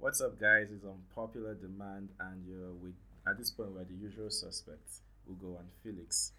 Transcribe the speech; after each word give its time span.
What's 0.00 0.20
up, 0.20 0.38
guys? 0.40 0.68
It's 0.72 0.84
on 0.84 0.98
popular 1.14 1.54
demand, 1.54 2.08
and 2.20 2.42
you're 2.46 2.72
with 2.82 2.94
at 3.26 3.36
this 3.36 3.50
point 3.50 3.70
we're 3.72 3.84
the 3.84 3.94
usual 3.94 4.30
suspects, 4.30 5.02
Ugo 5.28 5.58
and 5.58 5.68
Felix. 5.82 6.32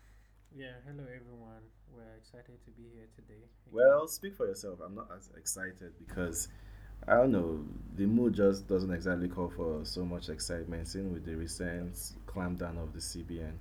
Yeah, 0.55 0.71
hello 0.87 1.03
everyone. 1.03 1.61
We're 1.95 2.15
excited 2.17 2.63
to 2.65 2.71
be 2.71 2.83
here 2.95 3.07
today. 3.15 3.43
Well, 3.71 4.07
speak 4.07 4.35
for 4.35 4.47
yourself. 4.47 4.79
I'm 4.83 4.95
not 4.95 5.09
as 5.15 5.29
excited 5.37 5.93
because 5.99 6.47
I 7.07 7.15
don't 7.15 7.31
know. 7.31 7.63
The 7.95 8.05
mood 8.05 8.33
just 8.33 8.67
doesn't 8.67 8.91
exactly 8.91 9.27
call 9.27 9.49
for 9.49 9.81
so 9.83 10.05
much 10.05 10.29
excitement. 10.29 10.87
seeing 10.87 11.13
with 11.13 11.25
the 11.25 11.35
recent 11.35 11.93
clampdown 12.27 12.81
of 12.81 12.93
the 12.93 12.99
CBN 13.01 13.53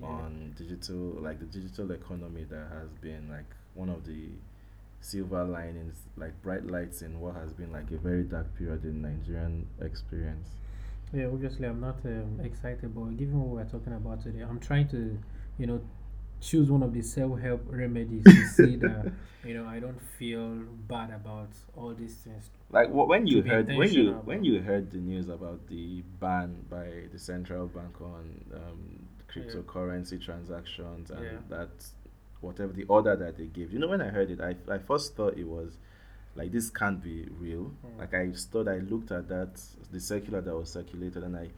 Yeah. 0.00 0.06
on 0.06 0.54
digital, 0.56 1.20
like 1.20 1.40
the 1.40 1.46
digital 1.46 1.90
economy, 1.90 2.44
that 2.44 2.68
has 2.70 2.88
been 3.00 3.28
like 3.28 3.52
one 3.74 3.88
of 3.90 4.04
the 4.06 4.28
silver 5.00 5.44
linings, 5.44 6.02
like 6.16 6.40
bright 6.42 6.66
lights 6.66 7.02
in 7.02 7.20
what 7.20 7.34
has 7.36 7.52
been 7.52 7.72
like 7.72 7.90
a 7.90 7.96
very 7.98 8.22
dark 8.22 8.54
period 8.56 8.84
in 8.84 9.02
Nigerian 9.02 9.66
experience. 9.80 10.48
Yeah, 11.12 11.26
obviously 11.26 11.66
I'm 11.66 11.80
not 11.80 11.98
um, 12.04 12.40
excited, 12.42 12.94
but 12.94 13.16
given 13.16 13.40
what 13.40 13.48
we're 13.64 13.70
talking 13.70 13.94
about 13.94 14.22
today, 14.22 14.40
I'm 14.42 14.60
trying 14.60 14.88
to, 14.88 15.18
you 15.58 15.66
know, 15.66 15.80
choose 16.40 16.70
one 16.70 16.82
of 16.82 16.94
the 16.94 17.02
self-help 17.02 17.62
remedies 17.68 18.24
to 18.24 18.46
see 18.54 18.76
that, 18.76 19.12
you 19.44 19.54
know, 19.54 19.66
I 19.66 19.80
don't 19.80 20.00
feel 20.18 20.48
bad 20.88 21.10
about 21.10 21.50
all 21.76 21.92
these 21.94 22.14
things. 22.14 22.50
Like 22.70 22.90
wh- 22.90 23.08
when 23.08 23.26
you 23.26 23.42
heard 23.42 23.66
when 23.66 23.92
you 23.92 24.12
when 24.24 24.44
you 24.44 24.60
heard 24.62 24.90
the 24.90 24.98
news 24.98 25.28
about 25.28 25.66
the 25.66 26.02
ban 26.20 26.64
by 26.70 27.08
the 27.12 27.18
central 27.18 27.66
bank 27.66 28.00
on 28.00 28.44
um, 28.54 29.06
cryptocurrency 29.28 30.22
transactions 30.22 31.10
and 31.10 31.22
Yeah. 31.24 31.38
that 31.48 31.70
whatever 32.40 32.72
the 32.72 32.84
order 32.84 33.16
that 33.16 33.36
they 33.36 33.46
gave. 33.46 33.72
You 33.72 33.78
know, 33.78 33.88
when 33.88 34.00
I 34.00 34.08
heard 34.08 34.30
it, 34.30 34.40
I 34.40 34.56
I 34.72 34.78
first 34.78 35.14
thought 35.16 35.36
it 35.36 35.46
was 35.46 35.76
like 36.36 36.52
this 36.52 36.70
can't 36.70 37.02
be 37.02 37.26
real. 37.38 37.72
Mm. 37.86 37.98
Like 37.98 38.14
I 38.14 38.30
thought 38.32 38.68
I 38.68 38.78
looked 38.78 39.10
at 39.12 39.28
that 39.28 39.60
the 39.92 40.00
circular 40.00 40.40
that 40.40 40.54
was 40.56 40.70
circulated 40.72 41.22
and 41.24 41.36
I 41.36 41.48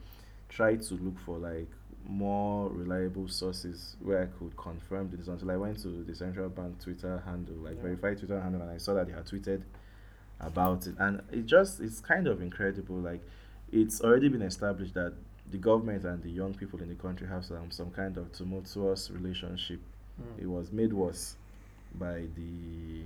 tried 0.49 0.81
to 0.83 0.95
look 0.95 1.19
for 1.19 1.37
like 1.37 1.69
more 2.05 2.69
reliable 2.69 3.27
sources 3.29 3.95
where 4.01 4.21
I 4.23 4.25
could 4.37 4.57
confirm 4.57 5.09
this 5.15 5.27
until 5.27 5.51
I 5.51 5.55
went 5.55 5.81
to 5.83 6.03
the 6.03 6.13
central 6.13 6.49
bank 6.49 6.79
Twitter 6.81 7.21
handle, 7.25 7.55
like 7.55 7.77
Yeah. 7.77 7.83
verified 7.83 8.17
Twitter 8.17 8.41
handle, 8.41 8.61
and 8.61 8.71
I 8.71 8.77
saw 8.77 8.93
that 8.95 9.07
they 9.07 9.13
had 9.13 9.25
tweeted 9.25 9.61
about 10.39 10.87
it 10.87 10.95
and 10.99 11.21
it 11.31 11.45
just 11.45 11.79
it's 11.79 12.01
kind 12.01 12.27
of 12.27 12.41
incredible 12.41 12.97
like 12.97 13.21
it's 13.71 14.01
already 14.01 14.27
been 14.27 14.41
established 14.41 14.93
that 14.93 15.13
the 15.51 15.57
government 15.57 16.03
and 16.03 16.21
the 16.21 16.29
young 16.29 16.53
people 16.53 16.81
in 16.81 16.89
the 16.89 16.95
country 16.95 17.27
have 17.27 17.45
some 17.45 17.71
some 17.71 17.89
kind 17.91 18.17
of 18.17 18.31
tumultuous 18.33 19.09
relationship 19.11 19.79
it 20.37 20.43
Mm. 20.45 20.47
was 20.47 20.71
made 20.71 20.93
worse 20.93 21.35
by 21.95 22.27
the 22.35 23.03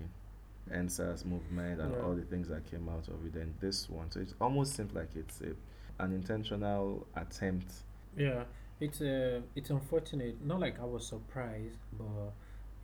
EndSARS 0.72 1.26
movement 1.26 1.80
and 1.82 1.94
Yeah. 1.94 2.02
all 2.02 2.16
the 2.16 2.24
things 2.24 2.48
that 2.50 2.66
came 2.66 2.90
out 2.90 3.08
of 3.08 3.26
it 3.26 3.36
and 3.36 3.54
this 3.60 3.90
one 3.90 4.12
so 4.12 4.20
it 4.20 4.34
almost 4.42 4.76
seems 4.76 4.94
like 4.94 5.16
it's 5.16 5.42
a, 5.42 5.56
an 6.04 6.12
intentional 6.14 7.06
attempt 7.16 7.72
Yeah, 8.18 8.44
it's 8.80 9.02
uh, 9.02 9.42
it's 9.56 9.70
unfortunate. 9.70 10.44
Not 10.44 10.60
like 10.60 10.80
I 10.80 10.86
was 10.86 11.06
surprised, 11.08 11.78
but 11.98 12.34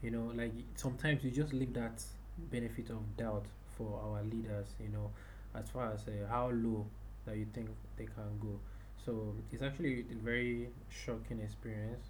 you 0.02 0.10
know, 0.10 0.30
like 0.34 0.52
sometimes 0.76 1.24
you 1.24 1.30
just 1.30 1.52
leave 1.52 1.72
that 1.74 2.02
benefit 2.50 2.90
of 2.90 3.16
doubt 3.16 3.46
for 3.76 4.00
our 4.00 4.22
leaders. 4.22 4.74
You 4.80 4.88
know, 4.90 5.10
as 5.54 5.68
far 5.70 5.92
as 5.92 6.06
uh, 6.06 6.26
how 6.28 6.50
low 6.50 6.86
that 7.26 7.36
you 7.36 7.46
think 7.52 7.68
they 7.96 8.06
can 8.06 8.38
go. 8.40 8.60
So 9.04 9.34
it's 9.52 9.62
actually 9.62 10.06
a 10.12 10.14
very 10.22 10.68
shocking 10.88 11.40
experience. 11.40 12.06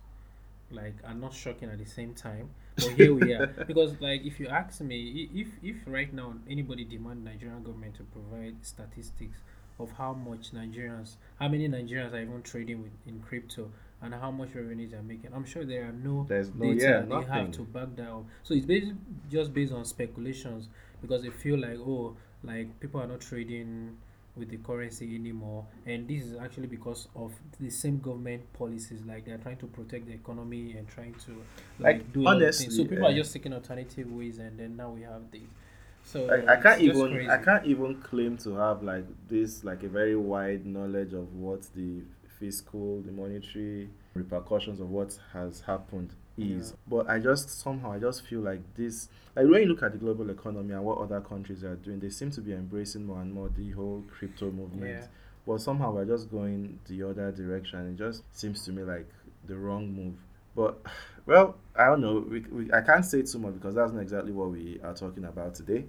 Like, 0.74 0.94
are 1.04 1.14
not 1.14 1.32
shocking 1.32 1.68
at 1.70 1.78
the 1.78 1.86
same 1.86 2.14
time. 2.14 2.50
But 2.76 2.90
here 2.92 3.14
we 3.14 3.32
are. 3.32 3.46
Because, 3.66 4.00
like, 4.00 4.24
if 4.24 4.40
you 4.40 4.48
ask 4.48 4.80
me, 4.80 5.28
if 5.34 5.48
if 5.62 5.76
right 5.86 6.12
now 6.12 6.34
anybody 6.48 6.84
demand 6.84 7.24
Nigerian 7.24 7.62
government 7.62 7.94
to 7.96 8.02
provide 8.04 8.56
statistics 8.62 9.38
of 9.78 9.90
how 9.92 10.12
much 10.12 10.52
Nigerians, 10.52 11.16
how 11.38 11.48
many 11.48 11.68
Nigerians 11.68 12.12
are 12.12 12.20
even 12.22 12.42
trading 12.42 12.82
with 12.82 12.92
in 13.06 13.20
crypto, 13.20 13.70
and 14.02 14.14
how 14.14 14.30
much 14.30 14.54
revenue 14.54 14.88
they 14.88 14.96
are 14.96 15.02
making. 15.02 15.32
I'm 15.34 15.44
sure 15.44 15.64
there 15.64 15.84
are 15.88 15.92
no 15.92 16.26
there's 16.28 16.52
no 16.54 16.72
data 16.74 17.06
yeah 17.08 17.18
they 17.20 17.24
have 17.26 17.50
to 17.52 17.62
back 17.62 17.96
that 17.96 18.08
up. 18.08 18.24
So 18.42 18.54
it's 18.54 18.66
basically 18.66 18.96
just 19.30 19.52
based 19.54 19.72
on 19.72 19.84
speculations 19.84 20.68
because 21.00 21.22
they 21.22 21.30
feel 21.30 21.58
like 21.58 21.78
oh, 21.78 22.16
like 22.42 22.78
people 22.80 23.00
are 23.00 23.06
not 23.06 23.20
trading 23.20 23.96
with 24.36 24.50
the 24.50 24.56
currency 24.58 25.14
anymore, 25.14 25.64
and 25.86 26.08
this 26.08 26.24
is 26.24 26.36
actually 26.36 26.66
because 26.66 27.08
of 27.14 27.32
the 27.60 27.70
same 27.70 27.98
government 27.98 28.52
policies. 28.52 29.02
Like 29.06 29.24
they're 29.24 29.38
trying 29.38 29.58
to 29.58 29.66
protect 29.66 30.06
the 30.06 30.12
economy 30.12 30.72
and 30.72 30.88
trying 30.88 31.14
to 31.26 31.32
like, 31.78 31.98
Like, 31.98 32.12
do 32.12 32.22
a 32.22 32.24
lot 32.24 32.42
of 32.42 32.54
things. 32.54 32.74
So 32.74 32.82
honestly, 32.82 32.88
people 32.88 33.06
are 33.06 33.10
uh, 33.10 33.14
just 33.14 33.32
taking 33.32 33.52
alternative 33.52 34.10
ways, 34.10 34.38
and 34.38 34.58
then 34.58 34.76
now 34.76 34.90
we 34.90 35.02
have 35.02 35.30
this. 35.30 35.42
So 36.04 36.24
like, 36.26 36.48
I 36.48 36.56
can't 36.60 36.80
even 36.82 37.12
crazy. 37.12 37.30
I 37.30 37.38
can't 37.38 37.66
even 37.66 38.00
claim 38.02 38.36
to 38.38 38.54
have 38.56 38.82
like 38.82 39.06
this 39.28 39.64
like 39.64 39.82
a 39.84 39.88
very 39.88 40.16
wide 40.16 40.66
knowledge 40.66 41.12
of 41.12 41.32
what 41.34 41.62
the 41.74 42.02
fiscal, 42.38 43.00
the 43.02 43.12
monetary 43.12 43.88
repercussions 44.14 44.80
of 44.80 44.90
what 44.90 45.18
has 45.32 45.60
happened 45.60 46.10
is. 46.36 46.70
Yeah. 46.70 46.76
But 46.86 47.10
I 47.10 47.18
just 47.18 47.60
somehow 47.60 47.92
I 47.92 47.98
just 47.98 48.26
feel 48.26 48.40
like 48.40 48.60
this 48.74 49.08
like 49.36 49.46
when 49.46 49.62
you 49.62 49.68
look 49.68 49.82
at 49.82 49.92
the 49.92 49.98
global 49.98 50.30
economy 50.30 50.74
and 50.74 50.84
what 50.84 50.98
other 50.98 51.20
countries 51.20 51.64
are 51.64 51.76
doing, 51.76 52.00
they 52.00 52.10
seem 52.10 52.30
to 52.32 52.40
be 52.40 52.52
embracing 52.52 53.04
more 53.04 53.20
and 53.20 53.32
more 53.32 53.48
the 53.48 53.70
whole 53.70 54.04
crypto 54.10 54.50
movement. 54.50 55.00
Yeah. 55.00 55.06
But 55.46 55.60
somehow 55.60 55.92
we're 55.92 56.06
just 56.06 56.30
going 56.30 56.78
the 56.86 57.02
other 57.02 57.30
direction. 57.32 57.90
It 57.92 57.96
just 57.96 58.22
seems 58.32 58.64
to 58.64 58.72
me 58.72 58.82
like 58.82 59.08
the 59.46 59.56
wrong 59.56 59.92
move. 59.92 60.14
But 60.54 60.80
well, 61.26 61.56
I 61.76 61.86
don't 61.86 62.00
know. 62.00 62.24
We, 62.28 62.40
we, 62.40 62.72
I 62.72 62.80
can't 62.80 63.04
say 63.04 63.22
too 63.22 63.38
much 63.38 63.54
because 63.54 63.74
that's 63.74 63.92
not 63.92 64.00
exactly 64.00 64.32
what 64.32 64.50
we 64.50 64.80
are 64.82 64.94
talking 64.94 65.24
about 65.24 65.54
today. 65.54 65.84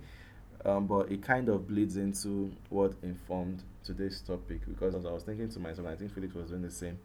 Um, 0.66 0.88
but 0.88 1.12
it 1.12 1.22
kind 1.22 1.48
of 1.50 1.68
bleeds 1.68 1.96
into 1.96 2.52
what 2.70 2.94
informed 3.04 3.62
today's 3.84 4.22
topic 4.22 4.62
because 4.68 4.96
as 4.96 5.06
I 5.06 5.12
was 5.12 5.22
thinking 5.22 5.48
to 5.50 5.60
myself, 5.60 5.86
and 5.86 5.90
I 5.90 5.96
think 5.96 6.14
Felix 6.14 6.34
was 6.34 6.50
doing 6.50 6.64
the 6.64 6.72
same. 6.72 6.98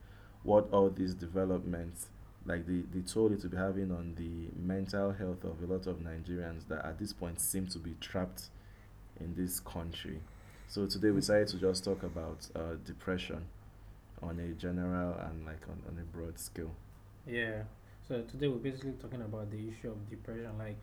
What 0.42 0.68
all 0.72 0.88
these 0.88 1.12
developments, 1.12 2.06
like 2.46 2.66
the, 2.66 2.82
the 2.92 3.02
toll 3.02 3.32
it 3.32 3.40
to 3.42 3.48
be 3.48 3.56
having 3.56 3.90
on 3.90 4.14
the 4.16 4.48
mental 4.60 5.12
health 5.12 5.44
of 5.44 5.62
a 5.62 5.66
lot 5.72 5.86
of 5.86 5.98
Nigerians 5.98 6.66
that 6.68 6.84
at 6.84 6.98
this 6.98 7.12
point 7.12 7.40
seem 7.40 7.66
to 7.68 7.78
be 7.78 7.94
trapped 8.00 8.44
in 9.20 9.34
this 9.36 9.60
country. 9.60 10.20
So 10.68 10.86
today 10.86 11.10
we 11.10 11.20
decided 11.20 11.48
to 11.48 11.58
just 11.58 11.84
talk 11.84 12.02
about 12.02 12.46
uh, 12.54 12.76
depression 12.84 13.44
on 14.22 14.38
a 14.38 14.48
general 14.54 15.14
and 15.20 15.44
like 15.44 15.62
on, 15.68 15.82
on 15.88 15.98
a 15.98 16.16
broad 16.16 16.38
scale. 16.38 16.70
Yeah. 17.26 17.62
So 18.08 18.22
today 18.22 18.48
we're 18.48 18.56
basically 18.56 18.92
talking 18.92 19.22
about 19.22 19.50
the 19.50 19.58
issue 19.68 19.90
of 19.90 20.08
depression. 20.08 20.50
Like, 20.58 20.78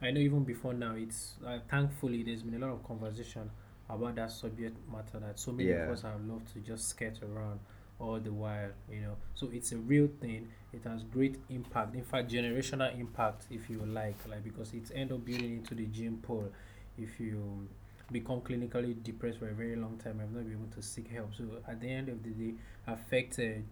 I 0.00 0.10
know 0.10 0.20
even 0.20 0.44
before 0.44 0.74
now, 0.74 0.94
it's 0.96 1.34
uh, 1.46 1.58
thankfully 1.70 2.22
there's 2.22 2.42
been 2.42 2.60
a 2.60 2.66
lot 2.66 2.72
of 2.74 2.84
conversation 2.84 3.50
about 3.88 4.14
that 4.16 4.30
subject 4.32 4.76
matter 4.90 5.20
that 5.20 5.38
so 5.38 5.52
many 5.52 5.68
Yeah. 5.70 5.84
of 5.84 5.90
us 5.90 6.02
have 6.02 6.24
loved 6.24 6.52
to 6.54 6.60
just 6.60 6.88
skirt 6.88 7.18
around 7.22 7.60
all 8.02 8.18
the 8.20 8.32
while. 8.32 8.70
You 8.90 9.00
know, 9.02 9.16
so 9.34 9.48
it's 9.52 9.72
a 9.72 9.76
real 9.78 10.08
thing. 10.20 10.48
It 10.72 10.84
has 10.84 11.02
great 11.04 11.38
impact. 11.50 11.94
In 11.94 12.02
fact, 12.04 12.30
generational 12.30 12.98
impact, 12.98 13.46
if 13.50 13.68
you 13.70 13.78
like, 13.86 14.16
like 14.28 14.44
because 14.44 14.72
it's 14.74 14.90
end 14.94 15.12
up 15.12 15.24
building 15.24 15.52
into 15.58 15.74
the 15.74 15.86
gene 15.86 16.18
pool. 16.18 16.50
If 16.98 17.20
you 17.20 17.68
become 18.10 18.40
clinically 18.40 19.02
depressed 19.02 19.38
for 19.38 19.48
a 19.48 19.54
very 19.54 19.76
long 19.76 19.98
time, 19.98 20.20
I've 20.22 20.32
not 20.32 20.44
been 20.44 20.52
able 20.52 20.74
to 20.74 20.82
seek 20.82 21.08
help. 21.10 21.34
So 21.34 21.44
at 21.68 21.80
the 21.80 21.88
end 21.90 22.08
of 22.08 22.22
the 22.22 22.30
day, 22.30 22.54
affect 22.86 23.38
uh, 23.38 23.62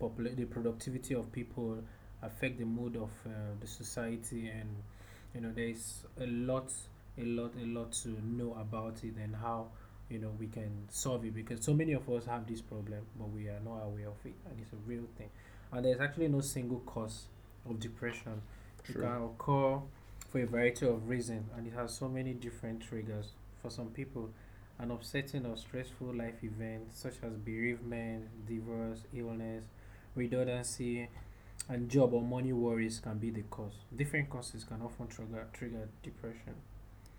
the 0.00 0.44
productivity 0.46 1.14
of 1.14 1.30
people, 1.32 1.78
affect 2.22 2.58
the 2.58 2.64
mood 2.64 2.96
of 2.96 3.10
uh, 3.26 3.30
the 3.60 3.66
society, 3.66 4.48
and 4.48 4.68
you 5.34 5.40
know 5.40 5.52
there's 5.54 6.04
a 6.20 6.26
lot, 6.26 6.72
a 7.18 7.24
lot, 7.24 7.52
a 7.62 7.66
lot 7.66 7.92
to 7.92 8.08
know 8.24 8.54
about 8.60 9.04
it 9.04 9.14
and 9.22 9.34
how 9.36 9.66
you 10.10 10.18
know 10.18 10.32
we 10.38 10.46
can 10.46 10.86
solve 10.90 11.24
it 11.24 11.34
because 11.34 11.64
so 11.64 11.72
many 11.74 11.92
of 11.92 12.08
us 12.10 12.26
have 12.26 12.46
this 12.46 12.60
problem, 12.60 13.00
but 13.18 13.28
we 13.30 13.48
are 13.48 13.60
not 13.64 13.82
aware 13.84 14.08
of 14.08 14.24
it, 14.24 14.34
and 14.48 14.60
it's 14.60 14.72
a 14.72 14.76
real 14.86 15.04
thing. 15.16 15.30
And 15.72 15.84
there's 15.84 16.00
actually 16.00 16.28
no 16.28 16.40
single 16.40 16.80
cause 16.80 17.26
of 17.68 17.78
depression. 17.80 18.42
It 18.88 18.94
can 18.94 19.22
occur 19.22 19.80
for 20.30 20.38
a 20.40 20.46
variety 20.46 20.86
of 20.86 21.08
reasons, 21.08 21.48
and 21.56 21.66
it 21.66 21.72
has 21.74 21.94
so 21.94 22.08
many 22.08 22.32
different 22.34 22.82
triggers. 22.82 23.32
For 23.62 23.70
some 23.70 23.88
people, 23.88 24.30
an 24.78 24.90
upsetting 24.90 25.46
or 25.46 25.56
stressful 25.56 26.14
life 26.14 26.42
event 26.42 26.92
such 26.94 27.14
as 27.22 27.32
bereavement, 27.44 28.46
divorce, 28.46 29.00
illness, 29.14 29.64
redundancy, 30.14 31.08
and 31.68 31.88
job 31.88 32.12
or 32.14 32.22
money 32.22 32.52
worries 32.52 32.98
can 33.00 33.18
be 33.18 33.30
the 33.30 33.42
cause. 33.42 33.74
Different 33.94 34.30
causes 34.30 34.64
can 34.64 34.82
often 34.82 35.06
trigger 35.06 35.46
trigger 35.52 35.88
depression. 36.02 36.54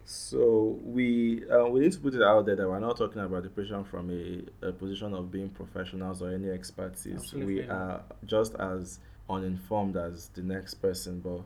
So 0.05 0.79
we 0.83 1.43
uh, 1.49 1.65
we 1.67 1.81
need 1.81 1.91
to 1.93 1.99
put 1.99 2.13
it 2.15 2.21
out 2.23 2.45
there 2.45 2.55
that 2.55 2.67
we're 2.67 2.79
not 2.79 2.97
talking 2.97 3.21
about 3.21 3.43
depression 3.43 3.83
from 3.83 4.09
a, 4.09 4.67
a 4.67 4.71
position 4.71 5.13
of 5.13 5.31
being 5.31 5.49
professionals 5.49 6.21
or 6.21 6.33
any 6.33 6.49
expertise. 6.49 7.15
Absolutely 7.15 7.55
We 7.55 7.61
are 7.69 8.01
just 8.25 8.55
as 8.55 8.99
uninformed 9.29 9.95
as 9.97 10.27
the 10.29 10.41
next 10.41 10.75
person, 10.75 11.19
but 11.21 11.41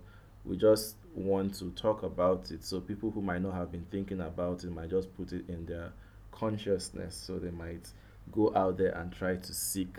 we 0.45 0.57
just 0.57 0.95
want 1.13 1.55
to 1.55 1.69
talk 1.71 2.03
about 2.03 2.51
it. 2.51 2.63
So 2.63 2.79
people 2.79 3.11
who 3.11 3.21
might 3.21 3.41
not 3.41 3.53
have 3.53 3.71
been 3.71 3.85
thinking 3.91 4.21
about 4.21 4.63
it 4.63 4.71
might 4.71 4.89
just 4.89 5.15
put 5.15 5.31
it 5.33 5.47
in 5.49 5.65
their 5.65 5.91
consciousness, 6.31 7.15
so 7.15 7.37
they 7.37 7.51
might 7.51 7.87
go 8.31 8.53
out 8.55 8.77
there 8.77 8.91
and 8.97 9.11
try 9.11 9.35
to 9.35 9.53
seek 9.53 9.97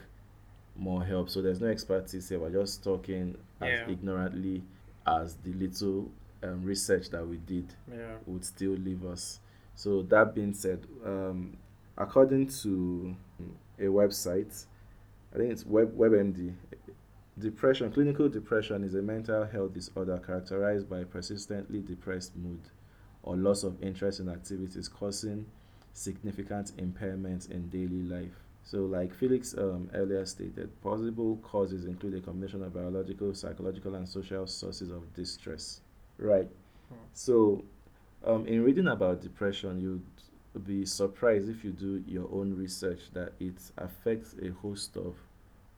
more 0.75 1.05
help. 1.05 1.31
So 1.31 1.41
there's 1.43 1.61
no 1.61 1.69
expertise 1.69 2.29
here. 2.29 2.39
We're 2.39 2.51
just 2.51 2.83
talking 2.83 3.37
as 3.61 3.69
Yeah. 3.69 3.89
ignorantly 3.91 4.63
as 5.07 5.37
the 5.37 5.53
little 5.53 6.11
um, 6.43 6.63
research 6.65 7.11
that 7.11 7.27
we 7.27 7.37
did 7.39 7.73
Yeah. 7.91 8.17
would 8.27 8.45
still 8.45 8.73
leave 8.73 9.05
us. 9.05 9.41
So 9.75 10.03
that 10.03 10.35
being 10.35 10.55
said, 10.55 10.87
um, 11.05 11.57
according 11.97 12.49
to 12.63 13.15
a 13.79 13.85
website, 13.85 14.65
I 15.35 15.39
think 15.39 15.53
it's 15.53 15.67
Web 15.67 15.97
WebMD. 15.97 16.55
Depression, 17.39 17.93
clinical 17.93 18.29
depression, 18.31 18.83
is 18.83 18.95
a 18.95 19.03
mental 19.03 19.45
health 19.45 19.75
disorder 19.75 20.19
characterized 20.19 20.89
by 20.89 21.05
persistently 21.05 21.81
depressed 21.83 22.35
mood 22.37 22.61
or 23.23 23.37
loss 23.37 23.63
of 23.63 23.83
interest 23.83 24.21
in 24.21 24.29
activities, 24.31 24.89
causing 24.89 25.45
significant 25.93 26.73
impairments 26.79 27.51
in 27.51 27.69
daily 27.69 28.03
life. 28.03 28.33
So, 28.65 28.87
like 28.87 29.13
Felix 29.15 29.55
um, 29.59 29.91
earlier 29.95 30.25
stated, 30.25 30.81
possible 30.81 31.37
causes 31.43 31.85
include 31.85 32.15
a 32.15 32.21
combination 32.21 32.63
of 32.63 32.73
biological, 32.73 33.35
psychological, 33.35 33.95
and 33.95 34.09
social 34.09 34.47
sources 34.47 34.91
of 34.91 35.13
distress. 35.15 35.83
Right. 36.19 36.49
Hmm. 36.89 36.95
So, 37.13 37.65
um, 38.25 38.47
in 38.47 38.63
reading 38.65 38.89
about 38.89 39.21
depression, 39.23 39.81
you'd 39.81 40.65
be 40.65 40.85
surprised 40.87 41.49
if 41.49 41.65
you 41.65 41.71
do 41.71 42.03
your 42.07 42.29
own 42.33 42.55
research 42.57 43.11
that 43.13 43.33
it 43.41 43.59
affects 43.79 44.35
a 44.43 44.49
host 44.51 44.97
of 44.97 45.15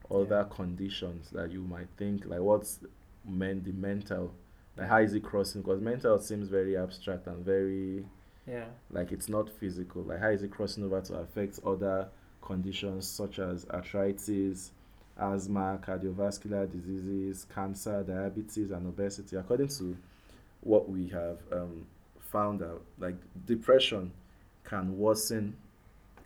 other 0.09 0.43
conditions 0.45 1.29
that 1.31 1.51
you 1.51 1.61
might 1.61 1.87
think, 1.97 2.25
like 2.25 2.39
what's 2.39 2.79
meant 3.27 3.63
the 3.65 3.71
mental, 3.73 4.33
like 4.77 4.87
how 4.87 4.97
is 4.97 5.13
it 5.13 5.23
crossing? 5.23 5.61
Because 5.61 5.81
mental 5.81 6.17
seems 6.19 6.47
very 6.47 6.77
abstract 6.77 7.27
and 7.27 7.43
very 7.45 8.05
Yeah. 8.47 8.65
like 8.89 9.11
it's 9.11 9.29
not 9.29 9.49
physical. 9.49 10.01
Like 10.03 10.19
how 10.19 10.29
is 10.29 10.41
it 10.41 10.49
crossing 10.51 10.83
over 10.85 11.01
to 11.01 11.15
affect 11.19 11.59
other 11.65 12.07
conditions 12.41 13.07
such 13.07 13.37
as 13.39 13.67
arthritis, 13.69 14.71
asthma, 15.17 15.79
cardiovascular 15.85 16.71
diseases, 16.71 17.45
cancer, 17.53 18.01
diabetes, 18.03 18.71
and 18.71 18.87
obesity? 18.87 19.35
According 19.35 19.67
to 19.67 19.95
what 20.61 20.89
we 20.89 21.07
have 21.09 21.39
um, 21.51 21.85
found 22.19 22.61
out, 22.61 22.83
like 22.99 23.15
depression 23.45 24.11
can 24.63 24.97
worsen 24.97 25.55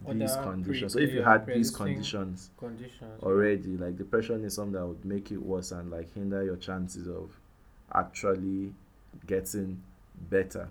these 0.08 0.36
Other 0.36 0.44
conditions. 0.52 0.94
So 0.94 1.00
if 1.00 1.14
you 1.14 1.22
had 1.24 1.46
these 1.48 1.72
conditions 1.72 2.52
Conditions. 2.58 3.24
already, 3.24 3.78
like 3.78 3.98
depression 3.98 4.44
is 4.44 4.56
something 4.56 4.74
that 4.74 4.86
would 4.86 5.06
make 5.06 5.32
it 5.32 5.38
worse 5.38 5.72
and 5.72 5.90
like 5.92 6.14
hinder 6.14 6.44
your 6.44 6.58
chances 6.58 7.08
of 7.08 7.32
actually 7.94 8.74
getting 9.28 9.82
better. 10.30 10.70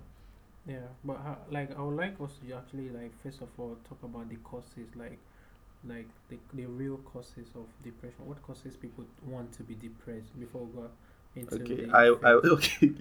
Yeah, 0.65 0.87
but 1.03 1.17
how, 1.17 1.37
like 1.51 1.77
I 1.77 1.81
would 1.81 1.97
like 1.97 2.19
us 2.21 2.31
to 2.45 2.53
actually 2.55 2.89
like 2.89 3.11
first 3.21 3.41
of 3.41 3.49
all 3.57 3.77
talk 3.87 4.01
about 4.03 4.29
the 4.29 4.37
causes, 4.37 4.87
like 4.95 5.19
like 5.87 6.07
the 6.29 6.37
the 6.53 6.65
real 6.65 6.97
causes 6.97 7.47
of 7.55 7.65
depression. 7.83 8.25
What 8.25 8.41
causes 8.41 8.77
people 8.77 9.05
want 9.25 9.51
to 9.53 9.63
be 9.63 9.75
depressed 9.75 10.39
before 10.39 10.63
we 10.65 10.73
go 10.73 10.83
into 10.83 10.93
Okay, 11.37 11.87
I, 11.91 12.05
I 12.07 12.31
okay. 12.55 12.91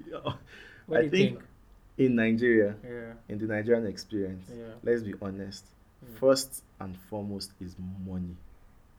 What 0.86 0.98
I 1.00 1.00
do 1.02 1.04
you 1.04 1.10
think- 1.10 1.40
in 1.98 2.14
Nigeria, 2.16 2.74
Yeah, 2.82 3.12
in 3.28 3.38
the 3.38 3.46
Nigerian 3.46 3.86
experience, 3.86 4.48
yeah. 4.50 4.64
let's 4.82 5.02
be 5.02 5.12
honest. 5.20 5.64
Mm. 6.04 6.18
First 6.18 6.64
and 6.80 6.96
foremost 7.10 7.52
is 7.60 7.76
money, 8.06 8.34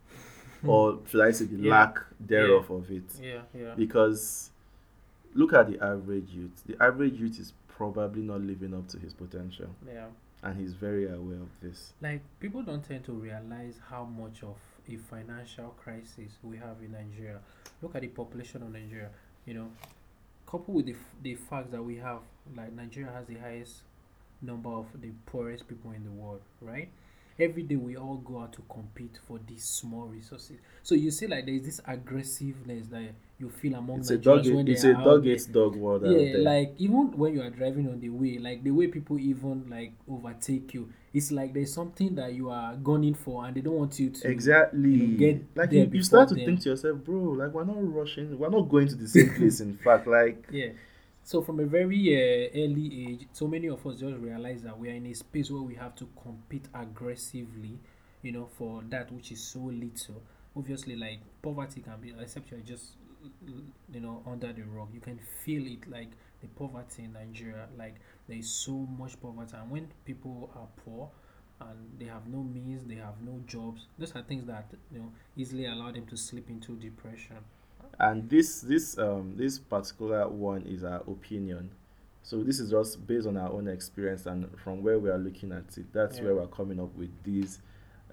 or 0.66 1.00
should 1.08 1.22
I 1.22 1.32
say 1.32 1.46
the 1.46 1.58
Yeah. 1.58 1.72
lack 1.72 1.98
thereof 2.20 2.70
of 2.70 2.90
it? 2.92 3.04
Yeah, 3.22 3.42
yeah. 3.54 3.74
Because 3.76 4.52
look 5.34 5.54
at 5.54 5.68
the 5.72 5.84
average 5.84 6.30
youth. 6.30 6.64
The 6.68 6.82
average 6.82 7.16
youth 7.20 7.40
is 7.40 7.54
probably 7.68 8.22
not 8.22 8.42
living 8.42 8.74
up 8.76 8.88
to 8.90 9.00
his 9.00 9.14
potential, 9.14 9.70
Yeah. 9.86 10.06
and 10.44 10.58
he's 10.60 10.74
very 10.74 11.06
aware 11.08 11.42
of 11.42 11.50
this. 11.62 11.94
Like 12.00 12.22
people 12.40 12.62
don't 12.62 12.84
tend 12.84 13.04
to 13.06 13.12
realize 13.14 13.80
how 13.90 14.06
much 14.06 14.44
of 14.44 14.56
a 14.88 14.96
financial 14.98 15.70
crisis 15.84 16.38
we 16.44 16.58
have 16.58 16.78
in 16.84 16.92
Nigeria. 16.92 17.40
Look 17.82 17.96
at 17.96 18.02
the 18.02 18.08
population 18.10 18.62
of 18.62 18.72
Nigeria. 18.72 19.10
You 19.46 19.54
know, 19.56 19.70
coupled 20.46 20.76
with 20.78 20.86
the 20.88 20.94
f- 20.94 21.16
the 21.22 21.36
fact 21.36 21.72
that 21.72 21.84
we 21.84 21.98
have 21.98 22.20
like 22.56 22.74
Nigeria 22.74 23.12
has 23.12 23.26
the 23.28 23.36
highest 23.36 23.84
number 24.42 24.70
of 24.70 24.88
the 25.02 25.10
poorest 25.26 25.68
people 25.68 25.92
in 25.92 26.04
the 26.04 26.12
world, 26.12 26.42
right? 26.62 26.90
Every 27.40 27.64
day 27.64 27.76
we 27.76 27.98
all 27.98 28.18
go 28.18 28.42
out 28.42 28.54
to 28.54 28.62
compete 28.70 29.18
for 29.28 29.40
these 29.48 29.66
small 29.66 30.06
resources. 30.06 30.58
So 30.84 30.94
you 30.96 31.10
see, 31.12 31.28
like 31.28 31.46
there's 31.46 31.64
this 31.64 31.82
aggressiveness 31.88 32.88
that 32.88 33.10
you 33.40 33.50
feel 33.50 33.76
among 33.76 34.00
It's 34.00 34.12
a 34.12 34.18
Nigerians 34.18 34.24
dog. 34.46 34.46
when 34.56 34.68
It's 34.68 34.84
they 34.84 34.90
a 34.90 34.94
are 34.94 35.04
dog 35.04 35.26
eats 35.26 35.46
dog 35.46 35.76
world 35.76 36.04
yeah 36.04 36.36
like 36.38 36.74
even 36.78 37.12
when 37.18 37.34
you 37.34 37.42
are 37.42 37.50
driving 37.50 37.88
on 37.90 38.00
the 38.02 38.10
way 38.10 38.38
like 38.38 38.64
the 38.64 38.72
way 38.72 38.88
people 38.88 39.18
even 39.18 39.66
like 39.70 39.94
overtake 40.10 40.74
you 40.74 40.90
it's 41.14 41.32
like 41.32 41.54
there's 41.54 41.74
something 41.74 42.16
that 42.16 42.34
you 42.34 42.50
are 42.50 42.76
gunning 42.76 43.14
for 43.14 43.46
and 43.46 43.56
they 43.56 43.62
don't 43.62 43.76
want 43.76 44.00
you 44.00 44.10
to 44.10 44.28
Exactly. 44.28 44.90
you 44.90 45.08
know, 45.08 45.18
get 45.18 45.44
like 45.56 45.70
there 45.70 45.86
you, 45.86 45.90
you 45.94 46.04
start 46.04 46.30
to 46.30 46.36
them. 46.36 46.46
think 46.46 46.62
to 46.62 46.70
yourself, 46.70 46.98
bro, 47.04 47.18
like 47.34 47.52
we're 47.54 47.64
not 47.66 47.78
rushing, 47.94 48.38
we're 48.38 48.50
not 48.50 48.70
going 48.70 48.88
to 48.88 48.96
the 48.96 49.08
same 49.08 49.30
place. 49.38 49.60
In 49.60 49.78
fact, 49.78 50.08
like 50.08 50.46
yeah 50.50 50.70
so 51.26 51.42
from 51.42 51.60
a 51.60 51.66
very 51.66 52.00
uh, 52.16 52.50
early 52.64 53.08
age 53.12 53.28
so 53.32 53.48
many 53.48 53.68
of 53.68 53.86
us 53.88 53.98
just 54.00 54.16
realize 54.18 54.62
that 54.62 54.78
we 54.78 54.90
are 54.90 54.94
in 54.94 55.06
a 55.06 55.14
space 55.14 55.50
where 55.50 55.62
we 55.62 55.74
have 55.76 55.96
to 55.96 56.08
compete 56.22 56.66
aggressively 56.74 57.80
you 58.22 58.32
know 58.32 58.46
for 58.58 58.84
that 58.90 59.12
which 59.12 59.32
is 59.32 59.42
so 59.42 59.60
little 59.60 60.22
obviously 60.56 60.96
like 60.96 61.20
poverty 61.42 61.82
can 61.82 62.00
be 62.02 62.14
except 62.20 62.52
you're 62.52 62.60
just 62.62 62.96
you 63.92 64.00
know 64.00 64.22
under 64.28 64.52
the 64.54 64.64
rug 64.64 64.90
you 64.94 65.00
can 65.00 65.20
feel 65.44 65.66
it 65.66 65.90
like 65.90 66.10
the 66.44 66.48
poverty 66.50 67.04
in 67.06 67.14
nigeria 67.14 67.68
like 67.78 67.96
there 68.28 68.38
is 68.38 68.50
so 68.50 68.72
much 68.72 69.20
poverty. 69.22 69.56
And 69.60 69.72
when 69.72 69.88
people 70.06 70.52
are 70.56 70.68
poor 70.86 71.10
and 71.62 71.78
they 72.00 72.06
have 72.06 72.28
no 72.28 72.44
means 72.44 72.84
they 72.86 72.96
have 72.96 73.22
no 73.22 73.40
jobs 73.48 73.88
those 73.98 74.16
are 74.16 74.22
things 74.24 74.46
that 74.46 74.68
you 74.92 75.00
know 75.00 75.12
easily 75.36 75.66
allow 75.66 75.92
them 75.92 76.06
to 76.08 76.18
slip 76.18 76.50
into 76.50 76.76
depression. 76.76 77.38
And 78.00 78.30
this 78.30 78.62
this 78.62 78.98
um 78.98 79.36
this 79.38 79.60
particular 79.60 80.28
one 80.28 80.64
is 80.64 80.84
our 80.84 81.02
opinion. 81.08 81.72
So 82.24 82.42
this 82.44 82.60
is 82.60 82.72
just 82.72 83.06
based 83.06 83.28
on 83.28 83.38
our 83.38 83.50
own 83.52 83.68
experience 83.68 84.26
and 84.26 84.48
from 84.60 84.82
where 84.82 84.98
we 85.00 85.10
are 85.10 85.18
looking 85.18 85.52
at 85.52 85.78
it. 85.78 85.92
That's 85.94 86.18
Yeah. 86.18 86.24
where 86.26 86.36
we're 86.36 86.48
coming 86.48 86.80
up 86.80 86.96
with 86.96 87.12
these 87.24 87.60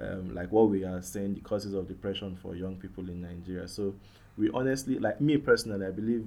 um 0.00 0.34
like 0.34 0.50
what 0.52 0.68
we 0.70 0.84
are 0.84 1.02
saying 1.02 1.34
the 1.34 1.40
causes 1.40 1.74
of 1.74 1.88
depression 1.88 2.36
for 2.36 2.54
young 2.56 2.76
people 2.76 3.08
in 3.08 3.22
nigeria. 3.22 3.68
So 3.68 3.94
we 4.36 4.50
honestly 4.50 4.98
like 4.98 5.20
me 5.20 5.36
personally 5.36 5.86
i 5.86 5.90
believe 5.90 6.26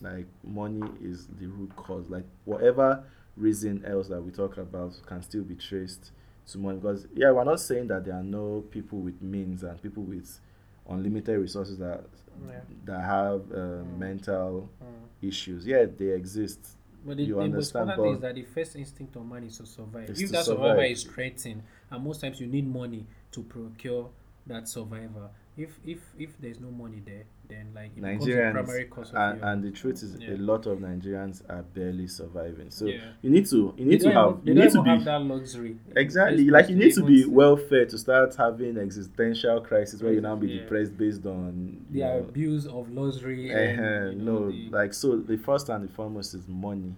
like 0.00 0.26
money 0.42 0.82
is 1.02 1.26
the 1.38 1.46
root 1.46 1.74
cause 1.76 2.08
like 2.10 2.24
whatever 2.44 3.04
reason 3.36 3.84
else 3.86 4.08
that 4.08 4.20
we 4.22 4.30
talk 4.30 4.56
about 4.58 4.92
can 5.06 5.22
still 5.22 5.42
be 5.42 5.54
traced 5.54 6.10
to 6.46 6.58
money 6.58 6.78
because 6.78 7.06
yeah 7.14 7.30
we're 7.30 7.44
not 7.44 7.60
saying 7.60 7.86
that 7.86 8.04
there 8.04 8.14
are 8.14 8.22
no 8.22 8.62
people 8.70 8.98
with 8.98 9.20
means 9.22 9.62
and 9.62 9.80
people 9.82 10.02
with 10.02 10.40
unlimited 10.88 11.38
resources 11.40 11.78
that 11.78 12.04
Yeah. 12.46 12.60
that 12.84 13.00
have 13.00 13.40
uh, 13.52 13.56
Mm. 13.84 13.98
mental 13.98 14.68
Mm. 14.82 15.26
issues 15.28 15.66
yeah 15.66 15.84
they 15.84 16.08
exist 16.10 16.76
But 17.06 17.18
the, 17.18 17.24
You 17.24 17.34
the 17.34 17.40
most 17.48 17.74
understand, 17.76 17.90
important 17.90 18.06
thing 18.06 18.14
is 18.14 18.20
that 18.22 18.34
the 18.34 18.42
first 18.42 18.76
instinct 18.76 19.16
of 19.16 19.26
man 19.26 19.44
is 19.44 19.58
to 19.58 19.66
survive. 19.66 20.08
Is 20.08 20.20
if 20.22 20.28
to 20.28 20.32
that 20.32 20.44
survivor 20.46 20.68
survive. 20.76 20.90
is 20.90 21.02
threatened, 21.04 21.62
and 21.90 22.02
most 22.04 22.20
times 22.22 22.40
you 22.40 22.46
need 22.46 22.66
money 22.66 23.06
to 23.32 23.42
procure 23.42 24.08
that 24.46 24.66
survivor. 24.68 25.28
If 25.56 25.78
if 25.86 26.00
if 26.18 26.30
there's 26.40 26.58
no 26.60 26.68
money 26.70 27.00
there, 27.06 27.22
then 27.48 27.68
like 27.74 27.92
it 27.96 28.02
becomes 28.02 28.26
a 28.26 28.28
nigerians 28.30 28.52
primary 28.54 28.84
cause 28.86 29.10
of 29.10 29.16
and, 29.16 29.38
your- 29.38 29.48
and 29.48 29.62
the 29.62 29.70
truth 29.70 30.02
is 30.02 30.16
Yeah. 30.20 30.30
a 30.34 30.36
lot 30.38 30.66
of 30.66 30.78
nigerians 30.80 31.42
are 31.48 31.62
barely 31.62 32.08
surviving 32.08 32.70
so 32.70 32.86
Yeah. 32.86 32.98
you 33.22 33.30
need 33.30 33.46
to 33.46 33.72
you 33.76 33.84
need 33.84 34.00
to 34.00 34.10
have 34.10 34.40
you 34.42 34.52
need 34.54 34.70
to 34.72 34.82
be 34.82 34.90
have 34.90 35.04
that 35.04 35.20
luxury. 35.22 35.78
Exactly. 35.94 36.50
Like 36.50 36.68
you 36.70 36.74
need 36.76 36.92
to 36.94 37.04
be 37.04 37.22
fed 37.68 37.88
to 37.90 37.98
start 37.98 38.34
having 38.34 38.76
existential 38.78 39.60
crisis 39.60 40.02
where 40.02 40.12
you 40.12 40.20
now 40.20 40.34
be 40.34 40.48
Yeah. 40.48 40.62
depressed 40.62 40.98
based 40.98 41.24
on 41.24 41.84
the 41.88 42.00
know, 42.00 42.18
abuse 42.18 42.66
of 42.66 42.90
luxury. 42.90 43.54
uh 43.54 44.10
you 44.10 44.16
know, 44.16 44.38
no, 44.40 44.50
the- 44.50 44.70
like 44.70 44.92
so 44.92 45.16
the 45.18 45.36
first 45.36 45.68
and 45.68 45.84
the 45.88 45.92
foremost 45.92 46.34
is 46.34 46.48
money. 46.48 46.94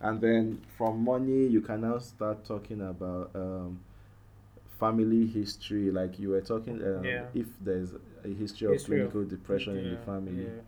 And 0.00 0.20
then 0.20 0.60
from 0.78 1.02
money 1.02 1.46
you 1.48 1.60
can 1.60 1.80
now 1.80 1.98
start 1.98 2.44
talking 2.44 2.80
about 2.82 3.30
um 3.34 3.80
family 4.80 5.26
history. 5.26 5.90
Like 5.90 6.18
you 6.18 6.30
were 6.30 6.40
talking 6.40 6.82
um, 6.82 7.04
Yeah. 7.04 7.26
if 7.34 7.46
there's 7.60 7.92
a 8.24 8.28
history 8.28 8.66
of 8.66 8.72
History 8.72 9.02
of- 9.02 9.12
clinical 9.12 9.24
depression 9.36 9.76
in 9.78 9.90
the 9.92 9.96
family. 9.98 10.44
yeah. 10.44 10.62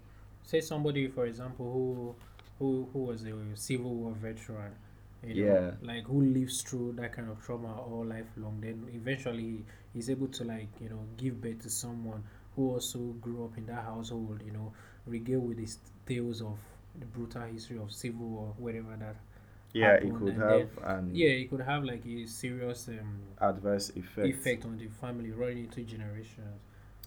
Say 0.44 0.60
somebody, 0.60 1.08
for 1.08 1.26
example, 1.26 1.66
who 1.72 2.14
who 2.58 2.88
who 2.92 2.98
was 3.10 3.24
a 3.24 3.32
Civil 3.54 3.94
War 3.94 4.12
veteran. 4.12 4.72
You 5.24 5.46
know, 5.46 5.52
Yeah. 5.54 5.70
like 5.82 6.04
who 6.04 6.20
lives 6.20 6.62
through 6.62 6.92
that 6.94 7.12
kind 7.12 7.30
of 7.30 7.40
trauma 7.44 7.72
all 7.80 8.04
lifelong. 8.04 8.60
Then 8.60 8.86
eventually 8.92 9.64
he's 9.94 10.10
able 10.10 10.28
to 10.28 10.44
like 10.44 10.68
you 10.80 10.88
know 10.90 11.02
give 11.16 11.40
birth 11.40 11.62
to 11.62 11.70
someone 11.70 12.22
who 12.56 12.70
also 12.72 12.98
grew 13.20 13.44
up 13.44 13.56
in 13.56 13.66
that 13.66 13.84
household. 13.84 14.42
You 14.44 14.52
know, 14.52 14.72
regale 15.06 15.40
with 15.40 15.58
his 15.58 15.78
tales 16.06 16.42
of 16.42 16.58
the 16.98 17.06
brutal 17.06 17.42
history 17.42 17.78
of 17.78 17.90
Civil 17.92 18.26
War, 18.28 18.54
wherever 18.58 18.96
that. 18.96 19.16
Yeah, 19.72 19.94
it 19.94 20.14
could 20.14 20.34
have 20.36 20.68
and 20.84 21.16
Yeah, 21.16 21.28
it 21.30 21.50
could 21.50 21.60
have 21.60 21.84
like 21.84 22.04
a 22.06 22.26
serious 22.26 22.88
um, 22.88 23.20
adverse 23.40 23.90
effect. 23.96 24.34
effect 24.34 24.64
on 24.64 24.76
the 24.78 24.88
family 24.88 25.30
running 25.30 25.64
into 25.64 25.82
generations. 25.82 26.60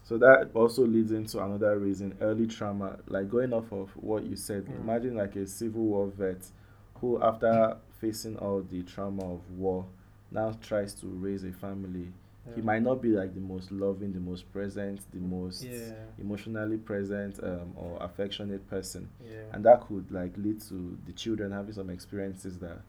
So 0.04 0.18
that 0.20 0.52
also 0.54 0.86
leads 0.86 1.12
into 1.12 1.44
another 1.44 1.78
reason, 1.80 2.16
early 2.22 2.48
trauma. 2.48 3.00
Like 3.08 3.30
going 3.30 3.54
off 3.54 3.72
of 3.72 3.90
what 3.96 4.24
you 4.24 4.36
said, 4.36 4.66
Mm. 4.66 4.82
imagine 4.82 5.16
like 5.16 5.36
a 5.36 5.48
civil 5.48 5.84
war 5.84 6.08
vet 6.08 6.50
who, 6.96 7.22
after 7.22 7.78
facing 8.00 8.38
all 8.38 8.62
the 8.62 8.84
trauma 8.84 9.34
of 9.34 9.42
war, 9.52 9.86
now 10.32 10.52
tries 10.62 10.94
to 10.96 11.08
raise 11.08 11.44
a 11.44 11.52
family. 11.52 12.12
He 12.54 12.62
might 12.62 12.84
not 12.84 13.02
be 13.02 13.10
like 13.10 13.34
the 13.34 13.40
most 13.42 13.72
loving, 13.72 14.14
the 14.14 14.20
most 14.20 14.52
present, 14.52 15.00
the 15.12 15.20
most 15.20 15.64
Yeah. 15.64 15.94
emotionally 16.20 16.78
present 16.78 17.40
um, 17.44 17.74
or 17.75 17.98
affectionate 18.02 18.68
person, 18.70 19.10
Yeah. 19.24 19.42
and 19.52 19.66
that 19.66 19.82
could 19.88 20.12
like 20.12 20.38
lead 20.38 20.62
to 20.70 20.98
the 21.06 21.12
children 21.14 21.52
having 21.52 21.74
some 21.74 21.90
experiences 21.90 22.60
that 22.60 22.82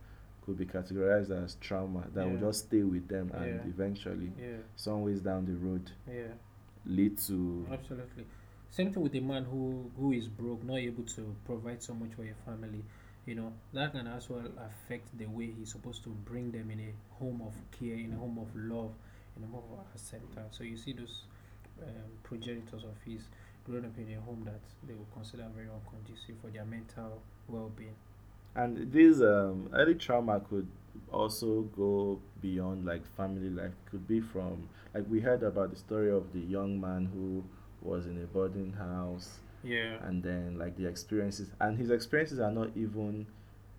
could 0.45 0.59
be 0.59 0.67
categorized 0.67 1.31
as 1.31 1.57
trauma 1.57 2.05
that 2.15 2.29
will 2.29 2.39
just 2.39 2.67
stay 2.67 2.83
with 2.83 3.09
them 3.09 3.31
and 3.35 3.61
Yeah. 3.61 3.67
eventually, 3.69 4.33
Yeah, 4.39 4.59
some 4.77 5.03
ways 5.03 5.21
down 5.21 5.47
the 5.47 5.55
road, 5.57 5.91
yeah. 6.07 6.35
lead 6.85 7.19
to 7.19 7.67
Absolutely. 7.71 8.27
Same 8.71 8.93
thing 8.93 9.03
with 9.03 9.15
a 9.15 9.21
man 9.21 9.45
who 9.45 9.91
who 9.97 10.13
is 10.13 10.29
broke, 10.29 10.63
not 10.65 10.79
able 10.79 11.05
to 11.05 11.35
provide 11.45 11.83
so 11.83 11.95
much 11.95 12.13
for 12.15 12.25
a 12.25 12.35
family. 12.45 12.85
You 13.25 13.35
know 13.35 13.53
that 13.73 13.93
can 13.93 14.07
as 14.07 14.29
well 14.31 14.47
affect 14.59 15.17
the 15.19 15.27
way 15.27 15.51
he's 15.51 15.73
supposed 15.73 16.05
to 16.05 16.11
bring 16.11 16.53
them 16.53 16.71
in 16.71 16.81
a 16.81 16.93
home 17.19 17.41
of 17.43 17.55
care, 17.73 17.95
in 17.97 18.13
a 18.13 18.17
home 18.17 18.39
of 18.39 18.55
love, 18.55 18.93
a 19.45 19.47
home 19.47 19.63
of 19.73 19.87
acceptance. 19.95 20.57
So 20.57 20.65
you 20.65 20.77
see 20.77 20.93
those 20.93 21.23
um, 21.83 21.89
progenitors 22.23 22.85
of 22.85 22.95
his 23.05 23.23
growing 23.65 23.85
up 23.85 23.99
in 23.99 24.15
a 24.17 24.21
home 24.21 24.43
that 24.45 24.61
they 24.87 24.95
will 24.95 25.09
consider 25.13 25.45
very 25.55 25.69
unconducive 25.69 26.37
for 26.41 26.49
their 26.49 26.65
mental 26.65 27.21
well-being. 27.49 27.95
And 28.55 28.91
this 28.93 29.21
um, 29.21 29.69
early 29.75 29.95
trauma 29.97 30.41
could 30.41 30.67
also 31.13 31.63
go 31.77 32.19
beyond 32.41 32.87
like 32.87 33.03
family 33.17 33.51
life. 33.51 33.73
Could 33.91 34.07
be 34.09 34.21
from 34.21 34.69
like 34.95 35.05
we 35.11 35.21
heard 35.21 35.43
about 35.43 35.71
the 35.71 35.77
story 35.77 36.11
of 36.11 36.33
the 36.33 36.41
young 36.41 36.81
man 36.81 37.11
who 37.13 37.45
was 37.83 38.07
in 38.07 38.21
a 38.23 38.27
boarding 38.27 38.73
house, 38.73 39.39
Yeah. 39.63 39.99
and 40.07 40.23
then 40.23 40.59
like 40.59 40.77
the 40.77 40.87
experiences, 40.89 41.51
and 41.61 41.77
his 41.77 41.91
experiences 41.91 42.41
are 42.41 42.51
not 42.51 42.71
even, 42.75 43.27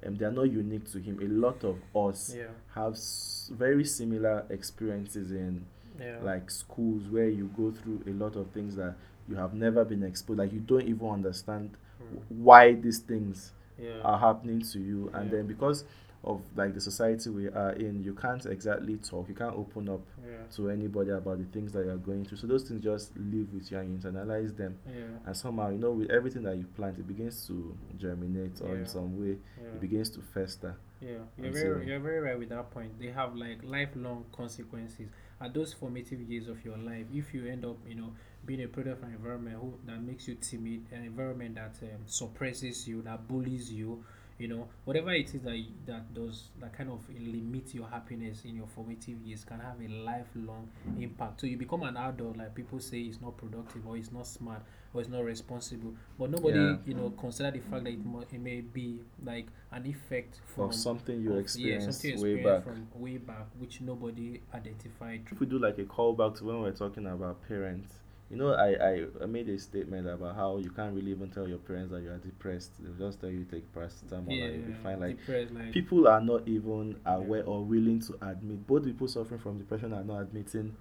um, 0.06 0.16
they 0.16 0.25
are 0.25 0.32
not 0.32 0.44
unique 0.51 0.86
to 0.92 1.00
him. 1.00 1.20
A 1.22 1.27
lot 1.27 1.63
of 1.63 1.77
us 1.96 2.36
Yeah. 2.36 2.48
have 2.75 2.94
s- 2.94 3.51
very 3.54 3.84
similar 3.86 4.46
experiences 4.50 5.32
in 5.32 5.66
Yeah. 6.00 6.20
like 6.22 6.50
schools 6.51 7.08
where 7.10 7.30
you 7.30 7.50
go 7.58 7.72
through 7.72 8.01
a 8.08 8.12
lot 8.12 8.36
of 8.36 8.48
things 8.51 8.75
that 8.75 8.96
you 9.27 9.36
have 9.36 9.54
never 9.54 9.84
been 9.84 10.04
exposed. 10.04 10.39
Like 10.39 10.54
you 10.54 10.60
don't 10.60 10.88
even 10.88 11.08
understand 11.10 11.72
Mm. 12.01 12.20
why 12.30 12.74
these 12.75 13.00
things 13.00 13.51
Yeah. 13.79 14.01
are 14.03 14.17
happening 14.19 14.62
to 14.62 14.79
you 14.79 15.10
and 15.13 15.29
Yeah. 15.31 15.38
then 15.38 15.48
because 15.48 15.86
of 16.24 16.41
like 16.55 16.74
the 16.74 16.81
society 16.81 17.29
we 17.29 17.48
are 17.48 17.72
in 17.74 18.03
you 18.03 18.13
can't 18.13 18.43
exactly 18.48 18.98
talk 18.98 19.29
you 19.29 19.36
can't 19.36 19.55
open 19.55 19.88
up 19.88 20.01
yeah. 20.25 20.38
to 20.55 20.69
anybody 20.69 21.12
about 21.12 21.38
the 21.38 21.46
things 21.46 21.72
that 21.74 21.86
you're 21.86 21.96
going 21.98 22.25
through 22.25 22.38
so 22.38 22.48
those 22.48 22.63
things 22.67 22.84
just 22.84 23.15
live 23.17 23.53
with 23.53 23.72
you 23.72 23.77
and 23.77 23.91
you 24.03 24.10
internalize 24.12 24.55
them 24.57 24.77
Yeah. 24.88 25.03
and 25.25 25.38
somehow 25.38 25.69
you 25.69 25.77
know 25.77 25.91
with 25.91 26.10
everything 26.10 26.41
that 26.43 26.57
you 26.57 26.65
plant 26.75 26.98
it 26.98 27.07
begins 27.07 27.46
to 27.48 27.77
germinate 27.98 28.60
or 28.62 28.69
Yeah. 28.74 28.79
in 28.81 28.86
some 28.88 29.17
way 29.19 29.38
it 29.57 29.79
begins 29.79 30.10
to 30.12 30.22
fester 30.22 30.75
Yeah, 31.00 31.10
you're 31.38 31.46
And 31.46 31.53
very, 31.53 31.81
so- 31.84 31.88
you're 31.88 32.00
very 32.00 32.19
right 32.19 32.39
with 32.39 32.50
that 32.50 32.72
point. 32.72 32.98
They 33.00 33.12
have 33.12 33.36
like 33.36 33.63
lifelong 33.63 34.25
consequences. 34.31 35.07
At 35.39 35.53
those 35.53 35.72
formative 35.72 36.19
years 36.22 36.48
of 36.48 36.65
your 36.65 36.75
life, 36.77 37.05
if 37.13 37.36
you 37.36 37.46
end 37.46 37.63
up, 37.65 37.77
you 37.88 37.93
know, 37.93 38.13
being 38.48 38.63
a 38.63 38.68
product 38.68 39.04
of 39.04 39.08
an 39.08 39.13
environment 39.13 39.58
who, 39.62 39.74
that 39.86 40.01
makes 40.01 40.27
you 40.27 40.36
timid, 40.36 40.86
an 40.92 41.04
environment 41.04 41.56
that 41.56 41.75
um, 41.84 42.00
suppresses 42.06 42.88
you, 42.88 43.01
that 43.04 43.27
bullies 43.27 43.72
you, 43.72 44.04
you 44.39 44.48
know, 44.48 44.68
whatever 44.86 45.12
it 45.12 45.34
is 45.36 45.42
that 45.42 45.60
that 45.88 46.13
does 46.13 46.46
that 46.62 46.72
kind 46.72 46.89
of 46.92 47.00
limit 47.20 47.74
your 47.74 47.88
happiness 47.88 48.46
in 48.46 48.56
your 48.56 48.68
formative 48.68 49.20
years 49.24 49.44
can 49.44 49.60
have 49.60 49.75
a 49.84 49.88
lifelong 49.92 50.70
impact. 51.00 51.42
So 51.42 51.48
you 51.48 51.58
become 51.58 51.84
an 51.84 51.98
adult, 51.98 52.38
like 52.38 52.56
people 52.56 52.80
say, 52.80 53.00
it's 53.01 53.20
not 53.20 53.36
productive 53.36 53.86
or 53.86 53.98
it's 53.98 54.12
not 54.12 54.27
smart 54.27 54.62
or 54.94 55.01
it's 55.01 55.10
not 55.10 55.24
responsible, 55.25 55.94
but 56.18 56.30
nobody, 56.30 56.58
Yeah. 56.60 56.77
you 56.86 56.94
know, 56.94 57.10
consider 57.20 57.51
the 57.51 57.60
fact 57.60 57.84
that 57.84 57.94
it, 57.94 58.06
mu- 58.06 58.22
it 58.32 58.39
may 58.39 58.62
be 58.62 59.01
like 59.25 59.48
an 59.72 59.86
effect 59.88 60.39
from 60.56 60.66
of 60.70 60.75
something 60.75 61.20
you 61.22 61.34
of- 61.34 61.39
experienced 61.39 62.01
something 62.01 62.22
way 62.22 62.44
back 62.44 62.63
from 62.63 62.88
way 62.96 63.18
back, 63.18 63.48
which 63.60 63.82
nobody 63.82 64.39
identified. 64.54 65.24
if 65.32 65.39
we 65.39 65.48
do 65.48 65.60
like 65.60 65.80
a 65.80 65.84
callback 65.84 66.38
to 66.38 66.46
when 66.46 66.58
we 66.58 66.62
we're 66.63 66.72
talking 66.72 67.08
about 67.08 67.46
parents 67.48 67.92
you 68.29 68.36
know 68.36 68.53
I, 68.53 68.74
I 68.74 69.05
i 69.24 69.25
made 69.25 69.48
a 69.50 69.57
statement 69.57 70.07
about 70.07 70.36
how 70.36 70.57
you 70.57 70.69
can't 70.69 70.93
really 70.93 71.12
even 71.12 71.29
tell 71.29 71.48
your 71.48 71.60
parents 71.60 71.91
that 71.91 72.01
you 72.01 72.10
are 72.10 72.17
depressed. 72.17 72.72
They'll 72.79 73.07
just 73.07 73.22
tell 73.22 73.29
you 73.29 73.46
take 73.46 73.74
paracetamol 73.74 74.25
yeah, 74.29 74.46
and 74.46 74.55
you'll 74.55 74.67
be 74.67 74.84
fine. 74.84 75.00
Like 75.00 75.19
depressed, 75.19 75.53
like 75.53 75.72
people 75.72 76.07
are 76.07 76.22
not 76.22 76.48
even 76.48 76.98
aware 77.05 77.43
or 77.43 77.63
willing 77.63 78.01
to 78.01 78.15
admit. 78.22 78.67
Both 78.67 78.86
people 78.86 79.07
suffering 79.07 79.39
from 79.39 79.57
depression 79.57 79.93
are 79.93 80.03
not 80.03 80.22
admitting 80.22 80.75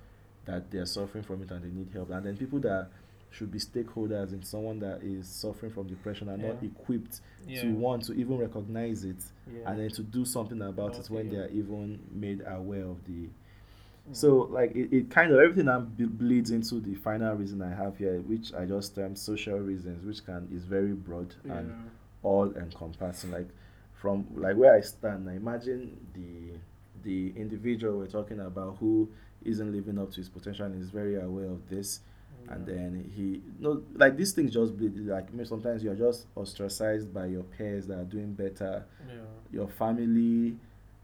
that 0.47 0.71
they're 0.71 0.87
suffering 0.87 1.25
from 1.25 1.43
it 1.43 1.51
and 1.51 1.63
they 1.63 1.69
need 1.69 1.93
help. 1.93 2.11
And 2.11 2.25
then 2.25 2.37
people 2.37 2.61
that 2.61 2.89
should 3.31 3.53
be 3.53 3.59
stakeholders 3.59 4.33
in 4.33 4.43
someone 4.43 4.79
that 4.79 5.03
is 5.03 5.29
suffering 5.29 5.73
from 5.73 5.87
depression 5.87 6.29
are 6.29 6.39
not 6.39 6.63
equipped 6.63 7.21
yeah, 7.47 7.63
to 7.63 7.73
want 7.73 8.05
to 8.05 8.15
even 8.15 8.39
recognize 8.39 9.05
it 9.05 9.23
yeah. 9.53 9.71
and 9.71 9.81
then 9.81 9.91
to 9.91 10.03
do 10.03 10.25
something 10.25 10.63
about 10.63 10.97
it 10.99 11.11
when 11.11 11.29
they 11.29 11.37
are 11.37 11.49
even 11.49 12.01
made 12.13 12.43
aware 12.47 12.85
of 12.85 13.05
the. 13.05 13.29
So 14.13 14.49
like 14.51 14.75
it, 14.75 14.93
it 14.93 15.11
kind 15.11 15.33
of 15.33 15.39
everything 15.41 15.67
that 15.67 15.97
ble- 15.97 16.07
bleeds 16.07 16.51
into 16.51 16.81
the 16.81 16.95
final 16.95 17.35
reason 17.35 17.61
i 17.61 17.69
have 17.75 17.97
here 17.99 18.21
which 18.21 18.53
i 18.55 18.65
just 18.65 18.95
termed 18.95 19.19
social 19.19 19.59
reasons 19.59 20.05
which 20.05 20.25
can 20.25 20.49
is 20.55 20.65
very 20.65 20.93
broad 20.93 21.35
yeah, 21.45 21.59
and 21.59 21.91
all 22.23 22.53
encompassing. 22.57 23.31
Like 23.31 23.49
from 23.95 24.27
like 24.35 24.57
where 24.57 24.75
i 24.75 24.81
stand 24.81 25.29
I 25.29 25.35
imagine 25.35 25.97
the 26.13 26.59
the 27.03 27.33
individual 27.41 27.99
we're 27.99 28.09
talking 28.09 28.41
about 28.41 28.77
who 28.81 29.09
isn't 29.45 29.73
living 29.73 29.99
up 29.99 30.11
to 30.11 30.17
his 30.17 30.29
potential 30.29 30.67
and 30.67 30.83
is 30.83 30.91
very 30.91 31.17
aware 31.21 31.47
of 31.47 31.69
this. 31.69 32.01
And 32.49 32.65
then 32.65 33.11
he 33.15 33.43
no 33.59 33.83
like 33.95 34.17
these 34.17 34.33
things 34.33 34.53
just 34.53 34.77
bleed 34.77 34.97
like 35.07 35.27
sometimes 35.45 35.83
you're 35.83 35.97
just 35.97 36.27
ostracized 36.37 37.13
by 37.13 37.27
your 37.27 37.43
peers 37.43 37.89
that 37.89 37.99
are 37.99 38.05
doing 38.05 38.35
better. 38.35 38.85
Yeah, 39.09 39.15
your 39.51 39.67
family 39.67 40.57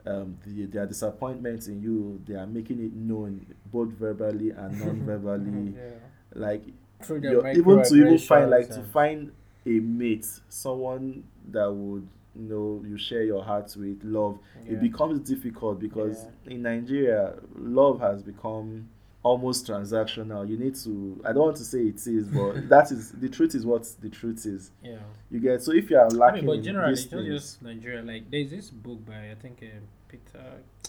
um 0.06 0.36
the, 0.46 0.66
their 0.66 0.86
disappointments 0.86 1.68
in 1.68 1.80
you 1.80 2.20
they 2.26 2.34
are 2.34 2.46
making 2.46 2.84
it 2.84 2.92
known 2.92 3.44
both 3.66 3.88
verbally 3.90 4.50
and 4.50 4.80
non-verbally 4.80 5.74
yeah. 5.76 5.90
like 6.34 6.64
Through 7.02 7.20
their 7.20 7.32
you're, 7.32 7.48
even 7.48 7.82
to 7.82 7.94
even 7.94 8.18
find 8.18 8.50
like 8.50 8.68
to 8.68 8.82
find 8.92 9.32
a 9.64 9.70
mate 9.80 10.26
someone 10.48 11.24
that 11.50 11.70
would 11.72 12.06
you 12.34 12.48
know 12.48 12.82
you 12.88 12.98
share 12.98 13.22
your 13.22 13.44
heart 13.44 13.74
with 13.76 14.02
love 14.02 14.38
yeah. 14.64 14.72
it 14.72 14.80
becomes 14.80 15.20
difficult 15.28 15.78
because 15.78 16.26
in 16.46 16.62
nigeria 16.62 17.34
love 17.54 18.00
has 18.00 18.22
become 18.22 18.88
almost 19.24 19.66
transactional 19.66 20.48
you 20.48 20.58
need 20.58 20.74
to 20.74 21.20
i 21.24 21.32
don't 21.32 21.44
want 21.44 21.56
to 21.56 21.64
say 21.64 21.78
it 21.78 22.06
is 22.06 22.26
but 22.26 22.68
that 22.68 22.90
is 22.90 23.12
the 23.12 23.28
truth 23.28 23.54
is 23.54 23.64
what 23.64 23.86
the 24.00 24.08
truth 24.08 24.44
is 24.46 24.72
yeah. 24.82 24.96
you 25.30 25.38
get 25.38 25.62
so 25.62 25.72
if 25.72 25.90
you 25.90 25.98
are 25.98 26.10
lacking. 26.10 26.38
I 26.38 26.46
mean, 26.46 26.56
but 26.56 26.64
generally, 26.64 26.92
it's 26.92 27.10
not 27.10 27.24
just 27.24 27.62
Nigeria. 27.62 28.02
Like, 28.02 28.30
there's 28.30 28.50
this 28.50 28.70
book 28.70 29.04
by 29.06 29.30
I 29.30 29.34
think 29.40 29.62
uh, 29.62 29.78
Peter. 30.08 30.44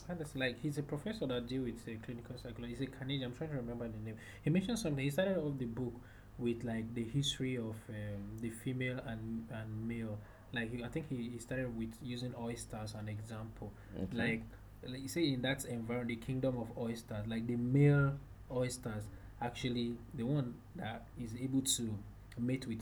And 0.09 0.19
it's 0.19 0.35
like 0.35 0.59
he's 0.61 0.77
a 0.77 0.83
professor 0.83 1.25
that 1.27 1.47
deal 1.47 1.63
with 1.63 1.81
uh, 1.87 1.91
clinical 2.03 2.35
psychology. 2.37 2.75
He's 2.75 2.87
a 2.87 2.91
Canadian. 2.91 3.31
I'm 3.31 3.37
trying 3.37 3.51
to 3.51 3.55
remember 3.57 3.87
the 3.87 3.99
name. 4.03 4.17
He 4.43 4.49
mentioned 4.49 4.79
something. 4.79 5.03
He 5.03 5.09
started 5.09 5.37
off 5.37 5.57
the 5.57 5.65
book 5.65 5.93
with 6.37 6.63
like 6.63 6.93
the 6.93 7.03
history 7.03 7.55
of 7.55 7.75
um, 7.89 8.39
the 8.41 8.49
female 8.49 8.99
and 9.07 9.47
and 9.51 9.87
male. 9.87 10.17
Like 10.51 10.71
I 10.83 10.87
think 10.87 11.09
he, 11.09 11.29
he 11.29 11.39
started 11.39 11.75
with 11.77 11.93
using 12.01 12.33
oysters 12.39 12.79
as 12.83 12.93
an 12.95 13.07
example. 13.07 13.71
Okay. 13.95 14.17
Like, 14.17 14.43
like 14.87 15.01
you 15.01 15.07
say 15.07 15.33
in 15.33 15.41
that 15.43 15.65
environment, 15.65 16.07
the 16.07 16.25
kingdom 16.25 16.57
of 16.57 16.67
oysters, 16.77 17.25
like 17.27 17.47
the 17.47 17.55
male 17.55 18.13
oysters, 18.51 19.03
actually 19.41 19.95
the 20.13 20.23
one 20.23 20.53
that 20.75 21.05
is 21.21 21.31
able 21.41 21.61
to 21.61 21.93
mate 22.37 22.67
with 22.67 22.81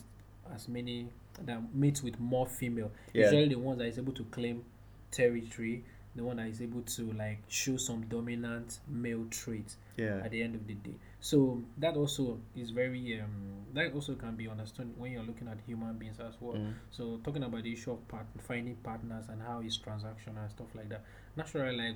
as 0.54 0.68
many 0.68 1.08
that 1.46 1.74
mates 1.74 2.04
with 2.04 2.20
more 2.20 2.46
female. 2.48 2.92
Yeah. 3.14 3.26
Usually 3.26 3.50
the 3.50 3.56
ones 3.56 3.80
that 3.80 3.88
is 3.88 3.98
able 3.98 4.14
to 4.14 4.24
claim 4.26 4.64
territory, 5.12 5.84
the 6.16 6.24
one 6.24 6.38
that 6.38 6.48
is 6.48 6.62
able 6.62 6.82
to 6.82 7.12
like 7.14 7.40
show 7.48 7.78
some 7.78 8.06
dominant 8.08 8.80
male 8.88 9.26
traits 9.30 9.78
yeah 9.98 10.22
at 10.24 10.32
the 10.32 10.42
end 10.42 10.56
of 10.56 10.68
the 10.68 10.74
day. 10.76 10.96
So 11.20 11.62
that 11.78 11.96
also 11.96 12.40
is 12.56 12.72
very 12.72 13.20
um 13.22 13.52
that 13.74 13.94
also 13.94 14.16
can 14.16 14.36
be 14.36 14.48
understood 14.50 14.92
when 14.98 15.12
you're 15.12 15.24
looking 15.24 15.48
at 15.48 15.58
human 15.66 15.98
beings 15.98 16.20
as 16.20 16.34
well. 16.40 16.58
Mm. 16.58 16.74
So 16.92 17.20
talking 17.24 17.44
about 17.44 17.64
the 17.64 17.72
issue 17.72 17.92
of 17.92 18.08
part- 18.08 18.26
finding 18.48 18.76
partners 18.76 19.26
and 19.30 19.42
how 19.42 19.62
it's 19.64 19.78
transactional 19.78 20.42
and 20.42 20.52
stuff 20.52 20.68
like 20.76 20.90
that. 20.90 21.04
Naturally, 21.38 21.78
like 21.78 21.96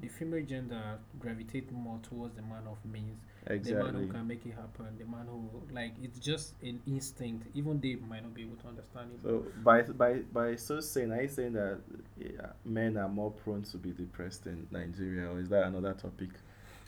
the 0.00 0.08
female 0.08 0.44
gender 0.44 0.98
gravitate 1.18 1.72
more 1.72 1.98
towards 2.02 2.34
the 2.36 2.42
man 2.42 2.62
of 2.70 2.76
means, 2.84 3.18
the 3.46 3.74
man 3.74 3.94
who 3.94 4.06
can 4.08 4.26
make 4.26 4.44
it 4.44 4.54
happen, 4.54 4.86
the 4.98 5.04
man 5.04 5.26
who 5.26 5.48
like 5.72 5.92
it's 6.02 6.18
just 6.18 6.54
an 6.62 6.80
instinct. 6.86 7.46
Even 7.54 7.80
they 7.80 7.94
might 7.94 8.22
not 8.22 8.34
be 8.34 8.42
able 8.42 8.56
to 8.56 8.68
understand 8.68 9.10
it. 9.14 9.20
So 9.22 9.44
by 9.64 9.82
by 9.82 10.14
by 10.32 10.56
so 10.56 10.80
saying, 10.80 11.12
are 11.12 11.22
you 11.22 11.28
saying 11.28 11.54
that 11.54 11.78
yeah, 12.18 12.52
men 12.64 12.96
are 12.96 13.08
more 13.08 13.30
prone 13.30 13.62
to 13.64 13.78
be 13.78 13.90
depressed 13.92 14.46
in 14.46 14.66
Nigeria, 14.70 15.30
or 15.30 15.40
is 15.40 15.48
that 15.48 15.64
another 15.64 15.94
topic 15.94 16.30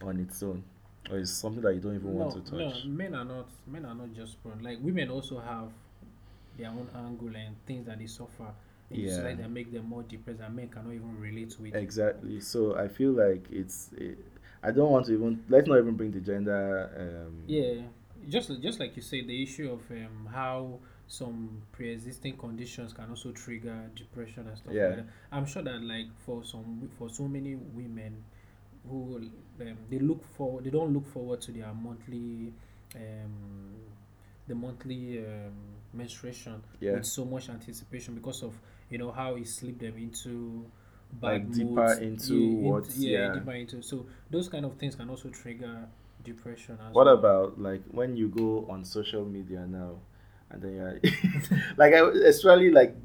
on 0.03 0.21
its 0.21 0.43
own, 0.43 0.63
or 1.11 1.19
is 1.19 1.33
something 1.33 1.63
that 1.63 1.75
you 1.75 1.81
don't 1.81 1.95
even 1.95 2.13
want 2.15 2.31
to 2.33 2.41
touch 2.41 2.85
no, 2.85 2.89
men 2.91 3.15
are 3.15 3.25
not 3.25 3.49
men 3.67 3.85
are 3.85 3.95
not 3.95 4.13
just 4.15 4.43
prone. 4.43 4.61
Like 4.63 4.79
women 4.81 5.11
also 5.11 5.39
have 5.41 5.71
their 6.57 6.69
own 6.69 6.89
angle 6.95 7.35
and 7.37 7.57
things 7.67 7.87
that 7.87 7.99
they 7.99 8.07
suffer 8.07 8.53
in 8.91 9.01
Yeah. 9.01 9.09
society 9.09 9.43
that 9.43 9.51
make 9.51 9.73
them 9.73 9.87
more 9.89 10.03
depressed 10.03 10.41
and 10.41 10.55
men 10.57 10.69
cannot 10.69 10.93
even 10.93 11.19
relate 11.21 11.51
to 11.51 11.65
it. 11.67 11.75
Exactly. 11.75 12.41
So 12.41 12.77
I 12.77 12.89
feel 12.89 13.13
like 13.13 13.47
it's. 13.51 13.91
It, 13.97 14.19
I 14.63 14.73
don't 14.73 14.91
want 14.91 15.07
to 15.07 15.13
even 15.13 15.45
let's 15.49 15.69
not 15.69 15.79
even 15.79 15.95
bring 15.95 16.11
the 16.11 16.21
gender. 16.21 16.91
Um, 17.27 17.43
Yeah, 17.47 17.83
just 18.29 18.51
just 18.61 18.81
like 18.81 18.97
you 18.97 19.03
say, 19.03 19.23
the 19.25 19.43
issue 19.43 19.71
of 19.73 19.81
um, 19.91 20.29
how 20.33 20.81
some 21.07 21.63
pre-existing 21.73 22.37
conditions 22.37 22.93
can 22.93 23.09
also 23.09 23.33
trigger 23.33 23.91
depression 23.95 24.47
and 24.49 24.59
stuff 24.59 24.73
Yeah. 24.73 24.89
like 24.89 24.97
that. 24.97 25.07
I'm 25.33 25.47
sure 25.47 25.63
that 25.63 25.83
like 25.83 26.09
for 26.27 26.45
some 26.45 26.91
for 26.99 27.09
so 27.09 27.29
many 27.29 27.55
women 27.55 28.25
who 28.91 29.17
um, 29.61 29.77
they 29.91 29.99
look 29.99 30.25
for 30.37 30.61
they 30.61 30.71
don't 30.71 30.93
look 30.93 31.07
forward 31.13 31.41
to 31.43 31.53
their 31.53 31.73
monthly 31.75 32.53
um, 32.97 33.75
the 34.47 34.55
monthly 34.55 35.19
um, 35.19 35.53
menstruation 35.93 36.63
Yeah. 36.81 36.93
with 36.95 37.07
so 37.07 37.25
much 37.25 37.49
anticipation 37.51 38.15
because 38.15 38.43
of 38.43 38.55
you 38.91 38.99
know 38.99 39.11
how 39.11 39.35
it 39.37 39.47
slipped 39.47 39.81
them 39.81 39.97
into 39.99 40.65
bad 41.13 41.45
Like 41.47 41.53
deeper 41.53 41.67
moods, 41.67 41.99
into 41.99 42.35
yeah, 42.35 42.71
what- 42.71 42.91
yeah, 42.97 43.19
yeah. 43.19 43.33
deeper 43.35 43.53
into 43.53 43.83
so 43.83 44.07
those 44.31 44.49
kind 44.49 44.65
of 44.65 44.77
things 44.77 44.95
can 44.95 45.09
also 45.11 45.29
trigger 45.31 45.87
depression 46.25 46.79
as 46.87 46.95
What 46.95 47.07
well. 47.07 47.15
about 47.15 47.61
like 47.61 47.83
when 47.91 48.17
you 48.17 48.29
go 48.29 48.67
on 48.69 48.85
social 48.85 49.25
media 49.25 49.67
now, 49.67 49.97
and 50.51 50.63
then 50.63 50.75
you're 50.75 51.01
like, 51.77 51.93
I, 51.95 52.09
especially 52.27 52.71
like 52.71 52.97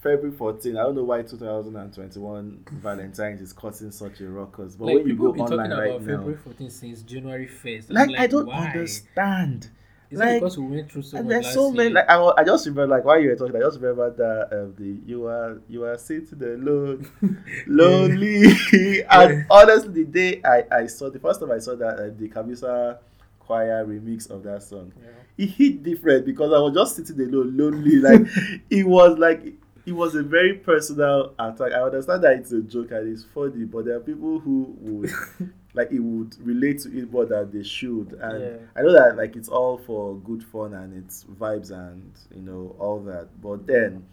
February 0.00 0.30
14. 0.36 0.76
I 0.76 0.82
don't 0.82 0.94
know 0.94 1.04
why 1.04 1.22
2021 1.22 2.64
Valentine's 2.72 3.40
is 3.40 3.52
causing 3.52 3.90
such 3.90 4.20
a 4.20 4.28
ruckus, 4.28 4.76
but 4.76 4.86
like 4.86 4.96
when 4.96 5.08
you 5.08 5.16
go 5.16 5.32
online 5.34 5.70
right 5.70 5.90
now, 5.90 5.98
February 5.98 6.36
14 6.36 6.70
since 6.70 7.02
January 7.02 7.48
1st. 7.48 7.86
like, 7.92 8.08
I'm 8.10 8.14
I 8.18 8.26
don't 8.26 8.46
why? 8.46 8.66
understand. 8.68 9.70
Is 10.10 10.18
like- 10.18 10.40
because 10.40 10.56
we 10.58 10.66
went 10.76 10.90
through 10.90 11.02
so 11.02 11.18
and 11.18 11.28
much 11.28 11.42
there's 11.42 11.52
so 11.54 11.70
many. 11.70 11.90
year? 11.90 11.94
Like 11.96 12.08
I, 12.08 12.32
I 12.38 12.44
just 12.44 12.64
remember 12.66 12.96
like 12.96 13.04
while 13.04 13.20
you 13.20 13.28
were 13.28 13.36
talking, 13.36 13.56
I 13.56 13.60
just 13.60 13.78
remember 13.80 14.10
that 14.10 14.56
um, 14.58 14.74
the 14.78 14.96
you 15.10 15.26
are 15.26 15.60
you 15.68 15.84
are 15.84 15.98
sitting 15.98 16.42
alone, 16.42 17.10
lonely. 17.66 18.44
and 19.10 19.46
honestly, 19.50 20.04
the 20.04 20.04
day 20.04 20.40
I 20.44 20.64
I 20.72 20.86
saw 20.86 21.10
the 21.10 21.18
first 21.18 21.40
time 21.40 21.50
I 21.52 21.58
saw 21.58 21.74
that 21.76 21.98
uh, 21.98 22.10
the 22.16 22.28
Kamisa 22.28 22.98
choir 23.40 23.84
remix 23.84 24.30
of 24.30 24.42
that 24.44 24.62
song, 24.62 24.92
Yeah. 24.98 25.44
it 25.44 25.46
hit 25.50 25.82
different 25.82 26.24
because 26.24 26.52
I 26.52 26.58
was 26.58 26.72
just 26.74 26.96
sitting 26.96 27.20
alone, 27.28 27.56
lonely. 27.56 27.96
Like 27.96 28.22
it 28.70 28.84
was 28.86 29.18
like 29.18 29.54
it 29.88 29.92
was 29.92 30.14
a 30.14 30.22
very 30.22 30.54
personal 30.54 31.34
attack. 31.38 31.72
I 31.72 31.80
understand 31.80 32.22
that 32.24 32.34
it's 32.36 32.52
a 32.52 32.60
joke 32.60 32.90
and 32.90 33.10
it's 33.12 33.24
funny, 33.24 33.64
but 33.64 33.86
there 33.86 33.96
are 33.96 34.00
people 34.00 34.38
who 34.38 34.76
would 34.80 35.10
like 35.74 35.90
it 35.92 36.00
would 36.00 36.36
relate 36.46 36.80
to 36.80 36.98
it 36.98 37.10
more 37.10 37.24
than 37.24 37.50
they 37.50 37.62
should. 37.62 38.12
And 38.20 38.42
Yeah. 38.42 38.56
I 38.76 38.82
know 38.82 38.92
that 38.92 39.16
like 39.16 39.34
it's 39.36 39.48
all 39.48 39.78
for 39.78 40.16
good 40.18 40.44
fun 40.44 40.74
and 40.74 40.94
it's 40.94 41.24
vibes 41.24 41.70
and 41.70 42.12
you 42.34 42.42
know 42.42 42.76
all 42.78 43.00
that. 43.04 43.28
But 43.40 43.66
then 43.66 44.04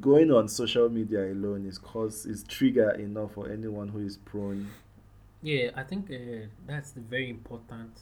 going 0.00 0.32
on 0.32 0.48
social 0.48 0.88
media 0.88 1.32
alone 1.32 1.66
is 1.66 1.78
cause 1.78 2.26
is 2.26 2.42
trigger 2.44 2.90
enough 2.92 3.32
for 3.34 3.50
anyone 3.50 3.88
who 3.88 4.00
is 4.00 4.16
prone. 4.16 4.68
Yeah, 5.42 5.70
I 5.76 5.82
think 5.82 6.10
uh, 6.10 6.46
that's 6.66 6.92
the 6.92 7.00
very 7.00 7.28
important 7.30 7.92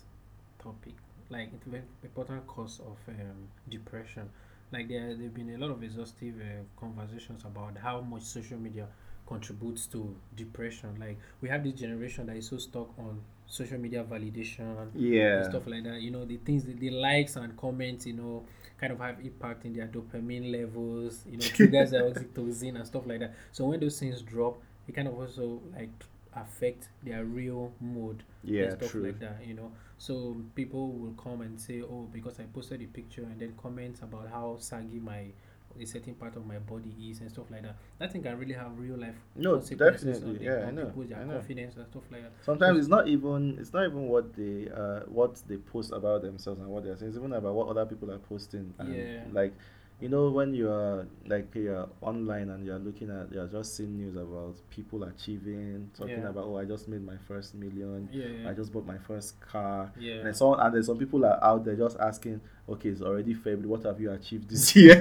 topic. 0.63 0.95
Like 1.29 1.51
it's 1.55 1.67
a 1.67 1.71
very 1.71 1.83
important 2.03 2.47
cause 2.47 2.81
of 2.81 2.97
um, 3.09 3.49
depression. 3.69 4.31
Like 4.73 4.89
there 4.89 5.15
there've 5.15 5.35
been 5.35 5.55
a 5.55 5.59
lot 5.59 5.71
of 5.71 5.83
exhaustive 5.83 6.35
uh, 6.41 6.63
conversations 6.81 7.45
about 7.45 7.77
how 7.79 8.01
much 8.01 8.23
social 8.23 8.59
media 8.59 8.87
contributes 9.27 9.87
to 9.89 10.15
depression. 10.37 10.97
Like 10.99 11.19
we 11.41 11.49
have 11.49 11.63
this 11.65 11.75
generation 11.75 12.27
that 12.27 12.37
is 12.37 12.49
so 12.49 12.59
stuck 12.59 12.89
on 12.99 13.21
social 13.47 13.79
media 13.79 14.05
validation 14.05 14.81
and 14.81 14.93
Yeah. 14.95 15.43
stuff 15.45 15.67
like 15.67 15.85
that. 15.85 16.01
You 16.01 16.11
know, 16.11 16.25
the 16.25 16.39
things 16.39 16.65
that 16.65 16.79
the 16.79 16.91
likes 16.91 17.37
and 17.37 17.57
comments, 17.57 18.07
you 18.07 18.15
know, 18.15 18.45
kind 18.81 18.93
of 18.93 18.99
have 19.01 19.21
impact 19.21 19.65
in 19.65 19.73
their 19.75 19.89
dopamine 19.89 20.51
levels, 20.51 21.25
you 21.31 21.37
know, 21.37 21.49
triggers 21.49 21.91
their 21.91 22.03
oxytocin 22.11 22.77
and 22.77 22.87
stuff 22.87 23.07
like 23.07 23.21
that. 23.21 23.35
So 23.53 23.67
when 23.67 23.81
those 23.81 23.99
things 24.01 24.23
drop, 24.23 24.59
it 24.89 24.95
kind 24.95 25.09
of 25.09 25.15
also 25.19 25.61
like 25.75 25.91
affect 26.35 26.89
their 27.03 27.25
real 27.25 27.73
mood 27.81 28.23
Yeah, 28.45 28.65
and 28.65 28.73
stuff 28.79 28.91
true. 28.93 29.03
like 29.03 29.19
that, 29.21 29.45
you 29.47 29.55
know. 29.55 29.73
So 29.99 30.37
people 30.55 30.93
will 30.93 31.13
come 31.13 31.43
and 31.43 31.61
say, 31.61 31.83
Oh, 31.83 32.09
because 32.13 32.41
I 32.41 32.45
posted 32.45 32.83
a 32.83 32.87
picture 32.87 33.23
and 33.23 33.39
then 33.41 33.55
comments 33.61 34.01
about 34.03 34.29
how 34.31 34.57
saggy 34.59 34.99
my 34.99 35.27
a 35.81 35.87
certain 35.87 36.15
part 36.15 36.37
of 36.37 36.45
my 36.47 36.59
body 36.59 36.95
is 37.09 37.21
and 37.21 37.31
stuff 37.31 37.47
like 37.51 37.63
that. 37.63 37.77
That 37.99 38.13
thing 38.13 38.23
can 38.23 38.39
really 38.39 38.53
have 38.53 38.79
real 38.79 38.99
life 38.99 39.15
No, 39.37 39.57
definitely. 39.59 40.45
Yeah, 40.45 40.67
I 40.67 40.71
know. 40.71 40.85
people, 40.87 41.05
their 41.05 41.19
I 41.19 41.25
know. 41.25 41.33
confidence 41.35 41.77
and 41.77 41.87
stuff 41.87 42.03
like 42.11 42.23
that. 42.23 42.33
Sometimes 42.45 42.79
it's 42.79 42.89
not 42.89 43.09
even 43.09 43.57
it's 43.59 43.73
not 43.73 43.87
even 43.87 44.09
what 44.09 44.35
they 44.35 44.69
uh 44.69 45.01
what 45.07 45.41
they 45.49 45.57
post 45.57 45.93
about 45.93 46.23
themselves 46.23 46.61
and 46.61 46.69
what 46.69 46.85
they're 46.85 46.97
saying. 46.97 47.09
It's 47.11 47.19
even 47.19 47.33
about 47.33 47.55
what 47.55 47.69
other 47.69 47.87
people 47.87 48.11
are 48.11 48.19
posting. 48.19 48.75
And 48.79 48.95
Yeah. 48.95 49.21
Like, 49.33 49.55
you 50.03 50.09
know, 50.09 50.31
when 50.31 50.53
you're 50.53 51.07
like 51.27 51.55
you're 51.55 51.89
online 52.01 52.51
and 52.51 52.67
you're 52.67 52.79
looking 52.79 53.09
at 53.11 53.33
you're 53.33 53.47
just 53.47 53.77
seeing 53.77 53.97
news 53.97 54.17
about 54.17 54.57
people 54.69 55.05
achieving, 55.05 55.91
talking 55.97 56.21
Yeah. 56.23 56.29
about 56.31 56.45
oh 56.45 56.59
I 56.59 56.65
just 56.65 56.89
made 56.89 57.05
my 57.07 57.17
first 57.29 57.55
million, 57.55 58.09
Yeah, 58.13 58.27
yeah. 58.27 58.51
I 58.51 58.53
just 58.53 58.73
bought 58.73 58.85
my 58.87 58.99
first 58.99 59.41
car. 59.41 59.93
yeah. 59.99 60.27
And 60.27 60.35
so 60.37 60.55
and 60.55 60.75
then 60.75 60.83
some 60.83 60.99
people 60.99 61.25
are 61.25 61.39
out 61.43 61.65
there 61.65 61.77
just 61.77 61.97
asking, 62.01 62.41
okay, 62.69 62.89
it's 62.89 63.01
already 63.01 63.33
February. 63.35 63.67
What 63.69 63.85
have 63.85 64.01
you 64.01 64.11
achieved 64.11 64.51
this 64.51 64.75
year? 64.77 64.99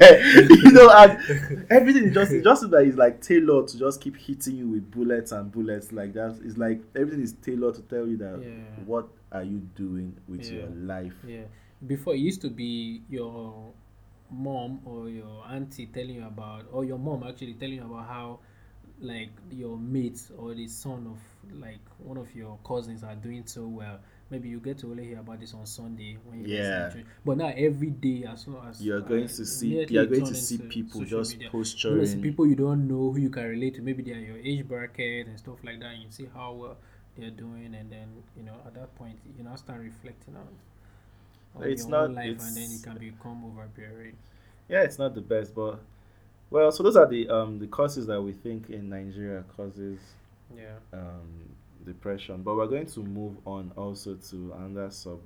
you 0.50 0.72
know, 0.72 0.90
and 0.92 1.66
everything 1.72 2.04
is 2.06 2.14
just 2.14 2.32
just 2.44 2.64
like 2.66 2.86
it's 2.88 2.98
like 2.98 3.22
tailored 3.22 3.68
to 3.70 3.80
just 3.80 4.00
keep 4.02 4.16
hitting 4.18 4.56
you 4.58 4.68
with 4.70 4.92
bullets 4.92 5.32
and 5.32 5.52
bullets 5.52 5.92
like 5.92 6.14
that. 6.14 6.40
It's 6.46 6.58
like 6.58 6.82
everything 6.96 7.22
is 7.24 7.34
tailored 7.34 7.76
to 7.76 7.82
tell 7.82 8.08
you 8.08 8.18
that 8.18 8.40
Yeah. 8.44 8.84
what 8.86 9.08
are 9.32 9.44
you 9.44 9.60
doing 9.76 10.16
with 10.28 10.46
your 10.52 10.68
life? 10.68 11.14
Yeah. 11.26 11.44
Before 11.88 12.14
it 12.14 12.20
used 12.20 12.42
to 12.42 12.50
be 12.52 13.02
your 13.10 13.74
mom 14.32 14.80
or 14.86 15.10
your 15.10 15.44
auntie 15.50 15.88
telling 15.88 16.16
you 16.16 16.26
about, 16.26 16.66
or 16.72 16.86
your 16.86 16.98
mom 17.00 17.24
actually 17.24 17.54
telling 17.54 17.76
you 17.76 17.84
about 17.86 18.08
how, 18.08 18.40
like, 19.00 19.30
your 19.52 19.78
mates 19.78 20.32
or 20.38 20.54
the 20.54 20.68
son 20.68 21.08
of, 21.08 21.20
like, 21.60 21.80
one 21.98 22.18
of 22.18 22.34
your 22.36 22.58
cousins 22.66 23.04
are 23.04 23.16
doing 23.16 23.46
so 23.46 23.68
well. 23.68 24.00
Maybe 24.30 24.48
you 24.50 24.60
get 24.60 24.78
to 24.80 24.92
only 24.92 25.06
hear 25.08 25.20
about 25.20 25.40
this 25.42 25.54
on 25.54 25.66
Sunday 25.66 26.18
when 26.24 26.40
you 26.40 26.48
Yeah. 26.48 26.60
listen 26.60 26.92
to 26.92 27.00
it. 27.00 27.06
But 27.26 27.38
now 27.38 27.52
every 27.56 27.90
day, 27.90 28.24
as 28.26 28.48
long 28.48 28.66
as 28.70 28.82
You're 28.82 29.02
going 29.02 29.26
uh, 29.26 29.28
to 29.28 29.46
see 29.46 29.86
you're 29.90 30.06
going 30.06 30.26
to 30.26 30.36
see 30.36 30.58
people 30.60 31.02
just 31.04 31.34
media, 31.34 31.50
posturing. 31.50 32.22
people 32.22 32.48
you 32.48 32.56
don't 32.56 32.88
know 32.88 33.12
who 33.12 33.20
you 33.20 33.30
can 33.30 33.44
relate 33.48 33.76
to. 33.76 33.82
Maybe 33.82 34.04
they 34.04 34.14
are 34.14 34.20
your 34.20 34.38
age 34.38 34.68
bracket 34.68 35.28
and 35.28 35.38
stuff 35.38 35.58
like 35.64 35.80
that. 35.82 35.94
And 35.94 36.04
you 36.04 36.10
see 36.12 36.30
how 36.34 36.54
well 36.54 36.78
they're 37.18 37.30
doing, 37.32 37.76
and 37.76 37.92
then 37.92 38.08
you 38.38 38.44
know 38.44 38.56
at 38.66 38.74
that 38.76 38.96
point 38.96 39.20
you 39.38 39.44
now 39.44 39.56
start 39.56 39.82
reflecting 39.82 40.36
on, 40.36 40.48
on 40.48 40.56
It's 41.62 41.88
your 41.88 41.96
own 41.98 42.14
not- 42.16 42.24
life, 42.26 42.40
and 42.42 42.56
then 42.56 42.64
it's- 42.64 42.82
it 42.82 42.88
can 42.88 42.98
become 42.98 43.46
overbearing. 43.46 44.16
Yeah, 44.70 44.84
it's 44.84 44.98
not 45.00 45.14
the 45.16 45.22
best, 45.22 45.54
but 45.54 45.80
well, 46.50 46.72
so 46.72 46.84
those 46.84 46.96
are 46.96 47.08
the 47.08 47.30
um 47.30 47.60
the 47.60 47.68
causes 47.68 48.08
that 48.08 48.22
we 48.22 48.32
think 48.34 48.70
in 48.70 48.90
Nigeria 48.90 49.44
causes 49.56 50.00
Yeah, 50.56 50.76
um, 50.94 51.56
depression. 51.86 52.44
But 52.44 52.56
we're 52.56 52.68
going 52.68 52.86
to 52.88 53.00
move 53.02 53.38
on 53.46 53.72
also 53.78 54.16
to 54.16 54.54
another 54.54 54.90
sub 54.92 55.20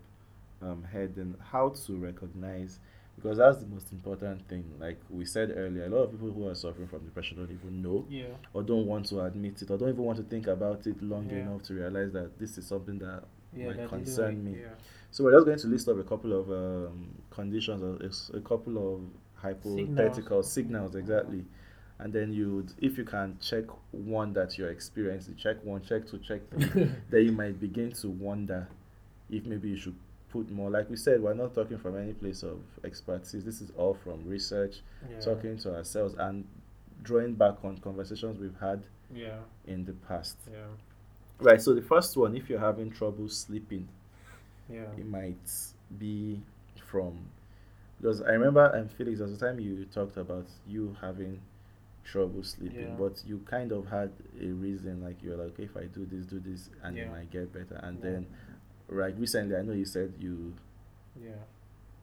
um, 0.61 0.83
heading 0.83 1.35
how 1.51 1.69
to 1.69 1.95
recognize 1.97 2.79
because 3.15 3.37
that's 3.37 3.57
the 3.59 3.65
most 3.67 3.91
important 3.91 4.47
thing. 4.47 4.63
Like 4.79 4.97
we 5.09 5.25
said 5.25 5.51
earlier, 5.55 5.85
a 5.85 5.89
lot 5.89 6.03
of 6.03 6.11
people 6.11 6.31
who 6.31 6.47
are 6.47 6.55
suffering 6.55 6.87
from 6.87 7.03
depression 7.05 7.37
don't 7.37 7.51
even 7.51 7.81
know 7.81 8.05
yeah, 8.09 8.25
or 8.53 8.63
don't 8.63 8.85
want 8.87 9.05
to 9.07 9.21
admit 9.21 9.61
it 9.61 9.69
or 9.71 9.77
don't 9.77 9.89
even 9.89 10.03
want 10.03 10.17
to 10.17 10.23
think 10.23 10.47
about 10.47 10.85
it 10.87 11.01
long 11.03 11.29
Yeah. 11.29 11.37
enough 11.37 11.63
to 11.63 11.73
realize 11.73 12.11
that 12.13 12.37
this 12.39 12.57
is 12.57 12.65
something 12.67 12.97
that 12.99 13.23
yeah. 13.55 13.67
Might 13.67 13.77
that 13.77 13.91
they 13.91 14.03
do 14.03 14.03
concern 14.05 14.43
me. 14.43 14.59
Yeah. 14.61 14.67
so 15.11 15.23
we're 15.23 15.31
just 15.33 15.45
going 15.45 15.59
to 15.59 15.67
list 15.67 15.87
off 15.87 15.97
a 15.97 16.03
couple 16.03 16.33
of 16.39 16.49
um, 16.51 17.09
conditions 17.29 17.81
or 17.81 18.37
a 18.37 18.41
couple 18.41 18.95
of 18.95 19.01
hypothetical 19.35 20.43
Signals. 20.43 20.51
signals, 20.51 20.95
exactly 20.95 21.45
and 21.99 22.11
then 22.11 22.33
you 22.33 22.65
if 22.79 22.97
you 22.97 23.05
can 23.05 23.37
check 23.41 23.63
one 23.91 24.33
that 24.33 24.57
you're 24.57 24.69
experiencing 24.69 25.35
check 25.35 25.57
one 25.63 25.81
check 25.81 26.07
two 26.09 26.17
check 26.19 26.41
three 26.49 26.89
then 27.09 27.25
you 27.25 27.31
might 27.31 27.59
begin 27.59 27.91
to 27.91 28.09
wonder 28.09 28.67
if 29.29 29.45
maybe 29.45 29.69
you 29.69 29.77
should 29.77 29.95
put 30.29 30.49
more 30.51 30.69
like 30.69 30.89
we 30.89 30.97
said 30.97 31.21
we're 31.21 31.33
not 31.33 31.53
talking 31.55 31.77
from 31.77 31.97
any 31.97 32.11
place 32.13 32.43
of 32.43 32.59
expertise 32.83 33.45
this 33.45 33.61
is 33.61 33.71
all 33.77 33.93
from 33.93 34.21
research 34.27 34.77
yeah. 35.09 35.19
talking 35.19 35.57
to 35.57 35.73
ourselves 35.73 36.15
and 36.19 36.45
drawing 37.03 37.33
back 37.33 37.55
on 37.63 37.77
conversations 37.77 38.37
we've 38.39 38.59
had 38.59 38.83
Yeah, 39.13 39.37
in 39.65 39.85
the 39.85 39.93
past 39.93 40.37
yeah, 40.51 40.57
right 41.39 41.61
so 41.61 41.73
the 41.73 41.81
first 41.81 42.15
one 42.17 42.35
if 42.35 42.49
you're 42.49 42.59
having 42.59 42.91
trouble 42.91 43.27
sleeping 43.29 43.87
yeah, 44.69 44.85
it 44.97 45.05
might 45.05 45.51
be 45.99 46.41
from 46.89 47.17
because 47.99 48.21
I 48.21 48.31
remember 48.31 48.65
and 48.67 48.91
Felix 48.91 49.21
at 49.21 49.29
the 49.29 49.37
time 49.37 49.59
you 49.59 49.85
talked 49.93 50.17
about 50.17 50.47
you 50.67 50.95
having 51.01 51.39
trouble 52.03 52.43
sleeping, 52.43 52.89
Yeah. 52.89 52.95
but 52.97 53.23
you 53.25 53.39
kind 53.45 53.71
of 53.71 53.87
had 53.87 54.11
a 54.41 54.47
reason 54.47 55.03
like 55.03 55.21
you 55.23 55.31
were 55.31 55.37
like, 55.37 55.47
okay, 55.53 55.63
if 55.63 55.77
I 55.77 55.85
do 55.85 56.05
this, 56.05 56.25
do 56.25 56.39
this, 56.39 56.69
and 56.83 56.97
it 56.97 57.09
might 57.09 57.31
get 57.31 57.51
better. 57.53 57.79
And 57.83 57.97
Yeah. 57.99 58.11
then, 58.11 58.27
right 58.89 59.17
recently, 59.17 59.55
I 59.55 59.61
know 59.63 59.73
you 59.73 59.85
said 59.85 60.13
you, 60.19 60.53
yeah, 61.21 61.31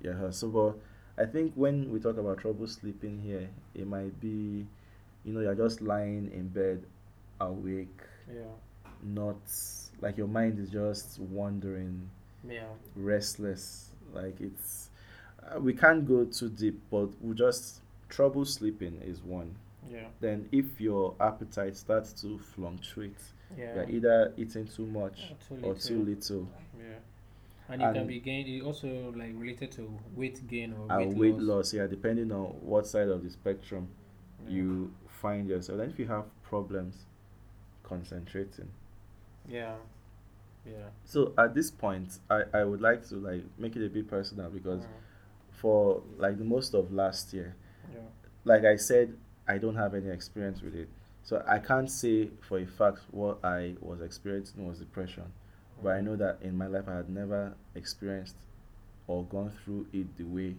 yeah. 0.01 0.31
So, 0.31 0.49
but 0.49 0.79
I 1.23 1.27
think 1.27 1.53
when 1.55 1.91
we 1.93 2.01
talk 2.01 2.17
about 2.19 2.39
trouble 2.39 2.67
sleeping 2.67 3.21
here, 3.23 3.49
it 3.75 3.87
might 3.87 4.19
be, 4.21 4.67
you 5.25 5.33
know, 5.33 5.41
you're 5.41 5.55
just 5.55 5.81
lying 5.83 6.31
in 6.33 6.49
bed, 6.49 6.85
awake, 7.41 8.01
yeah, 8.33 8.43
not 9.03 9.37
like 10.01 10.17
your 10.17 10.27
mind 10.29 10.59
is 10.59 10.71
just 10.71 11.19
wandering 11.21 12.09
yeah, 12.49 12.65
restless 12.97 13.91
like 14.13 14.41
it's 14.41 14.91
uh, 15.43 15.59
we 15.61 15.73
can't 15.73 16.07
go 16.07 16.25
too 16.25 16.49
deep 16.49 16.81
but 16.91 17.09
we 17.23 17.35
just 17.35 17.81
trouble 18.09 18.45
sleeping 18.45 19.01
is 19.05 19.23
one 19.23 19.55
yeah, 19.91 20.07
then 20.21 20.49
if 20.53 20.81
your 20.81 21.15
appetite 21.21 21.77
starts 21.77 22.13
to 22.23 22.39
fluctuate 22.39 23.17
yeah. 23.57 23.75
you're 23.75 23.91
either 23.91 24.33
eating 24.37 24.67
too 24.67 24.87
much 24.87 25.33
Or 25.51 25.59
too 25.59 25.67
or 25.67 25.75
too 25.75 26.05
little. 26.05 26.49
Yeah. 26.79 26.85
And 27.69 27.83
it 27.83 27.93
can 27.95 28.07
be 28.07 28.21
gained. 28.21 28.49
It 28.49 28.63
also 28.63 29.13
like 29.17 29.33
related 29.35 29.73
to 29.73 29.99
weight 30.15 30.47
gain 30.47 30.75
or 30.75 30.87
and 30.91 31.11
weight, 31.19 31.35
weight 31.35 31.43
loss. 31.43 31.73
loss 31.73 31.75
yeah 31.75 31.87
depending 31.87 32.31
on 32.33 32.45
what 32.61 32.87
side 32.87 33.09
of 33.09 33.23
the 33.23 33.31
spectrum 33.31 33.89
Yeah. 34.45 34.55
you 34.55 34.93
find 35.09 35.49
yourself 35.49 35.79
then 35.79 35.91
if 35.91 35.99
you 35.99 36.07
have 36.07 36.25
problems 36.43 36.97
concentrating 37.83 38.69
Yeah. 39.49 39.75
Yeah. 40.65 40.91
so 41.05 41.33
at 41.37 41.55
this 41.57 41.73
point 41.73 42.21
i 42.31 42.43
i 42.55 42.63
would 42.63 42.81
like 42.81 43.05
to 43.09 43.17
like 43.17 43.43
make 43.59 43.75
it 43.75 43.85
a 43.85 43.89
bit 43.91 44.07
personal 44.09 44.49
because 44.49 44.83
Mm. 44.85 44.89
for 45.51 46.03
like 46.19 46.39
the 46.39 46.45
most 46.45 46.73
of 46.75 46.93
last 46.93 47.33
year 47.35 47.57
Yeah. 47.93 47.99
like 48.45 48.65
I 48.65 48.77
said, 48.77 49.17
I 49.49 49.59
don't 49.59 49.75
have 49.77 49.95
any 49.95 50.09
experience 50.09 50.63
with 50.63 50.75
it. 50.75 50.89
So 51.25 51.43
I 51.49 51.59
can't 51.59 51.91
say 51.91 52.31
for 52.49 52.59
a 52.59 52.67
fact 52.67 53.01
what 53.11 53.45
I 53.45 53.75
was 53.81 54.01
experiencing 54.01 54.67
was 54.67 54.79
depression, 54.79 55.25
but 55.83 55.91
I 55.97 56.01
know 56.01 56.17
that 56.17 56.39
in 56.43 56.57
my 56.57 56.67
life 56.69 56.85
I 56.89 56.97
had 56.97 57.11
never 57.11 57.55
experienced 57.75 58.37
or 59.09 59.25
gone 59.25 59.51
through 59.65 59.87
it 59.93 60.17
the 60.17 60.25
way 60.25 60.55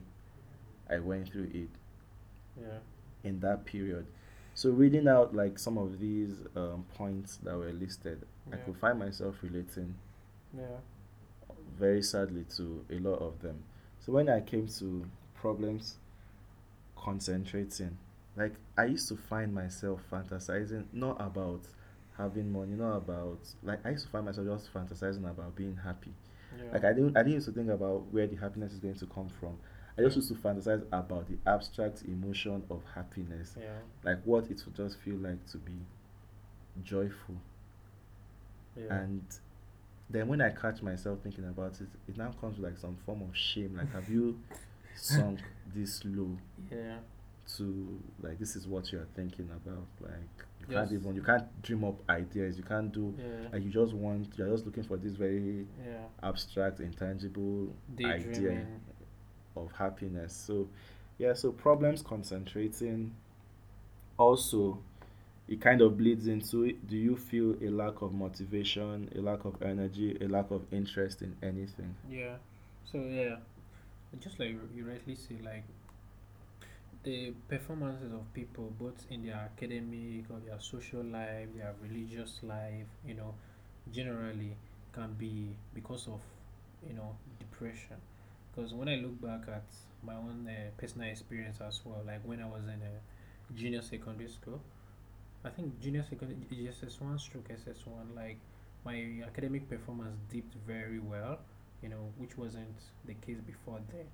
I 0.90 1.00
went 1.00 1.30
through 1.32 1.50
it 1.54 1.70
Yeah. 2.62 2.80
in 3.24 3.40
that 3.40 3.64
period. 3.66 4.06
So 4.54 4.70
reading 4.70 5.08
out 5.08 5.34
like 5.34 5.58
some 5.60 5.78
of 5.78 6.00
these 6.00 6.36
um, 6.56 6.86
points 6.96 7.38
that 7.38 7.56
were 7.58 7.72
listed, 7.72 8.26
I 8.52 8.58
could 8.58 8.78
find 8.78 9.00
myself 9.00 9.36
relating 9.42 9.96
Yeah. 10.56 10.78
very 11.80 12.02
sadly 12.04 12.44
to 12.58 12.86
a 12.90 13.00
lot 13.00 13.20
of 13.20 13.42
them. 13.42 13.64
So 14.00 14.12
when 14.12 14.30
I 14.30 14.42
came 14.42 14.68
to 14.80 15.06
problems 15.36 15.98
concentrating, 16.96 17.98
like 18.36 18.54
I 18.78 18.86
used 18.86 19.08
to 19.10 19.16
find 19.18 19.54
myself 19.54 20.02
fantasizing 20.12 20.86
not 20.94 21.20
about 21.22 21.62
having 22.18 22.52
money, 22.52 22.76
not 22.76 22.98
about 22.98 23.40
like 23.64 23.86
I 23.86 23.92
used 23.92 24.06
to 24.06 24.12
find 24.12 24.26
myself 24.26 24.48
just 24.48 24.74
fantasizing 24.74 25.30
about 25.30 25.56
being 25.56 25.76
happy. 25.78 26.14
Yeah. 26.58 26.72
Like 26.74 26.84
I 26.86 26.94
didn't 26.94 27.18
I 27.18 27.22
didn't 27.24 27.34
used 27.36 27.48
to 27.48 27.52
think 27.54 27.70
about 27.70 28.12
where 28.12 28.28
the 28.28 28.36
happiness 28.36 28.74
is 28.74 28.80
going 28.80 28.96
to 28.96 29.06
come 29.08 29.30
from. 29.40 29.58
I 29.98 30.02
just 30.02 30.16
used 30.16 30.30
to 30.30 30.36
fantasize 30.36 30.84
about 30.92 31.28
the 31.28 31.38
abstract 31.50 32.04
emotion 32.08 32.64
of 32.70 32.82
happiness. 32.96 33.56
yeah. 33.60 33.78
Like 34.04 34.20
what 34.26 34.50
it 34.50 34.62
would 34.66 34.76
just 34.76 34.98
feel 35.00 35.16
like 35.18 35.46
to 35.52 35.58
be 35.58 35.74
joyful. 36.84 37.36
Yeah. 38.76 38.94
And 38.94 39.24
then 40.10 40.28
when 40.28 40.42
I 40.42 40.50
catch 40.50 40.82
myself 40.82 41.20
thinking 41.24 41.46
about 41.46 41.80
it, 41.82 41.88
it 42.08 42.18
now 42.18 42.32
comes 42.40 42.58
with 42.58 42.66
like 42.72 42.78
some 42.78 42.98
form 43.06 43.22
of 43.22 43.36
shame. 43.36 43.76
Like, 43.78 43.92
have 43.94 44.10
you 44.10 44.40
sunk 44.96 45.40
this 45.74 46.04
low 46.06 46.38
yeah. 46.72 46.98
to 47.58 48.00
like 48.22 48.40
this 48.40 48.56
is 48.56 48.68
what 48.68 48.92
you're 48.92 49.08
thinking 49.16 49.50
about? 49.56 49.88
Like 50.02 50.46
you 50.60 50.76
can't 50.76 50.92
even 50.92 51.16
you 51.16 51.22
can't 51.22 51.62
dream 51.62 51.84
up 51.84 51.96
ideas. 52.10 52.58
You 52.58 52.64
can't 52.64 52.92
do 52.92 53.14
Yeah. 53.18 53.50
like 53.52 53.64
you 53.64 53.70
just 53.70 53.94
want 53.94 54.28
you're 54.38 54.50
just 54.50 54.66
looking 54.66 54.84
for 54.84 54.98
this 54.98 55.14
very 55.14 55.66
yeah. 55.86 55.98
abstract, 56.22 56.80
intangible 56.80 57.74
idea 58.00 58.66
of 59.56 59.72
happiness. 59.78 60.34
So 60.34 60.68
yeah, 61.18 61.34
so 61.34 61.52
problems 61.52 62.02
concentrating 62.02 63.14
also 64.18 64.80
it 65.48 65.62
kind 65.62 65.82
of 65.82 65.98
bleeds 65.98 66.28
into 66.28 66.64
it. 66.64 66.88
Do 66.88 66.98
you 66.98 67.16
feel 67.18 67.56
a 67.62 67.70
lack 67.70 68.02
of 68.02 68.14
motivation, 68.14 69.10
a 69.16 69.22
lack 69.22 69.46
of 69.46 69.62
energy, 69.62 70.18
a 70.22 70.28
lack 70.28 70.52
of 70.52 70.62
interest 70.72 71.22
in 71.22 71.36
anything? 71.44 71.96
Yeah. 72.10 72.36
So 72.92 73.00
yeah, 73.00 73.38
just 74.20 74.40
like 74.40 74.56
you 74.76 74.86
rightly 74.88 75.16
say, 75.16 75.36
like 75.44 75.64
the 77.04 77.34
performances 77.50 78.14
of 78.14 78.34
people, 78.34 78.72
both 78.80 79.06
in 79.10 79.26
their 79.26 79.36
academic 79.36 80.26
or 80.30 80.40
their 80.46 80.60
social 80.60 81.04
life, 81.04 81.48
their 81.56 81.74
religious 81.82 82.40
life, 82.44 82.88
you 83.06 83.14
know, 83.14 83.34
generally 83.92 84.56
can 84.94 85.14
be 85.14 85.56
because 85.74 86.08
of 86.08 86.22
you 86.88 86.94
know 86.94 87.16
depression. 87.40 87.98
Because 88.56 88.74
when 88.74 88.88
I 88.88 88.96
look 88.96 89.20
back 89.22 89.42
at 89.48 89.66
my 90.04 90.14
own 90.14 90.48
uh, 90.48 90.70
personal 90.78 91.10
experience 91.10 91.58
as 91.68 91.82
well, 91.84 92.02
like 92.06 92.22
when 92.24 92.42
I 92.42 92.46
was 92.46 92.64
in 92.66 92.82
a 92.82 93.54
junior 93.56 93.82
secondary 93.82 94.30
school, 94.30 94.62
I 95.46 95.50
think 95.50 95.80
junior 95.80 96.04
secondary 96.10 96.38
JSS 96.52 97.02
one 97.02 97.20
stroke 97.20 97.48
SS 97.52 97.86
one, 97.86 98.10
like 98.16 98.38
my 98.86 99.22
academic 99.26 99.70
performance 99.70 100.16
dipped 100.32 100.56
very 100.66 101.00
well, 101.00 101.40
you 101.82 101.90
know, 101.90 102.12
which 102.18 102.38
wasn't 102.38 102.78
the 103.06 103.14
case 103.16 103.38
before 103.46 103.80
then. 103.92 104.06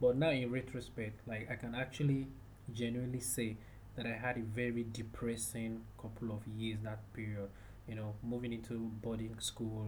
But 0.00 0.16
now 0.16 0.30
in 0.30 0.50
retrospect, 0.50 1.26
like 1.28 1.48
I 1.50 1.54
can 1.56 1.74
actually 1.74 2.26
genuinely 2.72 3.20
say 3.20 3.56
that 3.96 4.06
I 4.06 4.12
had 4.14 4.36
a 4.38 4.40
very 4.42 4.86
depressing 4.92 5.82
couple 6.00 6.32
of 6.32 6.46
years 6.56 6.78
that 6.84 7.00
period. 7.14 7.48
You 7.88 7.96
know, 7.96 8.14
moving 8.22 8.52
into 8.52 8.74
boarding 9.02 9.38
school 9.40 9.86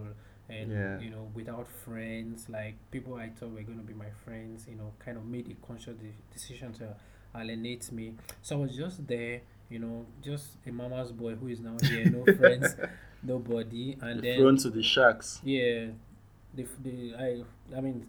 and 0.48 0.70
Yeah. 0.70 0.98
you 1.00 1.11
know 1.11 1.30
without 1.35 1.66
friends, 1.68 2.48
like 2.48 2.74
people 2.90 3.14
I 3.14 3.30
thought 3.30 3.50
were 3.52 3.62
going 3.62 3.78
to 3.78 3.85
be 3.85 3.94
my 3.94 4.11
friends, 4.24 4.66
you 4.68 4.74
know, 4.76 4.92
kind 4.98 5.16
of 5.16 5.24
made 5.24 5.48
a 5.50 5.66
conscious 5.66 5.96
de- 5.96 6.14
decision 6.33 6.72
to 6.74 6.96
alienate 7.35 7.90
me. 7.92 8.14
So 8.42 8.57
I 8.57 8.61
was 8.62 8.76
just 8.76 9.07
there, 9.07 9.40
you 9.70 9.79
know, 9.79 10.07
just 10.22 10.57
a 10.66 10.72
mama's 10.72 11.12
boy 11.12 11.35
who 11.35 11.48
is 11.48 11.61
now 11.61 11.77
here, 11.83 12.07
no 12.11 12.24
friends, 12.38 12.77
nobody, 13.22 13.96
and 14.00 14.22
then 14.22 14.38
Thrown 14.38 14.57
to 14.59 14.70
the 14.70 14.83
sharks. 14.83 15.40
yeah, 15.44 15.87
the 16.55 16.66
the 16.83 17.14
I 17.18 17.44
I 17.77 17.81
mean, 17.81 18.07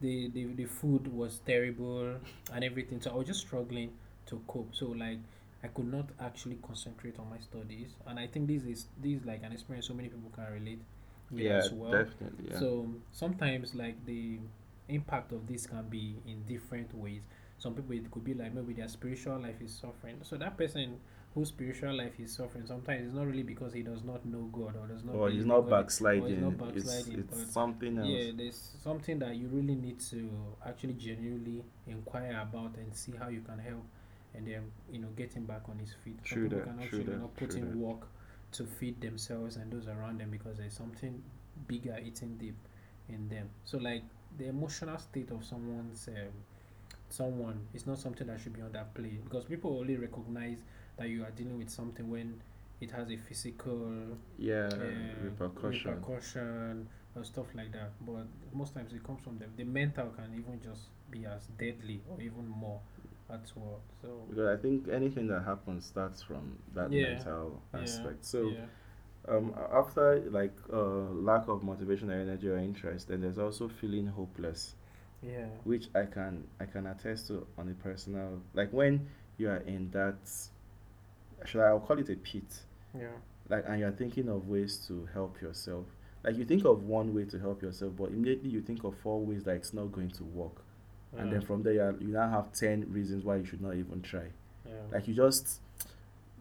the 0.00 0.28
the 0.28 0.44
the 0.54 0.64
food 0.66 1.06
was 1.12 1.40
terrible 1.46 2.16
and 2.52 2.64
everything. 2.64 3.00
So 3.00 3.10
I 3.10 3.14
was 3.14 3.26
just 3.26 3.40
struggling 3.40 3.92
to 4.26 4.40
cope. 4.46 4.74
So 4.74 4.86
like 4.86 5.18
I 5.62 5.68
could 5.68 5.90
not 5.90 6.06
actually 6.20 6.58
concentrate 6.66 7.18
on 7.18 7.30
my 7.30 7.38
studies, 7.38 7.94
and 8.06 8.18
I 8.18 8.26
think 8.26 8.48
this 8.48 8.62
is 8.64 8.86
this 9.02 9.20
is 9.20 9.24
like 9.24 9.42
an 9.42 9.52
experience 9.52 9.86
so 9.88 9.94
many 9.94 10.08
people 10.08 10.30
can 10.34 10.52
relate 10.52 10.80
Yeah, 11.30 11.56
as 11.58 11.70
well. 11.72 11.90
definitely. 11.92 12.50
Yeah. 12.50 12.58
So 12.58 12.86
sometimes 13.12 13.74
like 13.74 14.04
the 14.06 14.38
impact 14.88 15.32
of 15.32 15.46
this 15.46 15.66
can 15.66 15.88
be 15.88 16.16
in 16.26 16.42
different 16.46 16.94
ways. 16.94 17.22
Some 17.58 17.74
people 17.74 17.94
it 17.96 18.10
could 18.10 18.24
be 18.24 18.34
like 18.34 18.54
maybe 18.54 18.74
their 18.74 18.88
spiritual 18.88 19.40
life 19.40 19.60
is 19.60 19.74
suffering. 19.74 20.16
So 20.22 20.36
that 20.36 20.56
person 20.56 20.98
whose 21.34 21.48
spiritual 21.48 21.96
life 21.96 22.12
is 22.20 22.32
suffering 22.32 22.64
sometimes 22.64 23.06
it's 23.06 23.14
not 23.14 23.26
really 23.26 23.42
because 23.42 23.72
he 23.72 23.82
does 23.82 24.04
not 24.04 24.24
know 24.24 24.48
God 24.52 24.76
or 24.80 24.86
does 24.86 25.02
not 25.02 25.16
or 25.16 25.30
he's 25.30 25.44
not 25.44 25.62
God. 25.62 25.70
backsliding. 25.70 26.40
not 26.40 26.52
It's 26.52 26.84
backsliding, 26.84 27.18
it's 27.20 27.40
but 27.40 27.48
something 27.52 27.98
else. 27.98 28.08
Yeah, 28.08 28.30
there's 28.36 28.70
something 28.82 29.18
that 29.18 29.34
you 29.34 29.48
really 29.48 29.74
need 29.74 29.98
to 30.10 30.30
actually 30.64 30.92
genuinely 30.94 31.64
inquire 31.88 32.40
about 32.40 32.76
and 32.76 32.94
see 32.94 33.12
how 33.18 33.28
you 33.28 33.40
can 33.40 33.58
help 33.58 33.84
and 34.34 34.46
then 34.46 34.70
you 34.90 35.00
know 35.00 35.08
get 35.16 35.32
him 35.32 35.44
back 35.44 35.62
on 35.68 35.78
his 35.78 35.92
feet. 36.04 36.18
Some 36.24 36.38
True 36.38 36.48
people 36.48 36.58
that, 36.58 36.66
can 36.66 36.82
actually 36.82 37.16
not 37.16 37.36
put 37.36 37.54
in 37.54 37.80
work 37.80 38.06
to 38.52 38.64
feed 38.64 39.00
themselves 39.00 39.56
and 39.56 39.72
those 39.72 39.88
around 39.88 40.20
them 40.20 40.30
because 40.30 40.58
there's 40.58 40.74
something 40.76 41.20
bigger 41.66 41.98
eating 42.04 42.36
deep 42.36 42.56
in 43.08 43.28
them. 43.28 43.50
So 43.64 43.78
like 43.78 44.02
the 44.38 44.48
emotional 44.48 44.98
state 44.98 45.30
of 45.30 45.44
someone's 45.44 46.08
um, 46.08 46.32
someone 47.08 47.66
it's 47.74 47.86
not 47.86 47.98
something 47.98 48.26
that 48.26 48.40
should 48.40 48.52
be 48.52 48.60
on 48.62 48.72
that 48.72 48.94
underplayed 48.94 49.22
because 49.24 49.44
people 49.44 49.78
only 49.78 49.96
recognize 49.96 50.58
that 50.96 51.08
you 51.08 51.22
are 51.24 51.30
dealing 51.30 51.58
with 51.58 51.70
something 51.70 52.10
when 52.10 52.40
it 52.80 52.90
has 52.90 53.10
a 53.10 53.16
physical 53.16 54.16
yeah, 54.38 54.68
uh, 54.72 54.84
repercussion. 55.22 55.94
repercussion 55.94 56.88
or 57.16 57.24
stuff 57.24 57.46
like 57.54 57.72
that. 57.72 57.90
But 58.00 58.26
most 58.52 58.74
times 58.74 58.92
it 58.92 59.02
comes 59.04 59.22
from 59.22 59.38
them. 59.38 59.50
The 59.56 59.64
mental 59.64 60.06
can 60.10 60.34
even 60.34 60.60
just 60.62 60.88
be 61.10 61.24
as 61.26 61.46
deadly 61.58 62.00
or 62.10 62.20
even 62.20 62.48
more 62.48 62.80
as 63.30 63.52
well. 63.56 63.80
So 64.02 64.28
Because 64.28 64.58
I 64.58 64.60
think 64.60 64.88
anything 64.88 65.28
that 65.28 65.42
happens 65.44 65.86
starts 65.86 66.22
from 66.22 66.58
that 66.74 66.90
Yeah, 66.90 67.00
mental 67.00 67.62
yeah, 67.74 67.80
aspect. 67.82 68.24
So 68.24 68.48
yeah, 68.48 68.66
um, 69.28 69.54
after 69.72 70.20
like 70.30 70.54
uh, 70.72 71.10
lack 71.12 71.48
of 71.48 71.62
motivation 71.62 72.10
or 72.10 72.14
energy 72.20 72.48
or 72.48 72.58
interest, 72.58 73.08
then 73.08 73.20
there's 73.22 73.38
also 73.38 73.68
feeling 73.68 74.06
hopeless, 74.08 74.74
yeah, 75.24 75.46
which 75.64 75.88
I 75.94 76.04
can 76.04 76.44
I 76.60 76.64
can 76.66 76.86
attest 76.86 77.28
to 77.28 77.46
on 77.56 77.68
a 77.68 77.74
personal 77.74 78.40
like 78.52 78.70
when 78.70 79.06
you 79.38 79.48
are 79.48 79.58
in 79.58 79.90
that 79.90 80.16
should 81.44 81.60
I 81.60 81.68
I'll 81.68 81.80
call 81.80 81.98
it 81.98 82.08
a 82.10 82.16
pit. 82.16 82.44
Yeah, 82.98 83.08
like 83.48 83.64
and 83.66 83.80
you're 83.80 83.92
thinking 83.92 84.28
of 84.28 84.48
ways 84.48 84.76
to 84.88 85.08
help 85.12 85.40
yourself. 85.40 85.86
Like 86.22 86.36
you 86.36 86.44
think 86.44 86.64
of 86.64 86.84
one 86.84 87.14
way 87.14 87.24
to 87.24 87.38
help 87.38 87.62
yourself 87.62 87.92
but 87.96 88.08
immediately 88.08 88.50
you 88.50 88.62
think 88.62 88.84
of 88.84 88.96
four 89.02 89.20
ways 89.20 89.44
that 89.44 89.56
it's 89.56 89.74
not 89.74 89.92
going 89.92 90.10
to 90.12 90.24
work. 90.24 90.62
And 91.16 91.32
then 91.32 91.42
from 91.42 91.62
there 91.62 91.74
you, 91.74 91.80
are, 91.80 91.94
you 92.00 92.08
now 92.08 92.28
have 92.28 92.52
10 92.52 92.92
reasons 92.92 93.24
why 93.24 93.36
you 93.36 93.44
should 93.44 93.60
not 93.60 93.74
even 93.76 94.02
try. 94.02 94.24
Yeah. 94.66 94.72
like 94.90 95.06
you 95.06 95.14
just 95.14 95.60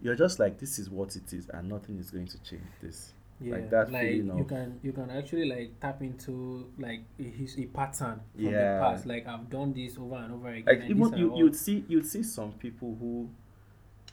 you're 0.01 0.15
just 0.15 0.39
like 0.39 0.57
this 0.59 0.79
is 0.79 0.89
what 0.89 1.15
it 1.15 1.31
is 1.33 1.49
and 1.49 1.69
nothing 1.69 1.99
is 1.99 2.09
going 2.09 2.27
to 2.27 2.37
change 2.39 2.63
this 2.81 3.11
yeah, 3.41 3.55
like 3.55 3.69
that 3.71 3.91
like 3.91 4.01
feeling 4.07 4.37
you 4.37 4.43
can 4.45 4.79
you 4.83 4.91
can 4.91 5.09
actually 5.09 5.45
like 5.45 5.79
tap 5.79 6.01
into 6.01 6.69
like 6.77 7.01
a, 7.19 7.23
his 7.23 7.57
a 7.57 7.65
pattern 7.65 8.21
from 8.35 8.45
Yeah. 8.45 8.77
the 8.77 8.79
past. 8.83 9.05
Like 9.05 9.27
I've 9.27 9.49
done 9.49 9.73
this 9.73 9.97
over 9.97 10.15
and 10.15 10.33
over 10.33 10.49
again. 10.49 10.65
like 10.79 10.89
even 10.89 11.17
you, 11.17 11.35
you'd 11.37 11.55
see 11.55 11.83
you'd 11.87 12.05
see 12.05 12.23
some 12.23 12.51
people 12.53 12.95
who 12.99 13.29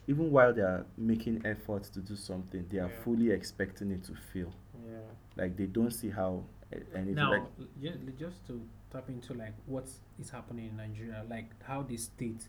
even 0.09 0.31
while 0.31 0.53
they 0.53 0.63
are 0.63 0.85
making 0.97 1.43
efforts 1.45 1.89
to 1.91 2.01
do 2.01 2.17
something 2.17 2.67
they 2.71 2.79
are 2.79 2.89
Yeah. 2.89 3.03
fully 3.05 3.31
expecting 3.31 3.91
it 3.93 4.03
to 4.05 4.15
fail 4.33 4.53
yeah. 4.89 4.99
like 5.37 5.57
they 5.57 5.67
don't 5.67 5.91
see 5.93 6.11
how 6.11 6.43
eh, 6.73 6.79
anything 6.95 7.15
now 7.15 7.31
like 7.33 7.43
just, 7.81 7.99
just 8.19 8.47
to 8.49 8.61
tap 8.91 9.09
into 9.09 9.35
like 9.35 9.55
what 9.67 9.89
is 10.19 10.31
happening 10.31 10.69
in 10.71 10.77
nigeria 10.77 11.25
like 11.29 11.51
how 11.63 11.83
the 11.83 11.97
state 11.97 12.49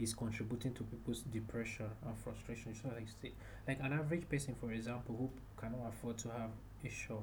is 0.00 0.14
contributing 0.14 0.72
to 0.74 0.82
people's 0.84 1.20
depression 1.22 1.86
and 2.06 2.16
frustration 2.24 2.74
so 2.74 2.88
like 2.94 3.06
say 3.20 3.32
like 3.68 3.78
an 3.82 3.92
average 3.92 4.28
person 4.28 4.54
for 4.60 4.72
example 4.72 5.14
who 5.18 5.30
cannot 5.60 5.88
afford 5.88 6.16
to 6.18 6.28
have 6.28 6.50
a 6.84 6.88
shop 6.88 7.22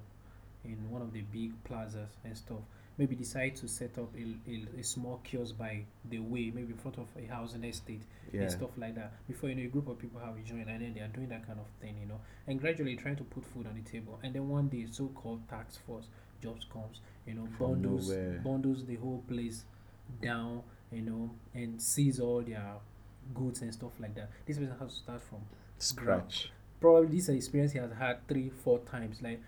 in 0.63 0.78
one 0.90 1.02
of 1.02 1.13
the 1.13 1.22
big 1.22 1.52
plazas 1.63 2.10
and 2.24 2.38
stuff 2.38 2.60
maybe 2.98 3.16
decide 3.16 3.56
to 3.56 3.68
set 3.68 3.98
up 4.00 4.10
a, 4.18 4.50
a, 4.52 4.80
a 4.80 4.84
small 4.84 5.20
kiosk 5.24 5.58
by 5.58 5.84
the 6.10 6.20
way 6.20 6.52
maybe 6.54 6.74
in 6.74 6.78
front 6.78 6.98
of 6.98 7.08
a 7.18 7.26
housing 7.32 7.63
estate 7.63 8.02
yeah 8.34 8.42
and 8.42 8.52
stuff 8.52 8.72
like 8.78 8.96
that. 8.96 9.13
Before 9.28 9.50
you 9.50 9.56
know, 9.56 9.63
a 9.63 9.68
group 9.68 9.88
of 9.88 10.00
people 10.00 10.20
have 10.20 10.36
joined 10.44 10.68
and 10.70 10.82
then 10.82 10.94
they 10.94 11.02
are 11.02 11.08
doing 11.08 11.30
that 11.30 11.46
kind 11.46 11.60
of 11.60 11.68
thing, 11.80 11.96
you 12.02 12.08
know, 12.08 12.20
and 12.48 12.60
gradually 12.60 12.96
trying 12.96 13.16
to 13.18 13.24
put 13.24 13.46
food 13.46 13.68
on 13.68 13.76
the 13.82 13.90
table. 13.90 14.20
And 14.24 14.34
then 14.34 14.50
one 14.50 14.68
day, 14.68 14.88
so-called 14.92 15.48
tax 15.48 15.78
force 15.78 16.08
jobs 16.42 16.66
comes, 16.74 17.00
you 17.26 17.36
know, 17.36 17.48
From 17.58 17.74
bundles 17.74 18.10
nowhere. 18.10 18.42
bundles 18.44 18.86
the 18.86 18.96
whole 18.96 19.24
place 19.30 19.63
down, 20.22 20.63
you 20.91 21.02
know, 21.02 21.32
and 21.54 21.82
seize 21.82 22.19
all 22.19 22.41
their 22.41 22.73
goods 23.34 23.62
and 23.62 23.73
stuff 23.73 23.91
like 24.00 24.15
that. 24.15 24.30
This 24.45 24.58
person 24.58 24.76
has 24.80 24.93
to 24.93 25.00
start 25.04 25.21
from 25.21 25.39
Scratch. 25.80 26.52
probably 26.80 27.17
this 27.17 27.30
experience 27.30 27.71
he 27.73 27.80
has 27.80 27.91
had 27.93 28.28
three, 28.28 28.50
four 28.50 28.80
times. 28.80 29.21
Like, 29.21 29.41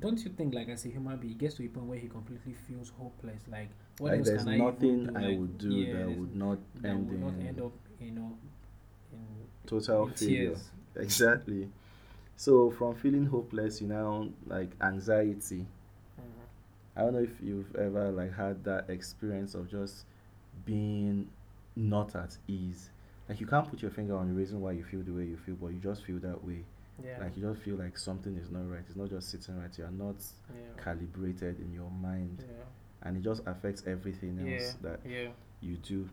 don't 0.00 0.18
you 0.24 0.30
think, 0.30 0.54
like 0.54 0.68
as 0.68 0.84
a 0.84 0.88
human 0.88 1.18
being, 1.18 1.32
he 1.34 1.38
gets 1.38 1.54
to 1.56 1.64
a 1.64 1.68
point 1.68 1.86
where 1.86 1.98
he 1.98 2.08
completely 2.08 2.54
feels 2.66 2.90
hopeless? 2.98 3.42
Like, 3.50 3.70
what 3.98 4.12
like 4.12 4.18
else 4.18 4.30
there's 4.30 4.44
can 4.44 4.48
I 4.48 4.58
nothing 4.58 4.78
do? 4.78 5.10
I 5.14 5.20
Like, 5.20 5.38
would 5.38 5.58
do 5.58 5.86
yeah, 5.86 5.92
that 5.92 6.10
would 6.10 6.34
not 6.34 6.58
that 6.82 6.88
end 6.90 7.08
would 7.08 7.20
not 7.20 7.34
in 7.40 7.46
end 7.46 7.60
up, 7.60 7.72
you 8.00 8.12
know, 8.12 8.38
in, 9.12 9.48
total 9.66 10.06
in 10.06 10.12
failure. 10.12 10.56
tears. 10.56 10.70
Exactly. 10.96 11.68
So 12.36 12.70
from 12.70 12.94
feeling 12.96 13.26
hopeless, 13.26 13.80
you 13.80 13.88
now 13.88 14.28
like 14.46 14.70
anxiety. 14.80 15.66
Mhm. 16.18 16.46
I 16.96 17.02
don't 17.02 17.12
know 17.14 17.20
if 17.20 17.40
you've 17.40 17.74
ever 17.76 18.10
like 18.10 18.32
had 18.34 18.64
that 18.64 18.88
experience 18.90 19.54
of 19.54 19.68
just 19.68 20.06
being 20.64 21.28
not 21.76 22.14
at 22.14 22.36
ease. 22.48 22.90
Like 23.28 23.40
you 23.40 23.46
can't 23.46 23.68
put 23.68 23.80
your 23.82 23.90
finger 23.90 24.16
on 24.16 24.28
the 24.28 24.34
reason 24.34 24.60
why 24.60 24.72
you 24.72 24.84
feel 24.84 25.00
the 25.00 25.12
way 25.12 25.24
you 25.24 25.36
feel, 25.36 25.54
but 25.54 25.68
you 25.68 25.80
just 25.82 26.04
feel 26.04 26.18
that 26.18 26.44
way. 26.44 26.64
Yeah. 27.04 27.18
Like 27.20 27.36
you 27.36 27.42
just 27.42 27.62
feel 27.62 27.76
like 27.76 27.98
something 27.98 28.36
is 28.36 28.50
not 28.50 28.70
right. 28.70 28.82
It's 28.86 28.96
not 28.96 29.10
just 29.10 29.30
sitting 29.30 29.58
right. 29.58 29.70
You 29.76 29.84
are 29.84 29.90
not 29.90 30.16
yeah. 30.50 30.82
calibrated 30.82 31.58
in 31.60 31.72
your 31.72 31.90
mind, 31.90 32.44
Yeah. 32.46 33.08
and 33.08 33.16
it 33.16 33.22
just 33.24 33.42
affects 33.46 33.82
everything 33.86 34.38
else 34.54 34.74
that 34.82 35.00
you 35.60 35.76
do. 35.78 36.08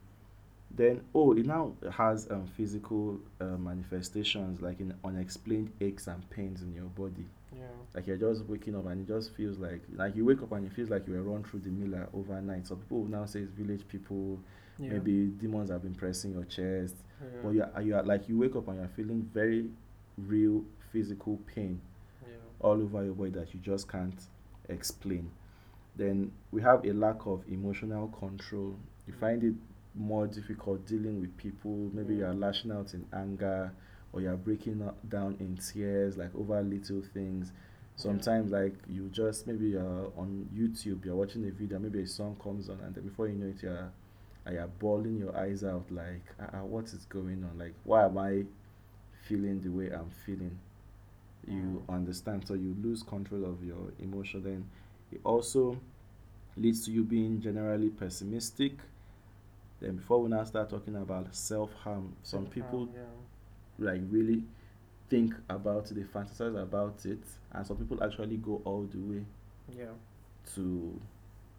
Then 0.76 1.02
oh, 1.14 1.34
it 1.34 1.46
now 1.46 1.74
has 1.92 2.30
um, 2.32 2.48
physical 2.56 3.20
uh, 3.40 3.58
manifestations 3.58 4.62
like 4.62 4.80
in 4.80 4.94
unexplained 5.04 5.72
aches 5.82 6.08
and 6.08 6.28
pains 6.30 6.62
in 6.62 6.74
your 6.74 6.86
body. 6.86 7.26
Yeah. 7.54 7.64
Like 7.94 8.08
you're 8.08 8.18
just 8.18 8.46
waking 8.46 8.76
up 8.78 8.86
and 8.86 9.02
it 9.02 9.12
just 9.12 9.36
feels 9.36 9.58
like 9.58 9.82
like 9.96 10.16
you 10.16 10.26
wake 10.26 10.42
up 10.42 10.52
and 10.54 10.66
it 10.66 10.74
feels 10.74 10.90
like 10.90 11.08
you 11.08 11.14
were 11.14 11.24
run 11.24 11.44
through 11.44 11.62
the 11.62 11.70
miller 11.70 12.08
overnight. 12.14 12.68
So 12.68 12.76
people 12.76 13.06
now 13.06 13.26
say 13.26 13.42
it's 13.42 13.52
village 13.52 13.86
people. 13.88 14.40
Yeah. 14.80 14.94
Maybe 14.94 15.28
demons 15.28 15.70
have 15.70 15.84
been 15.84 15.94
pressing 15.94 16.32
your 16.32 16.46
chest. 16.46 16.96
Yeah. 17.22 17.28
But 17.44 17.50
you 17.50 17.66
are, 17.76 17.82
you 17.82 17.96
are 17.96 18.04
like 18.04 18.30
you 18.30 18.38
wake 18.38 18.56
up 18.56 18.68
and 18.70 18.80
you're 18.80 18.90
feeling 18.96 19.30
very 19.34 19.70
real 20.18 20.64
physical 20.92 21.38
pain 21.54 21.82
yeah. 22.22 22.36
all 22.60 22.82
over 22.82 23.04
your 23.04 23.14
body 23.14 23.32
that 23.32 23.54
you 23.54 23.60
just 23.60 23.90
can't 23.92 24.20
explain. 24.70 25.30
Then 25.98 26.32
we 26.52 26.62
have 26.62 26.86
a 26.86 26.94
lack 26.94 27.26
of 27.26 27.44
emotional 27.50 28.08
control. 28.08 28.78
You 29.08 29.14
find 29.20 29.44
it 29.44 29.54
more 29.96 30.28
difficult 30.28 30.86
dealing 30.88 31.20
with 31.20 31.36
people. 31.38 31.90
Maybe 31.94 32.16
you 32.16 32.26
are 32.26 32.34
lashing 32.34 32.72
out 32.72 32.94
in 32.94 33.06
anger 33.14 33.72
or 34.14 34.22
you're 34.22 34.36
breaking 34.38 34.82
up- 34.82 34.98
down 35.10 35.38
in 35.40 35.58
tears, 35.58 36.18
like 36.18 36.34
over 36.36 36.62
little 36.62 37.02
things. 37.14 37.52
Sometimes, 37.96 38.52
like 38.52 38.74
you 38.88 39.10
just 39.10 39.48
maybe 39.48 39.70
you're 39.70 40.12
on 40.18 40.50
YouTube, 40.56 41.06
you're 41.06 41.16
watching 41.16 41.46
a 41.48 41.52
video, 41.52 41.78
maybe 41.78 42.02
a 42.02 42.08
song 42.08 42.36
comes 42.42 42.70
on, 42.70 42.80
and 42.80 42.96
then 42.96 43.04
before 43.04 43.28
you 43.28 43.36
know 43.36 43.48
it, 43.48 43.62
you're 43.62 43.92
you're 44.52 44.68
bawling 44.68 45.18
your 45.20 45.38
eyes 45.38 45.64
out, 45.64 45.86
like, 45.92 46.24
uh, 46.40 46.58
uh, 46.58 46.66
what 46.66 46.86
is 46.86 47.06
going 47.10 47.44
on? 47.44 47.60
Like, 47.60 47.74
why 47.84 48.06
am 48.06 48.18
I 48.18 48.44
feeling 49.28 49.62
the 49.62 49.70
way 49.70 49.92
I'm 49.92 50.10
feeling? 50.26 50.58
You 51.48 51.84
understand, 51.90 52.48
so 52.48 52.54
you 52.54 52.76
lose 52.82 53.04
control 53.04 53.46
of 53.46 53.64
your 53.64 53.92
emotion. 54.00 54.44
Then 54.44 54.66
it 55.12 55.22
also 55.24 55.80
leads 56.58 56.86
to 56.86 56.92
you 56.92 57.04
being 57.04 57.42
generally 57.42 57.90
pessimistic. 57.90 58.74
Then 59.82 59.96
before 59.98 60.22
we 60.22 60.30
now 60.30 60.44
start 60.44 60.70
talking 60.70 60.96
about 60.96 61.36
self 61.36 61.74
harm, 61.74 62.16
some 62.24 62.46
people 62.46 62.88
Yeah. 62.94 63.02
like 63.80 64.02
really 64.10 64.44
think 65.10 65.34
about 65.50 65.92
it, 65.92 65.96
they 65.96 66.04
fantasize 66.04 66.62
about 66.62 67.06
it, 67.06 67.24
and 67.52 67.66
some 67.66 67.78
people 67.78 68.02
actually 68.04 68.38
go 68.38 68.62
all 68.64 68.84
the 68.84 69.00
way 69.00 69.26
Yeah. 69.78 69.86
to, 70.56 71.00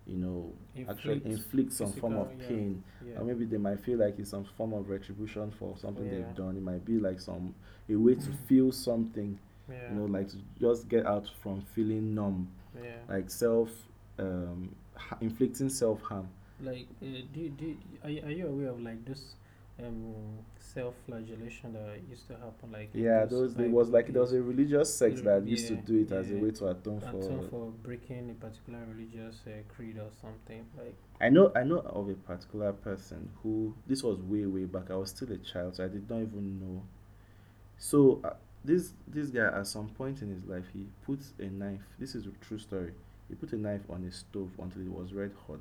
you 0.07 0.17
know, 0.17 0.53
actually 0.89 1.15
Inflict 1.25 1.27
inflict 1.27 1.73
some 1.73 1.93
form 1.93 2.15
of 2.17 2.29
physical, 2.31 2.43
yeah, 2.43 2.49
pain. 2.61 2.85
Yeah. 3.07 3.19
Or 3.21 3.25
maybe 3.25 3.45
they 3.45 3.59
might 3.59 3.81
feel 3.81 3.99
like 3.99 4.19
it's 4.19 4.31
some 4.31 4.45
form 4.57 4.73
of 4.73 4.89
retribution 4.89 5.51
for 5.53 5.77
something 5.77 6.05
Yeah. 6.07 6.11
they've 6.23 6.35
done. 6.35 6.57
It 6.57 6.63
might 6.63 6.85
be 6.85 6.99
like 6.99 7.21
some 7.21 7.55
a 7.89 7.97
way 7.97 8.15
to 8.15 8.33
feel 8.49 8.73
something, 8.73 9.39
you 9.69 9.97
know, 9.97 10.05
like 10.07 10.29
to 10.29 10.37
just 10.61 10.89
get 10.89 11.07
out 11.07 11.29
from 11.43 11.61
feeling 11.75 12.15
numb, 12.15 12.49
yeah. 12.83 12.97
like 13.09 13.29
self 13.31 13.71
um, 14.19 14.75
inflicting 15.21 15.69
self 15.69 16.01
harm. 16.03 16.29
Like 16.63 16.87
uh, 17.03 17.07
do, 17.35 17.49
do 17.51 17.77
are, 18.05 18.11
you- 18.11 18.23
are 18.23 18.31
you 18.31 18.47
aware 18.49 18.69
of 18.69 18.81
like 18.81 19.05
this 19.05 19.35
um 19.83 20.15
self-flagellation 20.59 21.73
that 21.73 21.99
used 22.09 22.27
to 22.29 22.35
happen 22.35 22.71
like 22.73 22.91
in 22.95 23.03
Yeah, 23.03 23.25
those 23.25 23.55
there 23.55 23.69
was 23.69 23.89
like 23.91 24.13
there 24.13 24.23
was 24.23 24.33
a 24.33 24.43
religious 24.43 24.95
sect 24.95 25.25
that 25.25 25.47
used 25.47 25.67
to 25.69 25.75
yeah, 25.75 25.81
do 25.83 25.99
it 25.99 26.13
as 26.13 26.31
a 26.31 26.35
yeah. 26.35 26.41
way 26.43 26.51
to 26.51 26.69
atone 26.69 27.01
for. 27.01 27.17
atone 27.17 27.43
for 27.51 27.71
breaking 27.83 28.31
a 28.31 28.35
particular 28.35 28.81
religious 28.95 29.37
uh, 29.47 29.51
creed 29.75 29.99
or 29.99 30.11
something 30.21 30.65
like 30.77 30.97
I 31.21 31.29
know 31.31 31.53
I 31.57 31.63
know 31.65 31.79
of 31.79 32.09
a 32.11 32.15
particular 32.15 32.73
person 32.73 33.31
who 33.43 33.75
this 33.87 34.03
was 34.03 34.19
way 34.21 34.45
way 34.47 34.65
back. 34.65 34.91
I 34.91 34.97
was 34.97 35.11
still 35.11 35.33
a 35.33 35.39
child, 35.39 35.77
so 35.77 35.85
I 35.85 35.89
did 35.89 36.09
not 36.11 36.21
even 36.23 36.61
know. 36.61 36.83
So 37.79 38.21
uh, 38.25 38.35
this 38.65 38.95
this 39.09 39.29
guy 39.31 39.47
at 39.47 39.67
some 39.67 39.89
point 39.91 40.23
in 40.23 40.31
his 40.31 40.45
life 40.47 40.67
he 40.73 40.87
put 41.05 41.21
a 41.41 41.47
knife. 41.47 41.83
This 41.99 42.15
is 42.15 42.27
a 42.27 42.33
true 42.47 42.59
story. 42.59 42.93
He 43.29 43.35
put 43.35 43.53
a 43.53 43.57
knife 43.57 43.83
on 43.91 44.03
his 44.03 44.17
stove 44.17 44.51
until 44.59 44.83
it 44.83 44.89
was 44.93 45.13
red 45.13 45.33
hot, 45.47 45.61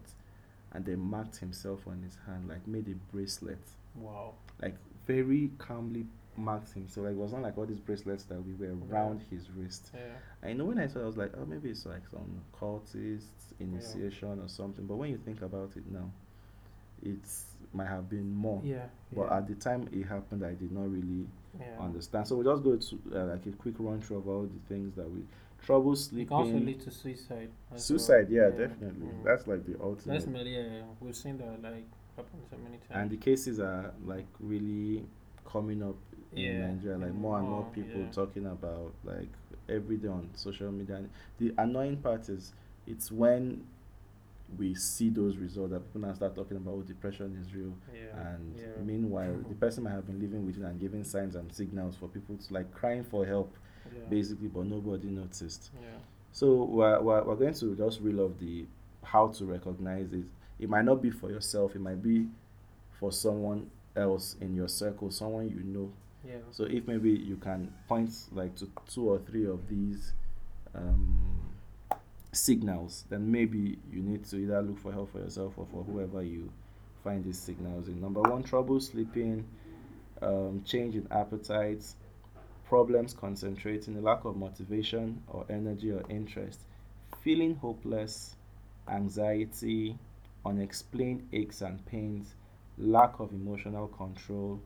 and 0.73 0.85
then 0.85 0.99
marked 0.99 1.37
himself 1.37 1.87
on 1.87 2.01
his 2.03 2.17
hand, 2.25 2.47
like 2.47 2.65
made 2.67 2.87
a 2.87 2.95
bracelet, 3.13 3.59
wow 3.95 4.33
like 4.61 4.75
very 5.07 5.49
calmly 5.57 6.05
marked 6.37 6.71
himself. 6.73 7.05
Like 7.05 7.13
it 7.13 7.17
was 7.17 7.33
not 7.33 7.41
like 7.41 7.57
all 7.57 7.65
these 7.65 7.79
bracelets 7.79 8.23
that 8.25 8.39
we 8.45 8.53
wear 8.53 8.69
Yeah. 8.69 8.93
around 8.95 9.21
his 9.29 9.49
wrist. 9.51 9.91
yeah 9.93 9.99
I 10.47 10.53
know 10.53 10.65
when 10.65 10.79
I 10.79 10.87
saw 10.87 10.99
it, 10.99 11.03
I 11.03 11.05
was 11.07 11.17
like, 11.17 11.33
oh, 11.37 11.45
maybe 11.45 11.69
it's 11.69 11.85
like 11.85 12.03
some 12.09 12.41
cultist 12.59 13.25
initiation 13.59 14.39
or 14.39 14.47
something. 14.47 14.85
But 14.85 14.95
when 14.95 15.09
you 15.09 15.17
think 15.17 15.41
about 15.41 15.71
it 15.75 15.83
now, 15.91 16.09
it 17.03 17.19
might 17.73 17.87
have 17.87 18.09
been 18.09 18.33
more. 18.33 18.61
yeah 18.63 18.85
But 19.13 19.27
yeah, 19.27 19.37
at 19.37 19.47
the 19.47 19.55
time 19.55 19.89
it 19.91 20.03
happened, 20.07 20.45
I 20.45 20.53
did 20.53 20.71
not 20.71 20.89
really 20.91 21.27
yeah. 21.59 21.65
understand. 21.79 22.27
So 22.27 22.35
we'll 22.35 22.53
just 22.55 22.63
go 22.63 22.75
to 22.77 23.19
uh, 23.19 23.25
like 23.25 23.45
a 23.45 23.51
quick 23.51 23.75
run 23.79 24.01
through 24.01 24.17
of 24.17 24.27
all 24.27 24.43
the 24.43 24.59
things 24.73 24.95
that 24.95 25.09
we 25.09 25.21
trouble 25.65 25.93
it 25.93 26.27
can 26.27 26.37
also 26.37 26.51
sleeping. 26.51 26.65
lead 26.65 26.81
to 26.81 26.91
suicide 26.91 27.49
as 27.73 27.87
well. 27.89 27.99
Suicide, 27.99 28.27
yeah, 28.29 28.49
definitely. 28.49 29.07
Mm. 29.07 29.23
That's 29.23 29.47
like 29.47 29.65
the 29.65 29.75
ultimate. 29.81 30.13
that's 30.13 30.27
mainly 30.27 30.55
yeah 30.55 30.81
we've 30.99 31.15
seen 31.15 31.37
that 31.37 31.61
like 31.61 31.85
happen 32.17 32.39
so 32.49 32.57
many 32.57 32.77
times 32.77 32.89
and 32.89 33.09
the 33.09 33.17
cases 33.17 33.59
are 33.59 33.93
like 34.05 34.27
really 34.39 35.05
coming 35.45 35.83
up 35.83 35.95
in 36.35 36.37
Yeah, 36.41 36.67
Nigeria. 36.67 36.97
Like 36.97 37.13
more 37.13 37.37
and 37.39 37.47
more 37.47 37.61
more, 37.61 37.71
people 37.73 38.01
yeah. 38.01 38.11
talking 38.11 38.45
about 38.47 38.93
like 39.03 39.29
every 39.69 39.97
day 39.97 40.07
on 40.07 40.29
social 40.35 40.71
media. 40.71 40.95
And 40.97 41.09
the 41.39 41.53
annoying 41.61 41.97
part 41.97 42.29
is 42.29 42.53
it's 42.87 43.11
when 43.11 43.63
we 44.57 44.75
see 44.75 45.09
those 45.09 45.37
results 45.37 45.71
that 45.71 45.79
people 45.79 46.07
now 46.07 46.13
start 46.13 46.35
talking 46.35 46.57
about 46.57 46.73
oh, 46.77 46.81
depression 46.81 47.37
is 47.41 47.53
real. 47.53 47.73
yeah 47.93 48.33
And 48.33 48.55
yeah. 48.57 48.65
meanwhile, 48.83 49.35
the 49.47 49.55
person 49.55 49.83
might 49.83 49.91
have 49.91 50.05
been 50.05 50.19
living 50.19 50.45
with 50.45 50.57
it 50.57 50.63
and 50.63 50.79
giving 50.79 51.03
signs 51.03 51.35
and 51.35 51.51
signals 51.53 51.95
for 51.95 52.07
people 52.07 52.35
to 52.37 52.53
like 52.53 52.71
crying 52.73 53.03
for 53.03 53.25
help, 53.25 53.55
yeah. 53.93 54.01
basically, 54.09 54.47
but 54.47 54.65
nobody 54.65 55.07
noticed. 55.07 55.71
yeah 55.81 55.87
So 56.31 56.63
we're, 56.63 57.01
we're, 57.01 57.23
we're 57.23 57.35
going 57.35 57.53
to 57.53 57.75
just 57.75 58.01
reel 58.01 58.21
off 58.21 58.31
the 58.39 58.65
how 59.03 59.27
to 59.29 59.45
recognize 59.45 60.13
it. 60.13 60.25
It 60.59 60.69
might 60.69 60.85
not 60.85 61.01
be 61.01 61.09
for 61.09 61.29
yourself, 61.31 61.75
it 61.75 61.81
might 61.81 62.01
be 62.03 62.27
for 62.99 63.11
someone 63.11 63.69
else 63.95 64.35
in 64.41 64.55
your 64.55 64.67
circle, 64.67 65.09
someone 65.11 65.49
you 65.49 65.63
know. 65.63 65.91
yeah 66.25 66.37
So 66.51 66.65
if 66.65 66.87
maybe 66.87 67.09
you 67.11 67.37
can 67.37 67.73
point 67.87 68.11
like 68.31 68.55
to 68.57 68.69
two 68.87 69.09
or 69.09 69.19
three 69.19 69.45
of 69.45 69.67
these 69.67 70.13
um, 70.75 71.39
signals, 72.31 73.05
then 73.09 73.31
maybe 73.31 73.77
you 73.91 74.01
need 74.01 74.25
to 74.25 74.37
either 74.37 74.61
look 74.61 74.79
for 74.79 74.91
help 74.91 75.11
for 75.11 75.19
yourself 75.19 75.53
or 75.57 75.67
for 75.71 75.83
whoever 75.83 76.23
you 76.23 76.49
find 77.03 77.23
these 77.23 77.39
signals 77.39 77.87
in. 77.87 77.99
Number 77.99 78.21
one, 78.21 78.43
trouble 78.43 78.79
sleeping, 78.79 79.45
um, 80.21 80.61
change 80.65 80.95
in 80.95 81.07
appetite, 81.11 81.83
problems 82.67 83.13
concentrating, 83.13 83.97
a 83.97 84.01
lack 84.01 84.23
of 84.23 84.37
motivation 84.37 85.21
or 85.27 85.45
energy 85.49 85.91
or 85.91 86.03
interest, 86.09 86.59
feeling 87.21 87.55
hopeless, 87.55 88.35
anxiety, 88.87 89.97
unexplained 90.45 91.27
aches 91.33 91.61
and 91.61 91.85
pains, 91.85 92.33
lack 92.77 93.19
of 93.19 93.31
emotional 93.31 93.87
control, 93.89 94.59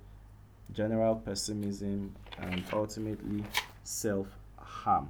general 0.73 1.15
pessimism, 1.15 2.13
and 2.39 2.63
ultimately 2.73 3.43
self 3.83 4.27
harm. 4.57 5.09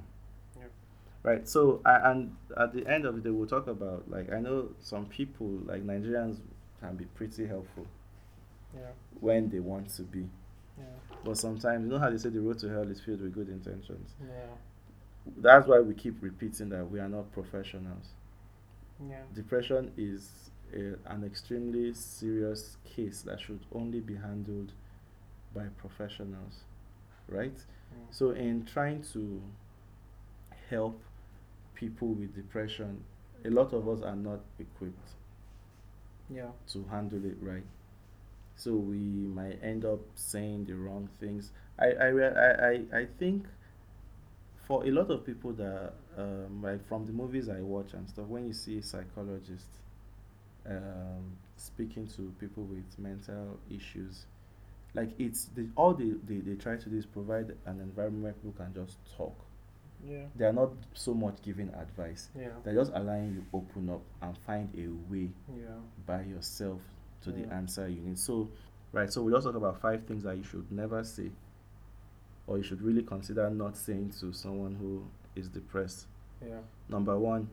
Right. 1.26 1.48
So, 1.48 1.82
a- 1.84 2.10
and 2.10 2.36
at 2.56 2.72
the 2.74 2.86
end 2.86 3.06
of 3.06 3.16
the 3.16 3.22
day, 3.22 3.30
we'll 3.30 3.48
talk 3.48 3.68
about 3.68 4.10
like 4.10 4.32
I 4.32 4.40
know 4.40 4.70
some 4.80 5.06
people 5.06 5.48
like 5.66 5.82
Nigerians 5.84 6.38
can 6.80 6.96
be 6.96 7.06
pretty 7.06 7.46
helpful 7.46 7.86
yeah 8.74 8.92
when 9.20 9.48
they 9.50 9.60
want 9.60 9.88
to 9.96 10.02
be, 10.02 10.28
yeah 10.78 10.84
but 11.24 11.38
sometimes 11.38 11.84
you 11.84 11.90
know 11.90 11.98
how 11.98 12.10
they 12.10 12.18
say 12.18 12.30
the 12.30 12.40
road 12.40 12.58
to 12.60 12.68
hell 12.68 12.88
is 12.90 13.00
filled 13.00 13.22
with 13.22 13.34
good 13.34 13.48
intentions. 13.48 14.14
yeah 14.20 14.54
That's 15.38 15.66
why 15.68 15.80
we 15.80 15.94
keep 15.94 16.22
repeating 16.22 16.70
that 16.70 16.90
we 16.90 17.00
are 17.00 17.08
not 17.08 17.32
professionals. 17.32 18.06
yeah 19.08 19.22
Depression 19.34 19.92
is 19.96 20.50
a, 20.74 20.94
an 21.12 21.24
extremely 21.24 21.94
serious 21.94 22.76
case 22.84 23.22
that 23.22 23.40
should 23.40 23.60
only 23.72 24.00
be 24.00 24.16
handled 24.16 24.72
by 25.54 25.64
professionals, 25.78 26.64
right? 27.28 27.58
So, 28.10 28.30
in 28.32 28.64
trying 28.66 29.02
to 29.14 29.42
help 30.70 31.00
people 31.76 32.08
with 32.08 32.34
depression, 32.34 33.04
a 33.44 33.50
lot 33.50 33.72
of 33.74 33.88
us 33.88 34.02
are 34.02 34.16
not 34.16 34.40
equipped 34.58 35.10
yeah 36.30 36.50
to 36.72 36.84
handle 36.90 37.24
it 37.24 37.36
right. 37.40 37.64
so 38.56 38.72
we 38.74 38.96
might 38.98 39.58
end 39.62 39.84
up 39.84 40.00
saying 40.14 40.64
the 40.66 40.74
wrong 40.74 41.08
things. 41.20 41.52
I 41.78 41.86
I 41.92 42.08
I, 42.10 42.68
I, 42.70 42.98
I 43.00 43.06
think 43.18 43.46
for 44.66 44.84
a 44.84 44.90
lot 44.90 45.10
of 45.10 45.24
people 45.24 45.52
that 45.54 45.94
um, 46.18 46.62
like 46.62 46.86
from 46.88 47.06
the 47.06 47.12
movies 47.12 47.48
I 47.48 47.60
watch 47.60 47.94
and 47.94 48.08
stuff, 48.08 48.26
when 48.26 48.46
you 48.46 48.52
see 48.52 48.78
a 48.78 48.82
psychologist 48.82 49.68
um, 50.68 51.36
speaking 51.56 52.08
to 52.16 52.34
people 52.40 52.64
with 52.64 52.98
mental 52.98 53.58
issues, 53.70 54.26
like 54.94 55.10
it's 55.18 55.46
the, 55.56 55.68
all 55.76 55.94
they, 55.94 56.12
they, 56.26 56.40
they 56.40 56.56
try 56.56 56.76
to 56.76 56.88
do 56.90 56.96
is 56.98 57.06
provide 57.06 57.52
an 57.66 57.80
environment 57.80 58.24
where 58.24 58.32
people 58.34 58.54
can 58.64 58.74
just 58.74 58.98
talk. 59.16 59.45
Yeah. 60.08 60.24
They 60.36 60.44
are 60.44 60.52
not 60.52 60.70
so 60.94 61.14
much 61.14 61.36
giving 61.42 61.68
advice. 61.74 62.28
Yeah. 62.38 62.48
They're 62.64 62.74
just 62.74 62.92
allowing 62.94 63.32
you 63.34 63.44
open 63.52 63.90
up 63.90 64.02
and 64.22 64.36
find 64.46 64.68
a 64.76 64.88
way 65.12 65.30
Yeah. 65.56 65.64
by 66.06 66.22
yourself 66.22 66.80
to 67.22 67.32
the 67.32 67.52
answer 67.52 67.88
you 67.88 68.00
need. 68.00 68.18
So, 68.18 68.48
right, 68.92 69.12
so 69.12 69.22
we 69.22 69.32
just 69.32 69.46
talk 69.46 69.56
about 69.56 69.80
five 69.80 70.04
things 70.04 70.24
that 70.24 70.36
you 70.36 70.44
should 70.44 70.70
never 70.70 71.02
say 71.02 71.30
or 72.46 72.56
you 72.58 72.62
should 72.62 72.80
really 72.80 73.02
consider 73.02 73.50
not 73.50 73.76
saying 73.76 74.12
to 74.20 74.32
someone 74.32 74.76
who 74.76 75.02
is 75.34 75.48
depressed. 75.48 76.06
Yeah. 76.46 76.60
Number 76.88 77.18
one, 77.18 77.48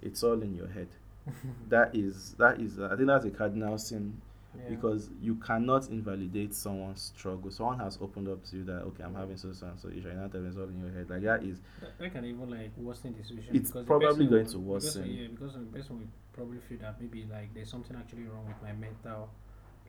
it's 0.00 0.22
all 0.22 0.40
in 0.42 0.54
your 0.54 0.68
head. 0.68 0.88
That 1.68 1.94
is, 1.94 2.34
that 2.38 2.60
is, 2.60 2.78
I 2.80 2.94
think 2.96 3.06
that's 3.08 3.24
a 3.24 3.30
cardinal 3.30 3.78
sin 3.78 4.20
yeah. 4.56 4.68
because 4.68 5.10
you 5.20 5.36
cannot 5.36 5.88
invalidate 5.88 6.54
someone's 6.54 7.12
struggle. 7.16 7.50
Someone 7.50 7.78
has 7.78 7.98
opened 8.00 8.28
up 8.28 8.44
to 8.44 8.56
you 8.56 8.64
that, 8.64 8.82
okay, 8.82 9.04
I'm 9.04 9.14
having 9.14 9.36
so 9.36 9.52
so 9.52 9.66
and 9.66 9.78
so 9.78 9.88
issue, 9.88 10.08
and 10.08 10.20
not 10.20 10.34
it's 10.34 10.56
all 10.56 10.64
in 10.64 10.80
your 10.80 10.90
head. 10.90 11.08
Like, 11.10 11.22
that 11.22 11.42
is, 11.44 11.58
that, 11.80 11.98
that 11.98 12.12
can 12.12 12.24
even 12.24 12.50
like 12.50 12.70
worsen 12.76 13.14
the 13.16 13.24
situation. 13.24 13.56
It's 13.56 13.70
because 13.70 13.86
probably 13.86 14.26
going 14.26 14.44
will- 14.44 14.52
to 14.52 14.58
because, 14.58 14.84
worsen. 14.84 15.06
yeah, 15.10 15.28
because 15.28 15.54
the 15.54 15.60
person 15.60 15.98
will 15.98 16.06
probably 16.32 16.58
feel 16.68 16.78
that 16.78 17.00
maybe 17.00 17.26
like 17.30 17.54
there's 17.54 17.70
something 17.70 17.96
actually 17.96 18.24
wrong 18.24 18.46
with 18.46 18.62
my 18.62 18.72
mental, 18.72 19.30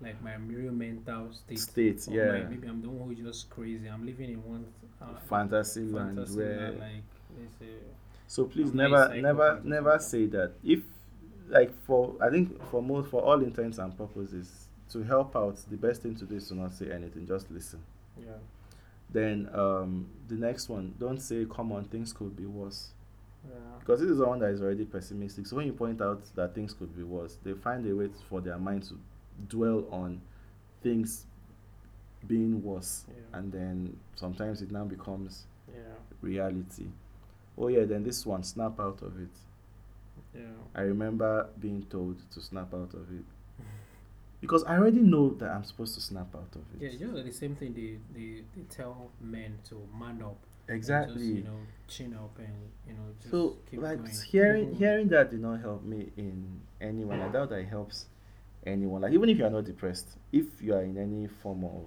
like 0.01 0.21
my 0.21 0.35
real 0.35 0.71
mental 0.71 1.31
state. 1.33 1.59
state, 1.59 2.07
yeah. 2.09 2.31
like 2.31 2.49
maybe 2.49 2.67
I'm 2.67 2.81
the 2.81 2.89
one 2.89 3.15
who's 3.15 3.25
just 3.25 3.49
crazy. 3.49 3.87
I'm 3.87 4.05
living 4.05 4.31
in 4.31 4.43
one 4.43 4.65
uh, 5.01 5.07
fantasy 5.29 5.81
land 5.81 6.17
where 6.35 6.71
like 6.71 7.03
they 7.37 7.65
say. 7.65 7.71
So 8.27 8.45
please 8.45 8.73
never, 8.73 9.13
never, 9.15 9.61
never 9.63 9.99
say 9.99 10.25
that. 10.27 10.53
If, 10.63 10.79
like, 11.53 11.73
for 11.85 12.15
I 12.21 12.29
think 12.29 12.61
for 12.69 12.81
most, 12.81 13.09
for 13.09 13.21
all 13.21 13.41
intents 13.41 13.77
and 13.77 13.95
purposes, 13.97 14.67
to 14.91 15.03
help 15.03 15.35
out, 15.35 15.57
the 15.69 15.77
best 15.77 16.01
thing 16.01 16.15
to 16.15 16.25
do 16.25 16.35
is 16.35 16.47
to 16.49 16.55
not 16.55 16.73
say 16.73 16.91
anything. 16.91 17.25
Just 17.27 17.49
listen. 17.51 17.79
Yeah. 18.19 18.31
Then 19.09 19.49
um, 19.53 20.07
the 20.27 20.35
next 20.35 20.69
one, 20.69 20.93
don't 20.99 21.19
say, 21.21 21.45
"Come 21.49 21.71
on, 21.71 21.85
things 21.85 22.11
could 22.11 22.35
be 22.35 22.45
worse," 22.45 22.89
Yeah. 23.47 23.55
because 23.79 24.01
this 24.01 24.09
is 24.09 24.17
the 24.17 24.25
one 24.27 24.39
that 24.39 24.49
is 24.51 24.61
already 24.61 24.85
pessimistic. 24.85 25.45
So 25.47 25.55
when 25.57 25.67
you 25.67 25.73
point 25.73 26.01
out 26.01 26.23
that 26.35 26.55
things 26.55 26.73
could 26.73 26.95
be 26.95 27.03
worse, 27.03 27.37
they 27.43 27.53
find 27.53 27.85
a 27.87 27.95
way 27.95 28.09
for 28.29 28.41
their 28.41 28.57
mind 28.57 28.83
to 28.83 28.99
dwell 29.49 29.85
on 29.91 30.21
things 30.81 31.25
being 32.27 32.63
worse, 32.63 33.05
Yeah. 33.07 33.37
and 33.39 33.51
then 33.51 33.97
sometimes 34.15 34.61
it 34.61 34.71
now 34.71 34.85
becomes 34.85 35.45
Yeah. 35.67 35.81
reality. 36.21 36.87
Oh 37.57 37.67
yeah, 37.67 37.83
then 37.85 38.03
this 38.03 38.25
one, 38.25 38.43
snap 38.43 38.79
out 38.79 39.01
of 39.03 39.19
it. 39.19 39.29
Yeah. 40.35 40.41
I 40.75 40.81
remember 40.81 41.49
being 41.59 41.83
told 41.89 42.17
to 42.31 42.41
snap 42.41 42.73
out 42.73 42.93
of 42.93 43.11
it 43.11 43.23
because 44.41 44.63
I 44.65 44.77
already 44.77 44.99
know 44.99 45.29
that 45.35 45.49
I'm 45.51 45.63
supposed 45.63 45.95
to 45.95 46.01
snap 46.01 46.35
out 46.35 46.49
of 46.55 46.61
it. 46.81 46.81
Yeah, 46.81 46.89
just 46.99 47.13
like 47.13 47.25
the 47.25 47.31
same 47.31 47.55
thing 47.55 47.73
they, 47.73 47.97
they, 48.13 48.41
they 48.55 48.63
tell 48.69 49.11
men 49.21 49.57
to 49.69 49.75
man 49.97 50.21
up. 50.21 50.37
exactly. 50.67 51.15
Just, 51.15 51.25
you 51.25 51.43
know, 51.43 51.59
chin 51.87 52.13
up 52.15 52.37
and 52.39 52.53
you 52.87 52.93
know 52.93 53.07
just 53.19 53.31
so 53.31 53.57
keep 53.69 53.81
like 53.81 53.99
going. 53.99 54.11
hearing 54.31 54.75
hearing 54.75 55.07
that 55.09 55.29
did 55.29 55.41
not 55.41 55.61
help 55.61 55.83
me 55.83 56.09
in 56.17 56.59
anyone. 56.81 57.21
I 57.21 57.29
doubt 57.29 57.49
that 57.49 57.59
it 57.59 57.67
helps 57.67 58.07
anyone. 58.65 59.01
Like 59.01 59.13
even 59.13 59.29
if 59.29 59.37
you 59.37 59.45
are 59.45 59.49
not 59.51 59.65
depressed, 59.65 60.17
if 60.31 60.45
you 60.61 60.73
are 60.73 60.81
in 60.81 60.97
any 60.97 61.27
form 61.27 61.63
of 61.63 61.85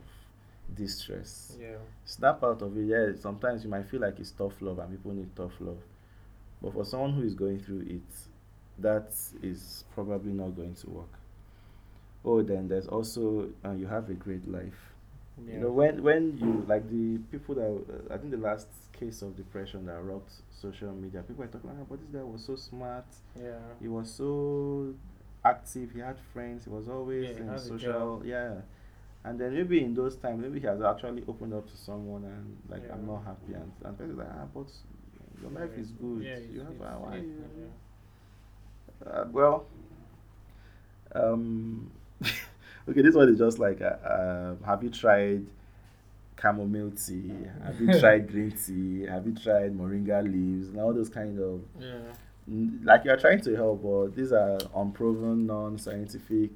distress, 0.74 1.56
Yeah. 1.60 1.76
snap 2.04 2.42
out 2.42 2.62
of 2.62 2.76
it. 2.76 2.84
Yeah, 2.86 3.12
sometimes 3.20 3.64
you 3.64 3.70
might 3.70 3.86
feel 3.90 4.00
like 4.00 4.18
it's 4.18 4.30
tough 4.30 4.60
love 4.60 4.78
and 4.78 4.90
people 4.90 5.12
need 5.12 5.34
tough 5.36 5.52
love. 5.60 5.78
But 6.62 6.72
for 6.72 6.84
someone 6.84 7.12
who 7.12 7.22
is 7.22 7.34
going 7.34 7.60
through 7.60 7.80
it, 7.82 8.02
that 8.78 9.12
is 9.42 9.84
probably 9.94 10.32
not 10.32 10.56
going 10.56 10.74
to 10.74 10.90
work. 10.90 11.12
Oh, 12.24 12.42
then 12.42 12.68
there's 12.68 12.86
also 12.88 13.48
uh, 13.64 13.72
you 13.72 13.86
have 13.86 14.10
a 14.10 14.14
great 14.14 14.46
life. 14.50 14.92
Yeah. 15.46 15.54
You 15.54 15.60
know, 15.60 15.70
when 15.70 16.02
when 16.02 16.38
you 16.38 16.64
like 16.66 16.88
the 16.90 17.18
people 17.30 17.54
that 17.56 18.10
uh, 18.10 18.14
I 18.14 18.18
think 18.18 18.30
the 18.32 18.38
last 18.38 18.68
case 18.92 19.22
of 19.22 19.36
depression 19.36 19.86
that 19.86 20.02
rocked 20.02 20.32
social 20.50 20.92
media, 20.92 21.22
people 21.22 21.44
were 21.44 21.50
talking, 21.50 21.70
ah, 21.72 21.84
but 21.88 22.00
this 22.00 22.08
guy 22.10 22.22
was 22.24 22.44
so 22.44 22.56
smart. 22.56 23.04
yeah. 23.38 23.58
He 23.80 23.88
was 23.88 24.10
so 24.10 24.94
active. 25.44 25.92
He 25.92 26.00
had 26.00 26.16
friends. 26.32 26.64
He 26.64 26.70
was 26.70 26.88
always 26.88 27.28
Yeah, 27.30 27.36
in 27.52 27.58
social. 27.58 28.22
Yeah. 28.24 28.54
And 29.24 29.38
then 29.40 29.54
maybe 29.54 29.82
in 29.82 29.92
those 29.94 30.16
times, 30.16 30.40
maybe 30.42 30.60
he 30.60 30.66
has 30.66 30.80
actually 30.80 31.24
opened 31.28 31.52
up 31.52 31.68
to 31.68 31.76
someone 31.76 32.24
and 32.24 32.56
like 32.70 32.90
I'm 32.90 33.06
not 33.06 33.24
happy 33.24 33.54
and 33.54 33.70
and 33.84 33.98
people 33.98 34.14
like 34.14 34.28
ah, 34.32 34.46
but 34.54 34.68
your 35.42 35.50
life 35.50 35.70
Yeah, 35.74 35.82
is 35.82 35.90
good. 35.92 36.22
Yeah, 36.22 36.38
you 36.38 36.60
have 36.60 36.72
it's- 36.72 36.90
ah, 36.92 36.98
why 36.98 37.16
yeah, 37.16 37.22
yeah. 37.58 37.66
Uh, 39.04 39.24
well, 39.30 39.66
um, 41.14 41.90
okay, 42.88 43.02
this 43.02 43.14
one 43.14 43.28
is 43.28 43.38
just 43.38 43.58
like, 43.58 43.80
uh, 43.80 43.84
uh, 44.06 44.54
have 44.64 44.82
you 44.82 44.90
tried 44.90 45.44
chamomile 46.40 46.90
tea? 46.92 47.32
Have 47.64 47.80
you 47.80 47.98
tried 48.00 48.28
green 48.28 48.50
tea? 48.52 49.06
Have 49.06 49.26
you 49.26 49.34
tried 49.34 49.76
moringa 49.76 50.22
leaves? 50.22 50.68
And 50.68 50.80
all 50.80 50.92
those 50.92 51.08
kind 51.08 51.38
of, 51.38 51.62
Yeah. 51.78 51.98
like 52.84 53.04
you're 53.04 53.16
trying 53.16 53.40
to 53.42 53.54
help, 53.56 53.82
but 53.82 54.14
these 54.16 54.32
are 54.32 54.58
unproven, 54.74 55.46
non-scientific 55.46 56.50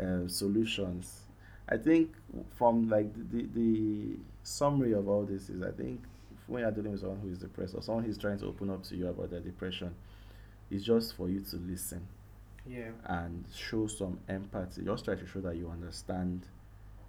uh, 0.00 0.26
solutions. 0.28 1.20
I 1.68 1.76
think 1.76 2.12
from 2.56 2.88
like 2.88 3.12
the, 3.14 3.42
the, 3.42 3.46
the 3.54 4.16
summary 4.42 4.92
of 4.92 5.08
all 5.08 5.24
this 5.24 5.48
is, 5.48 5.62
I 5.62 5.70
think 5.70 6.02
when 6.46 6.62
you're 6.62 6.70
dealing 6.70 6.92
with 6.92 7.00
someone 7.00 7.20
who 7.20 7.30
is 7.30 7.38
depressed 7.38 7.74
or 7.74 7.82
someone 7.82 8.04
who's 8.04 8.18
trying 8.18 8.38
to 8.40 8.46
open 8.46 8.68
up 8.70 8.82
to 8.84 8.96
you 8.96 9.08
about 9.08 9.30
their 9.30 9.40
depression, 9.40 9.94
it's 10.72 10.84
just 10.84 11.14
for 11.16 11.28
you 11.28 11.40
to 11.40 11.56
listen 11.56 12.06
Yeah. 12.66 12.90
and 13.04 13.44
show 13.54 13.86
some 13.86 14.18
empathy. 14.28 14.82
Just 14.84 15.04
try 15.04 15.14
to 15.14 15.26
show 15.26 15.40
that 15.40 15.56
you 15.56 15.68
understand 15.68 16.46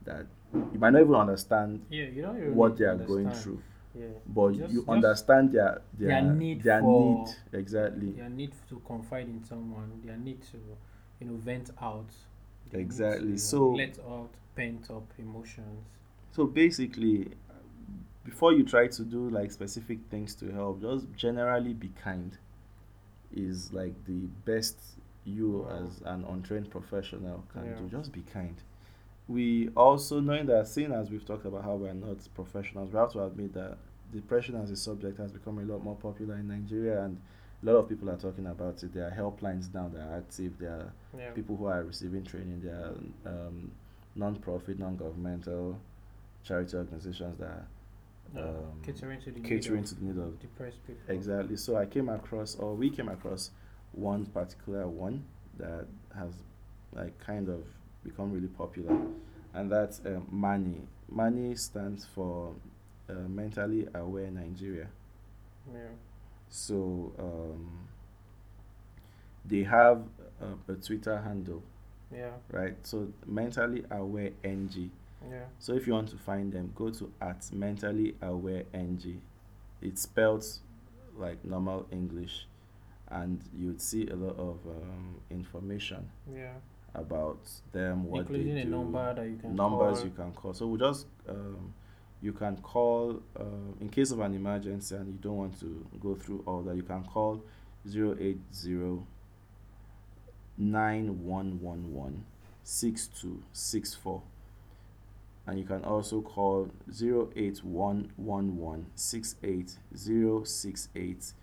that 0.04 0.26
you 0.54 0.80
might 0.80 0.91
not 0.91 1.02
even 1.02 1.15
understand 1.15 1.86
Yeah. 1.89 2.06
You 2.06 2.21
don't 2.23 2.38
even 2.38 2.56
what 2.56 2.78
they 2.78 2.86
are 2.86 2.97
going 2.97 3.32
through, 3.32 3.62
Yeah. 3.95 4.08
but 4.28 4.52
Just- 4.56 4.73
you 4.73 4.80
just 4.82 4.89
understand 4.89 5.52
their 5.54 5.82
their 5.97 6.10
their 6.10 6.34
need 6.34 6.62
their 6.63 6.82
for- 6.82 7.26
need 7.26 7.36
exactly. 7.60 8.12
Their 8.12 8.30
need 8.30 8.54
to 8.69 8.80
confide 8.86 9.28
in 9.30 9.43
someone. 9.43 10.02
Their 10.04 10.17
need 10.17 10.41
to, 10.52 10.58
you 11.19 11.28
know, 11.28 11.36
vent 11.38 11.71
out. 11.82 12.12
Exactly. 12.71 13.34
to 13.34 13.38
So- 13.38 13.71
let 13.73 13.99
out 13.99 14.32
pent 14.56 14.89
up 14.89 15.06
emotions. 15.19 15.86
So 16.32 16.47
basically, 16.47 17.32
before 18.26 18.52
you 18.54 18.63
try 18.63 18.88
to 18.88 19.04
do 19.04 19.30
like 19.30 19.52
specific 19.52 19.99
things 20.10 20.34
to 20.36 20.52
help, 20.52 20.82
just 20.82 21.06
generally 21.15 21.73
be 21.73 21.89
kind. 21.89 22.36
Is 23.36 23.74
like 23.74 23.93
the 24.06 24.28
best 24.46 24.78
you 25.26 25.65
Wow. 25.67 25.86
as 25.88 26.02
an 26.06 26.24
untrained 26.26 26.69
professional 26.69 27.43
can 27.52 27.65
Yeah. 27.65 27.76
do. 27.80 27.88
Just 27.88 28.12
be 28.12 28.22
kind. 28.22 28.56
We 29.28 29.69
also 29.69 30.19
knowing 30.19 30.46
that, 30.48 30.67
seeing 30.67 30.91
as 30.91 31.10
we've 31.10 31.26
talked 31.26 31.46
about 31.46 31.63
how 31.63 31.76
we're 31.76 31.93
not 31.93 32.17
professionals, 32.36 32.91
we 32.91 33.00
have 33.00 33.12
to 33.13 33.24
admit 33.24 33.54
that 33.54 33.78
depression 34.12 34.56
as 34.56 34.69
a 34.69 34.76
subject 34.76 35.17
has 35.17 35.32
become 35.32 35.58
a 35.60 35.63
lot 35.63 35.84
more 35.84 35.96
popular 35.96 36.36
in 36.36 36.48
Nigeria, 36.50 37.04
and 37.06 37.17
a 37.63 37.65
lot 37.65 37.76
of 37.78 37.88
people 37.89 38.10
are 38.10 38.17
talking 38.17 38.46
about 38.46 38.84
it. 38.84 38.93
There 38.93 39.08
are 39.08 39.12
helplines 39.12 39.74
now 39.74 39.88
that 39.88 40.02
are 40.02 40.17
active. 40.17 40.58
There 40.60 40.72
are 40.72 40.93
Yeah. 41.17 41.32
people 41.32 41.56
who 41.56 41.65
are 41.65 41.84
receiving 41.84 42.24
training. 42.24 42.62
There 42.62 42.76
are 42.76 42.93
um, 43.48 43.72
non-profit, 44.15 44.78
non-governmental 44.78 45.80
charity 46.43 46.76
organizations 46.78 47.38
that 47.39 47.48
are 47.50 47.67
um, 48.38 48.82
catering 48.84 49.19
to 49.22 49.32
the 49.32 49.39
need 49.39 49.48
catering 49.50 49.80
of 49.84 49.89
to 49.89 49.96
the 49.96 50.06
need 50.06 50.17
of 50.17 50.39
depressed 50.39 50.86
people. 50.88 51.04
exactly. 51.15 51.58
So 51.58 51.76
I 51.78 51.86
came 51.86 52.10
across, 52.10 52.56
or 52.56 52.76
we 52.76 52.89
came 52.89 53.10
across, 53.10 53.52
one 53.91 54.26
particular 54.26 54.88
one 54.88 55.24
that 55.58 55.86
has 56.17 56.34
like 56.93 57.17
kind 57.19 57.50
of 57.50 57.63
become 58.04 58.32
really 58.32 58.48
popular, 58.48 58.96
and 59.54 59.72
that's 59.72 60.02
um, 60.06 60.28
Mani. 60.32 60.82
Mani 61.10 61.56
stands 61.56 62.06
for 62.06 62.54
uh, 63.10 63.13
Mentally 63.27 63.88
Aware 63.94 64.31
Nigeria. 64.31 64.88
Yeah. 65.73 65.79
So 66.50 67.12
um, 67.19 67.88
they 69.46 69.63
have 69.63 70.04
a, 70.42 70.71
a 70.71 70.75
Twitter 70.75 71.17
handle, 71.21 71.62
Yeah. 72.13 72.31
right? 72.52 72.75
So 72.84 73.10
Mentally 73.25 73.84
Aware 73.92 74.31
NG. 74.44 74.90
Yeah. 75.30 75.46
So 75.60 75.74
if 75.74 75.88
you 75.88 75.94
want 75.94 76.10
to 76.10 76.17
find 76.17 76.52
them, 76.52 76.71
go 76.76 76.90
to 76.90 77.12
at 77.21 77.50
mentally 77.54 78.15
aware 78.21 78.63
ng. 78.74 79.21
It's 79.82 80.02
spelled 80.04 80.46
like 81.17 81.44
normal 81.46 81.86
English, 81.92 82.48
and 83.10 83.42
you'd 83.58 83.82
see 83.82 84.08
a 84.08 84.15
lot 84.15 84.38
of 84.38 84.58
um, 84.67 85.15
information 85.30 86.10
Yeah. 86.34 86.54
about 86.96 87.40
them, 87.71 88.06
what 88.06 88.21
Including 88.21 88.56
they 88.56 88.62
a 88.62 88.65
do, 88.65 88.69
number 88.71 89.13
that 89.15 89.28
you 89.28 89.38
can 89.38 89.56
numbers 89.56 89.98
call. 90.00 90.06
you 90.08 90.12
can 90.15 90.32
call. 90.34 90.54
So 90.54 90.67
we 90.67 90.78
just 90.80 91.08
um, 91.28 91.74
you 92.21 92.32
can 92.34 92.58
call 92.58 93.21
uh, 93.40 93.44
in 93.82 93.90
case 93.90 94.12
of 94.12 94.19
an 94.21 94.34
emergency 94.34 94.96
and 94.96 95.08
you 95.08 95.19
don't 95.21 95.38
want 95.38 95.60
to 95.60 95.86
go 96.02 96.15
through 96.15 96.44
all 96.46 96.62
that. 96.63 96.76
You 96.76 96.84
can 96.84 97.04
call 97.04 97.44
080 97.86 99.00
9111 100.58 102.24
6264. 102.63 104.21
And 105.46 105.60
you 105.60 105.65
can 105.65 105.83
also 105.83 106.21
call 106.21 106.69
08111 106.89 108.85
680 108.96 111.33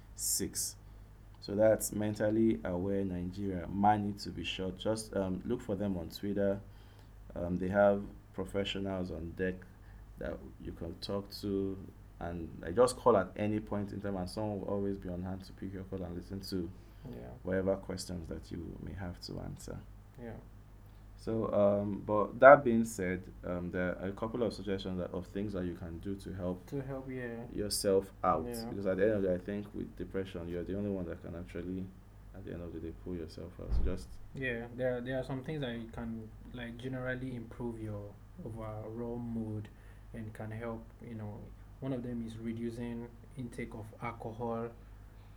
So 1.40 1.54
that's 1.54 1.92
Mentally 1.92 2.58
Aware 2.64 3.04
Nigeria. 3.04 3.66
Mani 3.68 4.12
to 4.20 4.30
be 4.30 4.42
short. 4.44 4.78
Just 4.78 5.14
um, 5.16 5.42
look 5.44 5.60
for 5.60 5.74
them 5.74 5.96
on 5.98 6.08
Twitter. 6.08 6.58
Um, 7.36 7.58
they 7.58 7.68
have 7.68 8.02
professionals 8.34 9.10
on 9.10 9.32
deck 9.36 9.54
that 10.18 10.38
you 10.64 10.72
can 10.72 10.94
talk 11.00 11.30
to 11.40 11.76
and 12.20 12.48
I 12.66 12.70
just 12.70 12.96
call 12.96 13.16
at 13.16 13.30
any 13.36 13.60
point 13.60 13.92
in 13.92 14.00
time, 14.02 14.16
and 14.18 14.28
someone 14.28 14.60
will 14.60 14.68
always 14.68 14.96
be 14.98 15.08
on 15.08 15.22
hand 15.22 15.42
to 15.44 15.52
pick 15.54 15.72
your 15.72 15.84
call 15.84 16.02
and 16.02 16.14
listen 16.14 16.40
to 16.50 16.68
Yeah. 17.08 17.14
whatever 17.42 17.76
questions 17.76 18.28
that 18.28 18.50
you 18.52 18.76
may 18.82 18.92
have 18.92 19.18
to 19.22 19.40
answer. 19.40 19.78
Yeah. 20.22 20.32
So, 21.20 21.52
um, 21.52 22.02
but 22.06 22.40
that 22.40 22.64
being 22.64 22.84
said, 22.84 23.22
um, 23.46 23.70
there 23.70 23.96
are 24.00 24.08
a 24.08 24.12
couple 24.12 24.42
of 24.42 24.54
suggestions 24.54 24.98
that, 24.98 25.10
of 25.12 25.26
things 25.26 25.52
that 25.52 25.66
you 25.66 25.74
can 25.74 25.98
do 25.98 26.14
to 26.16 26.32
help 26.32 26.66
To 26.70 26.80
help, 26.80 27.08
yeah. 27.10 27.44
yourself 27.54 28.06
out. 28.24 28.46
Yeah. 28.48 28.64
Because 28.70 28.86
at 28.86 28.96
the 28.96 29.04
end 29.04 29.12
of 29.12 29.22
the 29.22 29.28
day, 29.28 29.34
I 29.34 29.38
think 29.38 29.66
with 29.74 29.94
depression, 29.98 30.48
you're 30.48 30.64
the 30.64 30.76
only 30.78 30.90
one 30.90 31.04
that 31.06 31.22
can 31.22 31.34
actually, 31.38 31.84
at 32.34 32.44
the 32.46 32.52
end 32.54 32.62
of 32.62 32.72
the 32.72 32.80
day, 32.80 32.92
pull 33.04 33.14
yourself 33.16 33.52
out. 33.60 33.68
So 33.76 33.92
just 33.94 34.08
Yeah, 34.34 34.64
there 34.76 35.00
there 35.02 35.18
are 35.18 35.24
some 35.24 35.42
things 35.42 35.60
that 35.60 35.72
you 35.74 35.88
can 35.92 36.28
like 36.54 36.78
generally 36.78 37.34
improve 37.36 37.80
your 37.80 38.02
overall 38.46 39.18
mood 39.18 39.68
and 40.14 40.32
can 40.32 40.50
help. 40.50 40.82
You 41.06 41.16
know, 41.16 41.34
one 41.80 41.92
of 41.92 42.02
them 42.02 42.24
is 42.26 42.36
reducing 42.38 43.06
intake 43.36 43.74
of 43.74 43.84
alcohol 44.02 44.68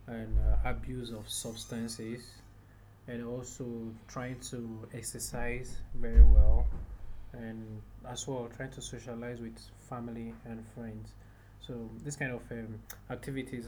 and 0.06 0.38
uh, 0.38 0.68
abuse 0.68 1.10
of 1.10 1.28
substances, 1.28 2.22
and 3.06 3.24
also 3.26 3.66
trying 4.08 4.38
to 4.50 4.88
exercise 4.94 5.76
very 5.94 6.22
well, 6.22 6.66
and 7.32 7.80
as 8.08 8.26
well 8.26 8.48
trying 8.56 8.70
to 8.70 8.80
socialize 8.80 9.40
with 9.40 9.58
family 9.88 10.34
and 10.44 10.64
friends. 10.74 11.12
So 11.60 11.88
this 12.04 12.16
kind 12.16 12.32
of 12.32 12.42
um, 12.50 12.78
activities 13.10 13.66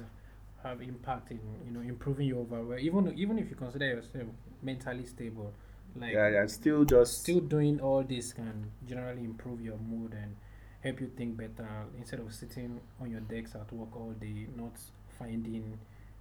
have 0.63 0.81
impact 0.81 1.31
in 1.31 1.41
you 1.65 1.73
know 1.73 1.81
improving 1.81 2.29
your 2.29 2.41
overall. 2.41 2.79
Even 2.79 3.13
even 3.17 3.39
if 3.39 3.51
you 3.51 3.57
consider 3.57 3.87
yourself 3.87 4.25
mentally 4.63 5.07
stable, 5.07 5.53
like 5.95 6.13
yeah, 6.13 6.29
yeah, 6.29 6.47
still 6.47 6.85
just 6.85 7.23
still 7.23 7.41
doing 7.41 7.81
all 7.81 8.03
this 8.03 8.33
can 8.33 8.71
generally 8.89 9.25
improve 9.25 9.61
your 9.61 9.79
mood 9.79 10.13
and 10.13 10.37
help 10.83 11.01
you 11.01 11.11
think 11.17 11.37
better 11.37 11.69
instead 11.99 12.21
of 12.21 12.33
sitting 12.33 12.81
on 13.01 13.11
your 13.11 13.21
decks 13.21 13.55
at 13.55 13.71
work 13.73 13.95
all 13.97 14.15
day 14.21 14.47
not 14.57 14.73
finding 15.19 15.79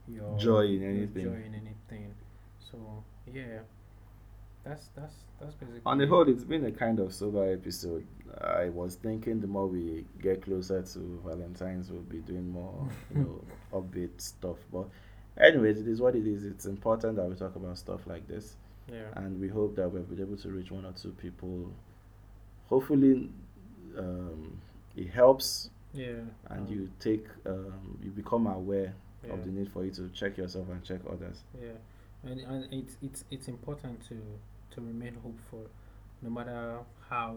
your 0.07 0.37
joy 0.37 0.65
in 0.65 0.83
anything. 0.83 1.23
joy 1.23 1.41
in 1.45 1.53
anything 1.53 2.13
so 2.71 3.03
yeah 3.33 3.59
that's 4.65 4.89
that's 4.95 5.13
that's 5.39 5.53
basically 5.55 5.81
On 5.85 5.97
the 5.97 6.07
whole, 6.07 6.27
it's 6.27 6.43
been 6.43 6.65
a 6.65 6.71
kind 6.71 6.99
of 6.99 7.13
sober 7.13 7.51
episode. 7.51 8.05
I 8.41 8.69
was 8.69 8.95
thinking 8.95 9.39
the 9.39 9.47
more 9.47 9.67
we 9.67 10.05
get 10.21 10.43
closer 10.43 10.81
to 10.81 11.21
Valentine's, 11.25 11.91
we'll 11.91 12.01
be 12.01 12.19
doing 12.19 12.49
more, 12.49 12.87
you 13.15 13.21
know, 13.21 13.41
upbeat 13.79 14.19
stuff. 14.19 14.57
But, 14.71 14.87
anyways, 15.39 15.81
it 15.81 15.87
is 15.87 16.01
what 16.01 16.15
it 16.15 16.25
is. 16.25 16.45
It's 16.45 16.65
important 16.65 17.17
that 17.17 17.29
we 17.29 17.35
talk 17.35 17.55
about 17.55 17.77
stuff 17.77 18.07
like 18.07 18.27
this, 18.27 18.55
yeah 18.91 19.03
and 19.15 19.39
we 19.39 19.47
hope 19.47 19.75
that 19.75 19.89
we've 19.89 20.07
been 20.09 20.21
able 20.21 20.37
to 20.37 20.49
reach 20.49 20.71
one 20.71 20.85
or 20.85 20.93
two 20.93 21.11
people. 21.11 21.71
Hopefully, 22.67 23.29
um, 23.97 24.59
it 24.95 25.09
helps, 25.09 25.69
yeah 25.93 26.21
and 26.49 26.67
um, 26.67 26.73
you 26.73 26.89
take, 26.99 27.25
um, 27.45 27.99
you 28.03 28.09
become 28.09 28.47
aware 28.47 28.93
yeah. 29.25 29.33
of 29.33 29.43
the 29.43 29.51
need 29.51 29.71
for 29.71 29.85
you 29.85 29.91
to 29.91 30.09
check 30.09 30.37
yourself 30.37 30.67
and 30.71 30.83
check 30.83 31.01
others. 31.07 31.43
Yeah, 31.61 31.69
and, 32.25 32.39
and 32.41 32.73
it's 32.73 32.97
it's 33.01 33.23
it's 33.31 33.47
important 33.47 34.01
to 34.09 34.15
to 34.75 34.81
remain 34.81 35.15
hopeful, 35.23 35.67
no 36.21 36.29
matter 36.29 36.79
how 37.09 37.35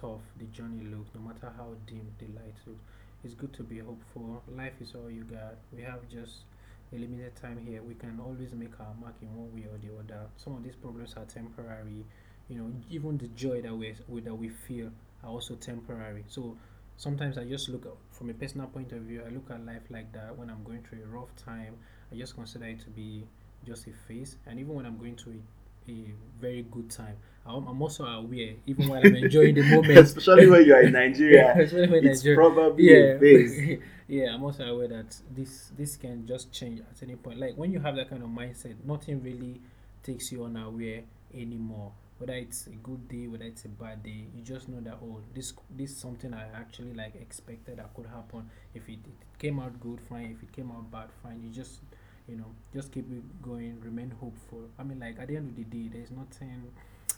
tough 0.00 0.22
the 0.38 0.44
journey 0.46 0.84
looks, 0.84 1.10
no 1.14 1.20
matter 1.20 1.52
how 1.56 1.74
dim 1.86 2.06
the 2.18 2.26
light 2.26 2.54
looks. 2.66 2.84
It's 3.24 3.34
good 3.34 3.52
to 3.54 3.62
be 3.62 3.78
hopeful. 3.78 4.42
Life 4.54 4.74
is 4.80 4.94
all 4.94 5.10
you 5.10 5.24
got. 5.24 5.56
We 5.74 5.82
have 5.82 6.06
just 6.10 6.44
a 6.92 6.96
limited 6.98 7.34
time 7.36 7.58
here. 7.66 7.82
We 7.82 7.94
can 7.94 8.20
always 8.20 8.52
make 8.52 8.78
our 8.80 8.94
mark 9.00 9.14
in 9.22 9.34
one 9.34 9.54
way 9.54 9.66
or 9.70 9.78
the 9.78 9.98
other. 9.98 10.26
Some 10.36 10.54
of 10.56 10.62
these 10.62 10.76
problems 10.76 11.14
are 11.16 11.24
temporary. 11.24 12.04
You 12.48 12.58
know, 12.58 12.72
even 12.90 13.16
the 13.18 13.28
joy 13.28 13.62
that 13.62 13.74
we 13.74 13.94
that 14.20 14.34
we 14.34 14.48
feel 14.50 14.90
are 15.22 15.30
also 15.30 15.54
temporary. 15.54 16.24
So 16.28 16.56
sometimes 16.96 17.38
I 17.38 17.44
just 17.44 17.68
look 17.68 17.96
from 18.12 18.30
a 18.30 18.34
personal 18.34 18.66
point 18.66 18.92
of 18.92 19.00
view. 19.02 19.22
I 19.26 19.30
look 19.30 19.50
at 19.50 19.64
life 19.64 19.82
like 19.90 20.12
that. 20.12 20.36
When 20.36 20.50
I'm 20.50 20.62
going 20.62 20.82
through 20.82 21.02
a 21.04 21.06
rough 21.06 21.34
time, 21.36 21.76
I 22.12 22.16
just 22.16 22.34
consider 22.34 22.66
it 22.66 22.80
to 22.80 22.90
be 22.90 23.24
just 23.64 23.86
a 23.86 23.92
phase. 24.06 24.36
And 24.46 24.58
even 24.60 24.74
when 24.74 24.86
I'm 24.86 24.98
going 24.98 25.16
to 25.16 25.30
a, 25.30 25.90
a 25.90 26.14
very 26.40 26.62
good 26.70 26.90
time, 26.90 27.16
I'm, 27.46 27.66
I'm 27.66 27.80
also 27.82 28.04
aware, 28.04 28.54
even 28.66 28.88
while 28.88 29.00
I'm 29.04 29.14
enjoying 29.16 29.54
the 29.54 29.62
moment. 29.74 29.98
Especially 29.98 30.46
when 30.46 30.64
you 30.64 30.74
are 30.74 30.82
in 30.82 30.92
Nigeria, 31.02 31.50
Especially 31.58 31.88
when 31.90 32.06
it's 32.06 32.20
Nigeria- 32.20 32.36
probably 32.36 32.84
yeah, 32.84 32.96
a 33.14 33.18
phase. 33.18 33.78
yeah. 34.08 34.34
I'm 34.34 34.42
also 34.44 34.64
aware 34.64 34.88
that 34.88 35.16
this 35.34 35.70
this 35.76 35.96
can 35.96 36.26
just 36.26 36.52
change 36.52 36.80
at 36.80 37.02
any 37.02 37.16
point. 37.16 37.38
Like 37.38 37.54
when 37.56 37.72
you 37.72 37.80
have 37.80 37.96
that 37.96 38.08
kind 38.10 38.22
of 38.22 38.28
mindset, 38.30 38.74
nothing 38.84 39.22
really 39.22 39.60
takes 40.02 40.32
you 40.32 40.44
unaware 40.44 41.02
anymore. 41.34 41.92
Whether 42.18 42.34
it's 42.34 42.68
a 42.68 42.76
good 42.76 43.08
day, 43.08 43.26
whether 43.26 43.44
it's 43.44 43.64
a 43.64 43.68
bad 43.68 44.02
day, 44.04 44.26
you 44.34 44.42
just 44.42 44.68
know 44.68 44.80
that 44.80 44.98
oh, 45.02 45.20
this 45.34 45.52
this 45.76 45.90
is 45.90 45.96
something 45.98 46.32
I 46.32 46.44
actually 46.54 46.94
like 46.94 47.14
expected 47.16 47.78
that 47.78 47.92
could 47.94 48.06
happen. 48.06 48.48
If 48.72 48.88
it, 48.88 49.00
it 49.04 49.38
came 49.38 49.58
out 49.60 49.78
good, 49.80 50.00
fine. 50.08 50.30
If 50.36 50.42
it 50.42 50.52
came 50.52 50.70
out 50.70 50.90
bad, 50.90 51.08
fine. 51.22 51.42
You 51.42 51.50
just 51.50 51.80
you 52.28 52.36
know 52.36 52.46
just 52.72 52.90
keep 52.92 53.10
it 53.10 53.42
going, 53.42 53.80
remain 53.80 54.10
hopeful. 54.20 54.68
I 54.78 54.82
mean, 54.82 55.00
like 55.00 55.18
at 55.18 55.28
the 55.28 55.36
end 55.36 55.50
of 55.50 55.56
the 55.56 55.64
day, 55.64 55.88
there's 55.92 56.10
nothing 56.10 56.62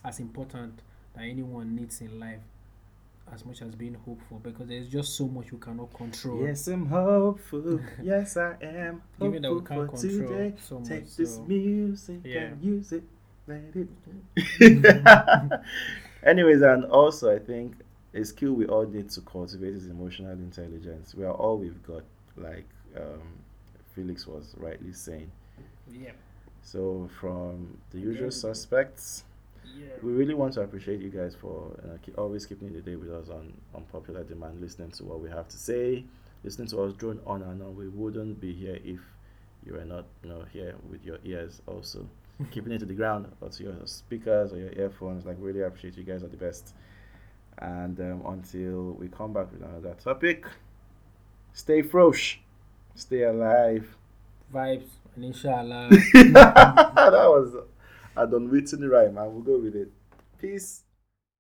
as 0.04 0.20
important 0.20 0.80
that 1.14 1.22
anyone 1.24 1.74
needs 1.74 2.00
in 2.00 2.18
life 2.18 2.40
as 3.32 3.44
much 3.44 3.60
as 3.62 3.74
being 3.74 3.94
hopeful 4.04 4.38
because 4.38 4.68
there's 4.68 4.88
just 4.88 5.16
so 5.16 5.26
much 5.26 5.46
you 5.50 5.58
cannot 5.58 5.92
control. 5.92 6.42
Yes, 6.46 6.68
I'm 6.68 6.86
hopeful. 6.86 7.80
yes, 8.02 8.36
I 8.36 8.54
am. 8.62 9.02
Given 9.20 9.42
that 9.42 9.52
we 9.52 9.60
can't 9.62 9.90
for 9.90 9.96
control 9.98 10.28
today. 10.28 10.54
so 10.60 10.78
much. 10.78 10.88
Take 10.88 11.16
this 11.16 11.38
music 11.38 12.20
Yeah. 12.24 12.40
and 12.42 12.62
use 12.62 12.92
it. 12.92 13.02
Let 13.48 13.62
it. 13.74 15.60
Anyways, 16.24 16.62
and 16.62 16.84
also 16.86 17.34
I 17.34 17.38
think 17.38 17.74
a 18.14 18.24
skill 18.24 18.52
we 18.52 18.66
all 18.66 18.86
need 18.86 19.10
to 19.10 19.20
cultivate 19.22 19.74
is 19.74 19.86
emotional 19.86 20.32
intelligence. 20.32 21.14
We 21.14 21.24
are 21.24 21.32
all 21.32 21.58
we've 21.58 21.82
got, 21.84 22.02
like 22.36 22.66
um, 22.96 23.20
Felix 23.96 24.26
was 24.26 24.54
rightly 24.58 24.92
saying. 24.92 25.30
yeah. 25.90 26.12
So 26.62 27.08
from 27.20 27.78
the 27.90 27.98
Again. 27.98 28.10
usual 28.10 28.30
suspects, 28.30 29.24
Yeah. 29.78 29.86
we 30.02 30.12
really 30.12 30.34
want 30.34 30.52
to 30.54 30.60
appreciate 30.62 31.00
you 31.00 31.10
guys 31.10 31.34
for 31.34 31.70
uh, 31.84 31.96
keep, 32.02 32.18
always 32.18 32.44
keeping 32.46 32.72
the 32.72 32.80
day 32.82 32.96
with 32.96 33.10
us 33.10 33.28
on, 33.30 33.52
on 33.74 33.82
popular 33.92 34.22
demand, 34.24 34.60
listening 34.60 34.90
to 34.92 35.04
what 35.04 35.20
we 35.20 35.28
have 35.30 35.48
to 35.48 35.56
say, 35.56 36.04
listening 36.44 36.68
to 36.68 36.82
us 36.82 36.92
drone 36.94 37.20
on 37.26 37.42
and 37.42 37.62
on. 37.62 37.76
We 37.76 37.88
wouldn't 37.88 38.40
be 38.40 38.52
here 38.52 38.78
if 38.84 39.00
you 39.64 39.72
were 39.74 39.84
not, 39.84 40.04
you 40.22 40.28
know, 40.30 40.44
here 40.52 40.74
with 40.90 41.04
your 41.04 41.18
ears 41.24 41.62
also, 41.66 42.06
keeping 42.50 42.72
it 42.72 42.78
to 42.80 42.86
the 42.86 42.94
ground 42.94 43.26
or 43.40 43.48
to 43.48 43.62
your 43.62 43.76
speakers 43.86 44.52
or 44.52 44.58
your 44.58 44.72
earphones. 44.72 45.24
Like, 45.24 45.36
really 45.40 45.62
appreciate 45.62 45.96
you 45.96 46.04
guys 46.04 46.22
are 46.22 46.28
the 46.28 46.36
best. 46.36 46.74
And 47.58 47.98
um, 48.00 48.22
until 48.26 48.92
we 49.00 49.08
come 49.08 49.32
back 49.32 49.50
with 49.52 49.62
another 49.62 49.94
topic, 50.02 50.44
stay 51.52 51.82
frosh, 51.82 52.36
stay 52.96 53.22
alive. 53.22 53.94
Vibes 54.52 54.88
and 55.14 55.24
inshallah. 55.24 55.88
that 56.14 57.12
was 57.12 57.54
a 58.16 58.26
unwritten 58.26 58.88
rhyme, 58.88 59.18
and 59.18 59.32
we'll 59.32 59.42
go 59.42 59.58
with 59.58 59.74
it. 59.74 59.90
Peace. 60.40 60.82